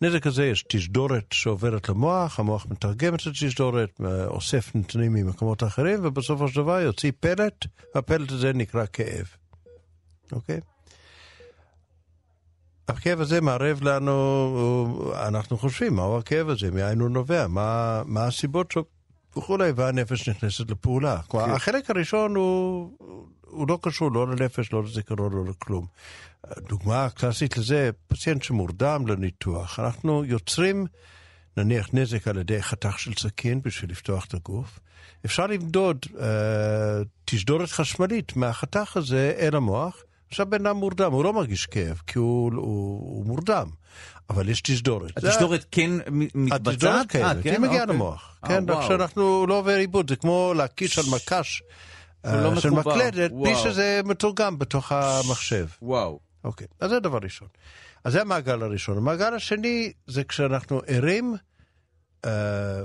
נזק 0.01 0.27
הזה, 0.27 0.45
יש 0.45 0.65
תשדורת 0.67 1.25
שעוברת 1.31 1.89
למוח, 1.89 2.39
המוח 2.39 2.65
מתרגם 2.69 3.15
את 3.15 3.27
התשדורת, 3.27 4.01
אוסף 4.27 4.75
נתונים 4.75 5.13
ממקומות 5.13 5.63
אחרים, 5.63 5.99
ובסופו 6.03 6.47
של 6.47 6.61
דבר 6.61 6.79
יוציא 6.79 7.11
פלט, 7.19 7.65
והפלט 7.95 8.31
הזה 8.31 8.53
נקרא 8.53 8.85
כאב. 8.93 9.25
אוקיי? 10.31 10.59
הכאב 12.87 13.21
הזה 13.21 13.41
מערב 13.41 13.83
לנו, 13.83 15.11
אנחנו 15.15 15.57
חושבים, 15.57 15.95
מהו 15.95 16.17
הכאב 16.17 16.49
הזה, 16.49 16.71
מאין 16.71 16.99
הוא 16.99 17.09
נובע, 17.09 17.47
מה, 17.47 18.01
מה 18.05 18.25
הסיבות 18.25 18.71
שלו 18.71 19.00
וכולי, 19.37 19.71
והנפש 19.75 20.29
נכנסת 20.29 20.71
לפעולה. 20.71 21.21
כן. 21.29 21.37
החלק 21.37 21.89
הראשון 21.89 22.35
הוא, 22.35 22.91
הוא 23.41 23.67
לא 23.67 23.79
קשור 23.81 24.11
לא 24.11 24.27
לנפש, 24.27 24.73
לא 24.73 24.83
לזיכרון, 24.83 25.33
לא 25.33 25.45
לכלום. 25.45 25.85
דוגמה 26.69 27.09
קלאסית 27.09 27.57
לזה, 27.57 27.89
פציינט 28.07 28.43
שמורדם 28.43 29.07
לניתוח. 29.07 29.79
אנחנו 29.79 30.25
יוצרים, 30.25 30.85
נניח, 31.57 31.89
נזק 31.93 32.27
על 32.27 32.37
ידי 32.37 32.63
חתך 32.63 32.99
של 32.99 33.13
סכין 33.13 33.61
בשביל 33.61 33.91
לפתוח 33.91 34.25
את 34.25 34.33
הגוף. 34.33 34.79
אפשר 35.25 35.47
למדוד 35.47 36.05
אה, 36.19 36.27
תשדורת 37.25 37.69
חשמלית 37.69 38.35
מהחתך 38.35 38.97
הזה 38.97 39.33
אל 39.39 39.55
המוח. 39.55 40.03
עכשיו 40.29 40.49
בן 40.49 40.65
אדם 40.65 40.77
מורדם, 40.77 41.11
הוא 41.11 41.23
לא 41.23 41.33
מרגיש 41.33 41.65
כאב, 41.65 42.01
כי 42.07 42.19
הוא, 42.19 42.51
הוא, 42.55 43.15
הוא 43.15 43.25
מורדם, 43.25 43.69
אבל 44.31 44.49
יש 44.49 44.61
תשדורת. 44.61 45.17
התשדורת 45.17 45.65
כן 45.71 45.91
מתבצעת? 46.35 46.67
התשדורת 46.67 47.05
כן, 47.09 47.23
אה, 47.25 47.33
כן? 47.43 47.51
היא 47.51 47.59
מגיעה 47.59 47.81
אוקיי. 47.81 47.95
למוח. 47.95 48.37
אה, 48.43 48.49
כן, 48.49 48.63
רק 48.69 48.87
שאנחנו 48.87 49.47
לא 49.47 49.59
עובר 49.59 49.75
עיבוד, 49.75 50.09
זה 50.09 50.15
כמו 50.15 50.53
להקיש 50.57 50.99
על 50.99 51.05
מקש 51.15 51.63
אה, 52.25 52.41
לא 52.41 52.59
של 52.59 52.69
מקלדת, 52.69 53.31
בלי 53.31 53.55
שזה 53.55 54.01
מתורגם 54.05 54.59
בתוך 54.59 54.91
המחשב. 54.91 55.65
וואו. 55.81 56.19
אוקיי, 56.43 56.67
אז 56.79 56.89
זה 56.89 56.99
דבר 56.99 57.19
ראשון. 57.23 57.47
אז 58.03 58.13
זה 58.13 58.21
המעגל 58.21 58.61
הראשון. 58.63 58.97
המעגל 58.97 59.33
השני 59.33 59.91
זה 60.07 60.23
כשאנחנו 60.23 60.81
ערים, 60.87 61.35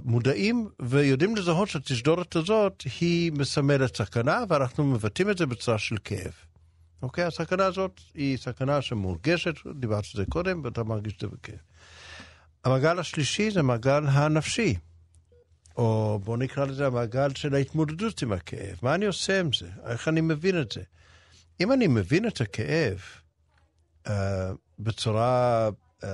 מודעים 0.05 0.69
ויודעים 0.83 1.37
לזהות 1.37 1.69
שהתשדורת 1.69 2.37
הזאת 2.37 2.83
היא 3.01 3.33
מסמלת 3.33 3.97
סכנה, 3.97 4.45
ואנחנו 4.49 4.85
מבטאים 4.85 5.31
את 5.31 5.39
זה 5.39 5.47
בצורה 5.47 5.79
של 5.79 5.97
כאב. 6.05 6.33
אוקיי? 7.03 7.25
הסכנה 7.25 7.67
הזאת 7.67 8.01
היא 8.15 8.37
סכנה 8.37 8.83
שמורגשת, 8.83 9.55
דיברתי 9.75 10.09
על 10.15 10.25
זה 10.25 10.31
קודם, 10.31 10.61
ואתה 10.65 10.85
מרגיש 10.85 11.15
את 11.15 11.21
זה 11.21 11.27
בכאב. 11.27 11.59
המעגל 12.65 12.99
השלישי 12.99 13.51
זה 13.51 13.61
המעגל 13.61 14.07
הנפשי, 14.07 14.75
או 15.77 16.21
בואו 16.25 16.37
נקרא 16.37 16.65
לזה 16.65 16.87
המעגל 16.87 17.35
של 17.35 17.55
ההתמודדות 17.55 18.23
עם 18.23 18.33
הכאב. 18.33 18.79
מה 18.83 18.95
אני 18.95 19.07
עושה 19.07 19.41
עם 19.41 19.53
זה? 19.53 19.69
איך 19.87 20.09
אני 20.09 20.21
מבין 20.21 20.61
את 20.61 20.73
זה? 20.73 20.83
אם 21.61 21.73
אני 21.73 21.87
מבין 21.87 22.29
את 22.29 22.41
הכאב 22.41 22.99
uh, 24.07 24.11
בצורה 24.79 25.69
uh, 26.03 26.07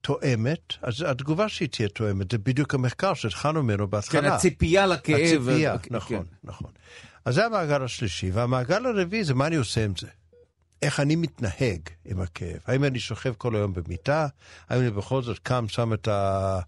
תואמת, 0.00 0.74
אז 0.82 1.02
התגובה 1.02 1.48
שהיא 1.48 1.68
תהיה 1.68 1.88
תואמת, 1.88 2.30
זה 2.30 2.38
בדיוק 2.38 2.74
המחקר 2.74 3.14
שהתחלנו 3.14 3.62
ממנו 3.62 3.88
בהתחלה. 3.88 4.20
כן, 4.20 4.28
הציפייה 4.28 4.86
לכאב. 4.86 5.14
הציפייה, 5.14 5.78
כן. 5.78 5.94
נכון, 5.94 6.26
נכון. 6.44 6.70
אז 7.28 7.34
זה 7.34 7.46
המעגל 7.46 7.82
השלישי, 7.82 8.30
והמעגל 8.30 8.86
הרביעי 8.86 9.24
זה 9.24 9.34
מה 9.34 9.46
אני 9.46 9.56
עושה 9.56 9.84
עם 9.84 9.92
זה. 9.98 10.06
איך 10.82 11.00
אני 11.00 11.16
מתנהג 11.16 11.80
עם 12.04 12.20
הכאב. 12.20 12.58
האם 12.66 12.84
אני 12.84 13.00
שוכב 13.00 13.34
כל 13.38 13.56
היום 13.56 13.72
במיטה? 13.72 14.26
האם 14.68 14.80
אני 14.80 14.90
בכל 14.90 15.22
זאת 15.22 15.38
קם, 15.38 15.68
שם 15.68 15.92
את 15.92 16.08
ה... 16.08 16.60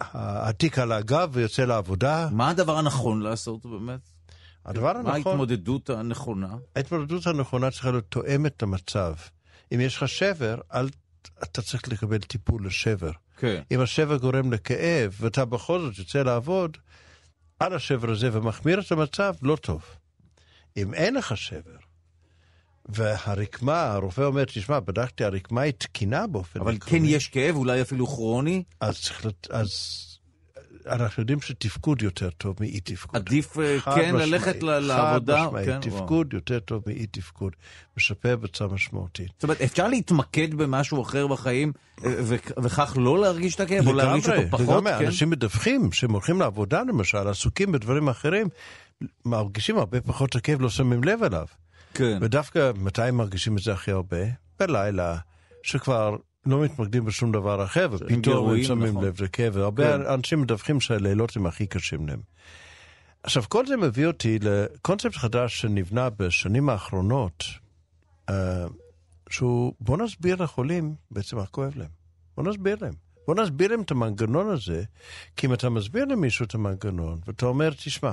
התיק 0.00 0.78
על 0.78 0.92
הגב 0.92 1.30
ויוצא 1.32 1.64
לעבודה? 1.64 2.28
מה 2.32 2.50
הדבר 2.50 2.78
הנכון 2.78 3.22
לעשות 3.22 3.66
באמת? 3.66 4.00
הדבר 4.64 4.88
הנכון... 4.88 5.04
מה 5.04 5.12
ההתמודדות 5.14 5.90
הנכונה? 5.90 6.56
ההתמודדות 6.76 7.26
הנכונה 7.26 7.70
צריכה 7.70 7.90
להיות 7.90 8.06
תואמת 8.08 8.56
את 8.56 8.62
המצב. 8.62 9.14
אם 9.74 9.80
יש 9.80 9.96
לך 9.96 10.08
שבר, 10.08 10.60
אל... 10.74 10.88
אתה 11.42 11.62
צריך 11.62 11.88
לקבל 11.88 12.18
טיפול 12.18 12.66
לשבר. 12.66 13.12
כן. 13.36 13.62
אם 13.70 13.80
השבר 13.80 14.16
גורם 14.16 14.52
לכאב 14.52 15.14
ואתה 15.20 15.44
בכל 15.44 15.80
זאת 15.80 15.98
יוצא 15.98 16.22
לעבוד, 16.22 16.76
על 17.60 17.74
השבר 17.74 18.10
הזה 18.10 18.28
ומחמיר 18.32 18.80
את 18.80 18.92
המצב, 18.92 19.34
לא 19.42 19.56
טוב. 19.56 19.82
אם 20.76 20.94
אין 20.94 21.14
לך 21.14 21.36
שבר, 21.36 21.76
והרקמה, 22.88 23.82
הרופא 23.92 24.20
אומר, 24.20 24.44
תשמע, 24.44 24.80
בדקתי, 24.80 25.24
הרקמה 25.24 25.60
היא 25.60 25.72
תקינה 25.78 26.26
באופן 26.26 26.60
אבל. 26.60 26.78
כן 26.86 27.04
יש 27.04 27.28
כאב, 27.28 27.56
אולי 27.56 27.82
אפילו 27.82 28.06
כרוני? 28.06 28.62
אז 28.80 29.10
אז 29.50 30.04
אנחנו 30.88 31.20
יודעים 31.20 31.40
שתפקוד 31.40 32.02
יותר 32.02 32.30
טוב 32.30 32.56
מאי 32.60 32.80
תפקוד. 32.80 33.16
עדיף 33.16 33.58
אה, 33.58 33.80
כן 33.80 34.14
משמעית, 34.14 34.32
ללכת 34.32 34.62
לעבודה. 34.62 35.36
חד 35.36 35.46
משמעית, 35.46 35.66
כן, 35.66 35.80
תפקוד 35.80 36.26
וואו. 36.26 36.36
יותר 36.36 36.58
טוב 36.58 36.82
מאי 36.86 37.06
תפקוד, 37.06 37.52
משפר 37.96 38.36
בצורה 38.36 38.74
משמעותית. 38.74 39.28
זאת 39.34 39.42
אומרת, 39.42 39.60
אפשר 39.60 39.88
להתמקד 39.88 40.54
במשהו 40.54 41.02
אחר 41.02 41.26
בחיים 41.26 41.72
אה, 42.04 42.14
וכך 42.62 42.96
לא 43.00 43.18
להרגיש 43.18 43.54
את 43.54 43.60
הכאב, 43.60 43.86
או 43.86 43.92
להרגיש 43.92 44.28
אותו 44.28 44.42
פחות? 44.50 44.66
לגמרי, 44.66 44.92
כן? 44.98 45.04
אנשים 45.04 45.30
מדווחים 45.30 45.92
שהם 45.92 46.12
הולכים 46.12 46.40
לעבודה 46.40 46.82
למשל, 46.82 47.28
עסוקים 47.28 47.72
בדברים 47.72 48.08
אחרים, 48.08 48.48
מרגישים 49.24 49.78
הרבה 49.78 50.00
פחות 50.00 50.36
הכאב, 50.36 50.60
לא 50.60 50.70
שמים 50.70 51.04
לב 51.04 51.22
אליו. 51.22 51.46
כן. 51.94 52.18
ודווקא 52.20 52.72
מתי 52.76 53.10
מרגישים 53.12 53.56
את 53.56 53.62
זה 53.62 53.72
הכי 53.72 53.90
הרבה? 53.90 54.16
בלילה, 54.60 55.16
שכבר 55.62 56.16
לא 56.48 56.62
מתמקדים 56.62 57.04
בשום 57.04 57.32
דבר 57.32 57.64
אחר, 57.64 57.88
ופתאום 57.92 58.50
הם 58.50 58.62
שמים 58.62 58.88
נכון. 58.88 59.04
לב 59.04 59.22
לכאב, 59.22 59.56
והרבה 59.56 59.98
כן. 59.98 60.06
אנשים 60.06 60.40
מדווחים 60.42 60.80
שהלילות 60.80 61.36
הם 61.36 61.46
הכי 61.46 61.66
קשים 61.66 62.08
להם. 62.08 62.20
עכשיו, 63.22 63.42
כל 63.48 63.66
זה 63.66 63.76
מביא 63.76 64.06
אותי 64.06 64.38
לקונספט 64.42 65.16
חדש 65.16 65.60
שנבנה 65.60 66.10
בשנים 66.10 66.68
האחרונות, 66.68 67.44
uh, 68.30 68.32
שהוא, 69.30 69.72
בוא 69.80 69.98
נסביר 69.98 70.42
לחולים 70.42 70.94
בעצם 71.10 71.36
מה 71.36 71.46
כואב 71.46 71.72
להם. 71.76 71.90
בוא 72.36 72.44
נסביר 72.44 72.76
להם. 72.80 72.94
בוא 73.26 73.34
נסביר 73.34 73.70
להם 73.70 73.80
את 73.80 73.90
המנגנון 73.90 74.50
הזה, 74.50 74.82
כי 75.36 75.46
אם 75.46 75.52
אתה 75.52 75.70
מסביר 75.70 76.04
למישהו 76.04 76.44
את 76.44 76.54
המנגנון, 76.54 77.20
ואתה 77.26 77.46
אומר, 77.46 77.70
תשמע, 77.70 78.12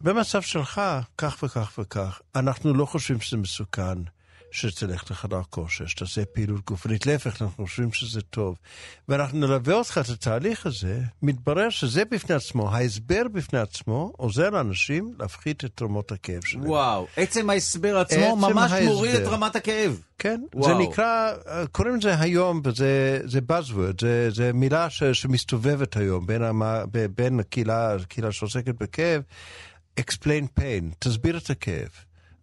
במצב 0.00 0.42
שלך, 0.42 0.80
כך 1.18 1.42
וכך 1.42 1.78
וכך, 1.78 2.20
אנחנו 2.34 2.74
לא 2.74 2.84
חושבים 2.84 3.20
שזה 3.20 3.36
מסוכן. 3.36 3.98
שתלך 4.50 5.10
לחדר 5.10 5.40
כושר, 5.50 5.86
שתעשה 5.86 6.24
פעילות 6.24 6.64
גופנית, 6.66 7.06
להפך, 7.06 7.42
אנחנו 7.42 7.66
חושבים 7.66 7.92
שזה 7.92 8.20
טוב. 8.20 8.56
ואנחנו 9.08 9.38
נלווה 9.38 9.74
אותך 9.74 10.00
את 10.04 10.08
התהליך 10.08 10.66
הזה, 10.66 11.00
מתברר 11.22 11.70
שזה 11.70 12.04
בפני 12.04 12.36
עצמו, 12.36 12.70
ההסבר 12.70 13.22
בפני 13.32 13.58
עצמו, 13.58 14.12
עוזר 14.16 14.50
לאנשים 14.50 15.14
להפחית 15.18 15.64
את 15.64 15.82
רמות 15.82 16.12
הכאב 16.12 16.44
שלהם. 16.44 16.66
וואו, 16.66 17.06
עצם 17.16 17.50
ההסבר 17.50 17.98
עצמו 17.98 18.24
עצם 18.24 18.52
ממש 18.54 18.72
ההסבר. 18.72 18.92
מוריד 18.92 19.14
את 19.14 19.26
רמת 19.26 19.56
הכאב. 19.56 20.00
כן, 20.18 20.40
וואו. 20.54 20.68
זה 20.68 20.74
נקרא, 20.74 21.32
קוראים 21.72 21.96
לזה 21.96 22.20
היום, 22.20 22.60
וזה 22.64 23.20
זה 23.24 23.40
buzzword, 23.48 24.00
זה, 24.00 24.30
זה 24.30 24.52
מילה 24.52 24.90
ש, 24.90 25.04
שמסתובבת 25.04 25.96
היום 25.96 26.26
בין, 26.26 26.42
המה, 26.42 26.82
בין 27.14 27.40
הקהילה, 27.40 27.94
הקהילה 27.94 28.32
שעוסקת 28.32 28.74
בכאב, 28.74 29.22
explain 30.00 30.60
pain, 30.60 30.94
תסביר 30.98 31.38
את 31.38 31.50
הכאב. 31.50 31.88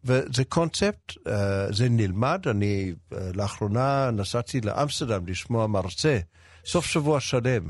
וזה 0.06 0.44
קונספט, 0.50 1.12
uh, 1.12 1.30
זה 1.70 1.90
נלמד. 1.90 2.42
אני 2.48 2.94
uh, 2.94 3.16
לאחרונה 3.34 4.12
נסעתי 4.12 4.62
לאמסטרדם 4.62 5.28
לשמוע 5.28 5.68
מרצה, 5.68 6.20
סוף 6.66 6.86
שבוע 6.86 7.20
שלם, 7.20 7.70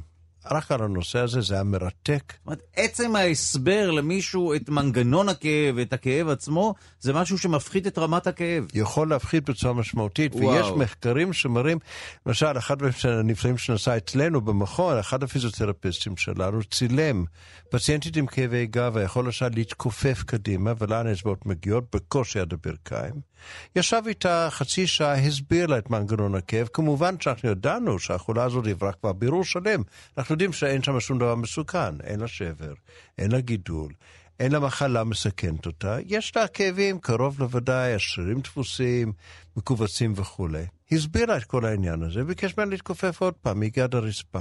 רק 0.52 0.72
על 0.72 0.82
הנושא 0.84 1.20
הזה, 1.20 1.42
זה 1.42 1.54
היה 1.54 1.64
מרתק. 1.64 2.34
זאת 2.38 2.46
אומרת, 2.46 2.62
עצם 2.76 3.16
ההסבר 3.16 3.92
למישהו 3.92 4.54
את 4.54 4.70
מנגנון 4.70 5.30
הכאב, 5.30 5.78
את 5.78 5.94
הכאב 5.94 6.30
עצמו, 6.30 6.74
זה 7.00 7.14
משהו 7.14 7.38
שמפחית 7.38 7.88
את 7.88 7.98
רמת 7.98 8.28
הכאב. 8.28 8.68
יכול 8.74 9.10
להפחית 9.10 9.50
בצורה 9.50 9.74
משמעותית, 9.74 10.36
וואו. 10.36 10.48
ויש 10.48 10.68
מחקרים 10.68 11.34
שמראים, 11.34 11.78
למשל, 12.26 12.58
אחד 12.58 12.78
הנפלאים 13.04 13.58
שנעשה 13.58 13.98
אצלנו 13.98 14.42
במכון, 14.42 14.98
אחד 14.98 15.24
הפיזיותרפיסטים 15.24 16.18
שלנו 16.18 16.64
צילם 16.64 17.26
פציינטית 17.70 18.18
עם 18.18 18.26
כאבי 18.26 18.66
גב, 18.66 18.98
היכול 18.98 19.26
למשל 19.26 19.50
להתכופף 19.54 20.24
קדימה, 20.26 20.74
ולאן 20.80 21.08
האצבעות 21.08 21.46
מגיעות, 21.46 21.96
בקושי 21.96 22.40
עד 22.40 22.54
הברכיים. 22.54 23.35
ישב 23.76 24.02
איתה 24.08 24.48
חצי 24.52 24.88
שעה, 24.88 25.14
הסביר 25.14 25.68
לה 25.68 25.78
את 25.78 25.90
מנגנון 25.90 26.36
הכאב. 26.36 26.68
כמובן 26.74 27.16
שאנחנו 27.20 27.50
ידענו 27.50 28.00
שהחולה 28.00 28.44
הזאת 28.44 28.68
עברה 28.68 28.92
כבר 28.92 29.14
בירור 29.14 29.44
שלם. 29.44 29.82
אנחנו 30.18 30.34
יודעים 30.34 30.54
שאין 30.54 30.84
שם 30.84 31.00
שום 31.00 31.18
דבר 31.20 31.36
מסוכן, 31.36 32.02
אין 32.02 32.20
לה 32.20 32.28
שבר, 32.28 32.74
אין 33.18 33.32
לה 33.32 33.40
גידול. 33.40 33.94
אין 34.40 34.52
לה 34.52 34.60
מחלה 34.60 35.04
מסכנת 35.04 35.66
אותה, 35.66 35.98
יש 36.06 36.36
לה 36.36 36.48
כאבים, 36.48 37.00
קרוב 37.00 37.40
לוודאי, 37.40 37.94
השרירים 37.94 38.40
דפוסים, 38.40 39.14
מכווצים 39.58 40.14
וכולי. 40.16 40.66
הסבירה 40.92 41.38
את 41.38 41.44
כל 41.44 41.66
העניין 41.66 42.04
הזה, 42.04 42.24
ביקש 42.24 42.58
ממנה 42.58 42.72
להתכופף 42.72 43.22
עוד 43.22 43.34
פעם, 43.34 43.62
היא 43.62 43.72
עד 43.84 43.96
הרצפה. 43.96 44.40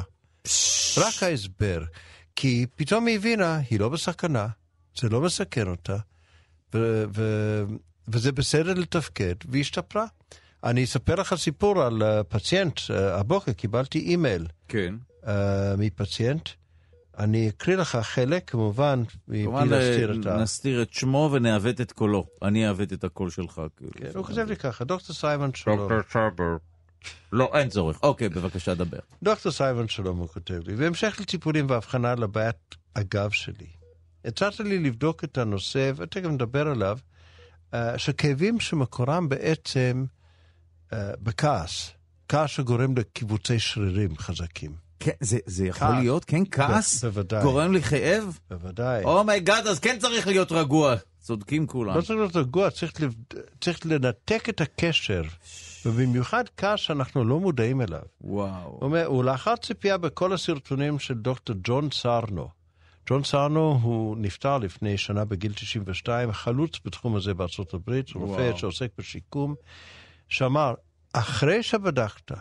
רק 0.96 1.22
ההסבר, 1.22 1.82
כי 2.36 2.66
פתאום 2.76 3.06
היא 3.06 3.16
הבינה, 3.16 3.60
היא 3.70 3.80
לא 3.80 3.88
בסכנה, 3.88 4.46
זה 4.96 5.08
לא 5.08 5.20
מסכן 5.20 5.68
אותה, 5.68 5.96
ו- 6.74 7.04
ו- 7.14 7.64
וזה 8.09 8.32
בסדר 8.32 8.74
לתפקד, 8.74 9.35
והיא 9.48 9.60
השתפרה. 9.60 10.06
אני 10.64 10.85
אספר 10.85 11.14
לך 11.14 11.35
סיפור 11.35 11.82
על 11.82 12.02
uh, 12.02 12.24
פציינט, 12.24 12.78
uh, 12.78 12.93
הבוקר 12.93 13.52
קיבלתי 13.52 13.98
אימייל 13.98 14.47
כן. 14.68 14.94
uh, 15.22 15.26
מפציינט. 15.78 16.48
אני 17.18 17.48
אקריא 17.48 17.76
לך 17.76 17.97
חלק, 17.97 18.51
כמובן, 18.51 19.02
מבלי 19.28 19.44
כמובן 19.44 19.68
להסתיר 19.68 20.20
את 20.20 20.26
ה... 20.26 20.36
נסתיר 20.36 20.82
את 20.82 20.93
שמו 20.93 21.31
ונעוות 21.32 21.81
את 21.81 21.93
קולו. 21.93 22.26
אני 22.43 22.66
אעוות 22.66 22.93
את 22.93 23.05
הקול 23.05 23.31
שלך. 23.31 23.62
כן, 23.97 24.06
הוא 24.14 24.24
כותב 24.24 24.47
לי 24.48 24.56
ככה, 24.56 24.85
דוקטור 24.85 25.16
סיימון 25.16 25.55
שלום. 25.55 25.89
סבר. 26.10 26.56
לא, 27.32 27.51
אין 27.55 27.68
צורך. 27.68 28.02
אוקיי, 28.02 28.28
בבקשה, 28.28 28.74
דבר. 28.74 28.98
דוקטור 29.22 29.52
סיימון 29.52 29.89
שלום, 29.89 30.18
הוא 30.18 30.28
כותב 30.28 30.60
לי, 30.66 30.76
בהמשך 30.76 31.16
לטיפולים 31.20 31.66
והבחנה 31.70 32.14
לבעיית 32.14 32.74
הגב 32.97 33.31
שלי, 33.31 33.66
הצעת 34.24 34.60
לי 34.60 34.78
לבדוק 34.78 35.24
את 35.24 35.39
הנושא, 35.39 35.93
ותכף 35.97 36.28
נדבר 36.28 36.68
עליו, 36.68 36.98
אה, 36.98 37.14
שכאבים 37.96 38.60
שמקורם 38.60 39.28
בעצם 39.28 40.05
אה, 40.92 41.10
בכעס, 41.22 41.90
כעס 42.28 42.51
שגורם 42.51 42.96
לקיבוצי 42.96 43.59
שרירים 43.59 44.16
חזקים. 44.18 44.74
כן, 45.01 45.12
זה, 45.20 45.38
זה 45.46 45.66
יכול 45.66 45.88
כעס. 45.88 45.98
להיות? 45.98 46.24
כן, 46.24 46.42
כעס? 46.51 47.05
ב- 47.05 47.09
בוודאי. 47.09 47.42
גורם 47.42 47.72
לי 47.72 47.82
כאב? 47.82 48.38
בוודאי. 48.51 49.05
oh 49.05 49.20
my 49.20 49.35
god, 49.35 49.66
אז 49.66 49.78
כן 49.78 49.96
צריך 49.98 50.26
להיות 50.26 50.52
רגוע. 50.52 50.94
צודקים 51.20 51.66
כולם. 51.66 51.96
לא 51.96 52.01
צריך 52.01 52.18
להיות 52.18 52.36
רגוע, 52.36 52.70
צריך, 52.70 53.01
לב... 53.01 53.14
צריך 53.60 53.86
לנתק 53.86 54.48
את 54.48 54.60
הקשר, 54.60 55.22
ובמיוחד 55.86 56.44
כעס 56.56 56.80
שאנחנו 56.80 57.24
לא 57.24 57.40
מודעים 57.40 57.80
אליו. 57.80 58.02
וואו. 58.20 58.68
הוא 58.70 58.78
אומר, 58.82 59.12
ולאחר 59.12 59.56
ציפייה 59.56 59.96
בכל 59.98 60.32
הסרטונים 60.32 60.98
של 60.98 61.14
דוקטור 61.14 61.56
ג'ון 61.64 61.88
סארנו. 61.92 62.48
ג'ון 63.06 63.24
סארנו 63.24 63.78
הוא 63.82 64.16
נפטר 64.16 64.59
לפני 64.59 64.98
שנה 64.98 65.24
בגיל 65.24 65.52
92, 65.52 66.32
חלוץ 66.32 66.81
בתחום 66.85 67.16
הזה 67.16 67.35
בארצות 67.35 67.74
הברית, 67.74 68.12
רופא 68.12 68.40
וואו. 68.40 68.59
שעוסק 68.59 68.90
בשיקום, 68.98 69.55
שאמר, 70.28 70.74
אחרי 71.12 71.62
שבדקת, 71.62 72.32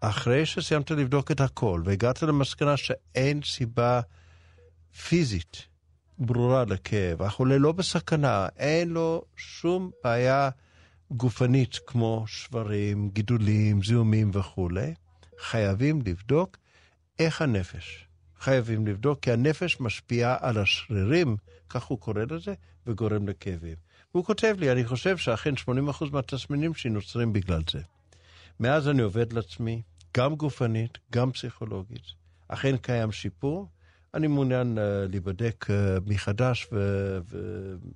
אחרי 0.00 0.46
שסיימת 0.46 0.90
לבדוק 0.90 1.30
את 1.30 1.40
הכל, 1.40 1.82
והגעת 1.84 2.22
למסקנה 2.22 2.76
שאין 2.76 3.40
סיבה 3.44 4.00
פיזית 5.08 5.66
ברורה 6.18 6.64
לכאב, 6.64 7.22
החולה 7.22 7.58
לא 7.58 7.72
בסכנה, 7.72 8.46
אין 8.56 8.88
לו 8.88 9.22
שום 9.36 9.90
בעיה 10.04 10.50
גופנית 11.10 11.78
כמו 11.86 12.24
שברים, 12.26 13.10
גידולים, 13.10 13.82
זיהומים 13.82 14.30
וכולי, 14.34 14.94
חייבים 15.40 16.02
לבדוק 16.06 16.56
איך 17.18 17.42
הנפש. 17.42 18.07
חייבים 18.40 18.86
לבדוק, 18.86 19.20
כי 19.20 19.32
הנפש 19.32 19.80
משפיעה 19.80 20.36
על 20.40 20.58
השרירים, 20.58 21.36
כך 21.68 21.84
הוא 21.84 21.98
קורא 21.98 22.24
לזה, 22.30 22.54
וגורם 22.86 23.28
לכאבים. 23.28 23.76
והוא 24.14 24.24
כותב 24.24 24.56
לי, 24.58 24.72
אני 24.72 24.84
חושב 24.84 25.16
שאכן 25.16 25.54
80% 25.54 26.04
מהתסמינים 26.12 26.74
שלי 26.74 26.90
נוצרים 26.90 27.32
בגלל 27.32 27.62
זה. 27.72 27.80
מאז 28.60 28.88
אני 28.88 29.02
עובד 29.02 29.32
לעצמי, 29.32 29.82
גם 30.16 30.34
גופנית, 30.34 30.98
גם 31.12 31.32
פסיכולוגית. 31.32 32.04
אכן 32.48 32.76
קיים 32.76 33.12
שיפור, 33.12 33.68
אני 34.14 34.26
מעוניין 34.26 34.78
uh, 34.78 34.80
להיבדק 35.10 35.66
uh, 35.68 35.72
מחדש 36.06 36.68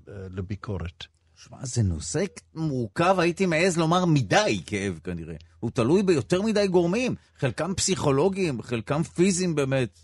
ולביקורת. 0.06 1.05
שמע, 1.36 1.56
זה 1.62 1.82
נושא 1.82 2.24
מורכב, 2.55 3.16
הייתי 3.19 3.47
מעז 3.47 3.78
לומר 3.78 4.05
מדי 4.05 4.60
כאב 4.66 5.01
כנראה. 5.05 5.35
הוא 5.60 5.70
תלוי 5.70 6.02
ביותר 6.02 6.43
מדי 6.43 6.66
גורמים, 6.69 7.14
חלקם 7.39 7.74
פסיכולוגיים, 7.74 8.62
חלקם 8.62 9.02
פיזיים 9.02 9.55
באמת. 9.55 9.98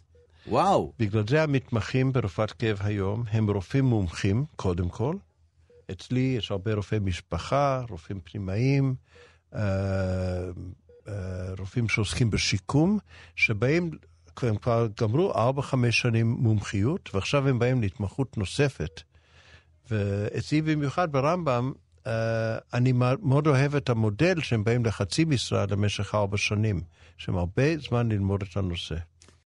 וואו. 0.47 0.93
בגלל 0.99 1.23
זה 1.29 1.43
המתמחים 1.43 2.13
ברפואת 2.13 2.53
כאב 2.53 2.79
היום 2.81 3.25
הם 3.31 3.51
רופאים 3.51 3.85
מומחים, 3.85 4.45
קודם 4.57 4.89
כל. 4.89 5.17
אצלי 5.91 6.35
יש 6.39 6.51
הרבה 6.51 6.75
רופאי 6.75 6.99
משפחה, 6.99 7.83
רופאים 7.91 8.21
פנימאים, 8.21 8.95
אה, 9.55 9.61
אה, 11.09 11.13
רופאים 11.59 11.89
שעוסקים 11.89 12.31
בשיקום, 12.31 12.99
שבאים, 13.37 13.91
הם 14.43 14.57
כבר 14.57 14.87
גמרו 15.01 15.33
4-5 15.33 15.75
שנים 15.91 16.31
מומחיות, 16.31 17.15
ועכשיו 17.15 17.49
הם 17.49 17.59
באים 17.59 17.81
להתמחות 17.81 18.39
נוספת. 18.39 19.03
ואצלי 19.91 20.63
במיוחד 20.63 21.13
ברמב"ם, 21.13 21.73
אה, 22.07 22.59
אני 22.75 22.93
מאוד 23.23 23.47
אוהב 23.47 23.75
את 23.75 23.89
המודל 23.91 24.41
שהם 24.41 24.65
באים 24.65 24.85
לחצי 24.85 25.25
משרה 25.25 25.65
למשך 25.71 26.15
ארבע 26.15 26.37
שנים, 26.37 26.81
שהם 27.19 27.37
הרבה 27.37 27.79
זמן 27.79 28.13
ללמוד 28.13 28.43
את 28.43 28.57
הנושא. 28.57 28.97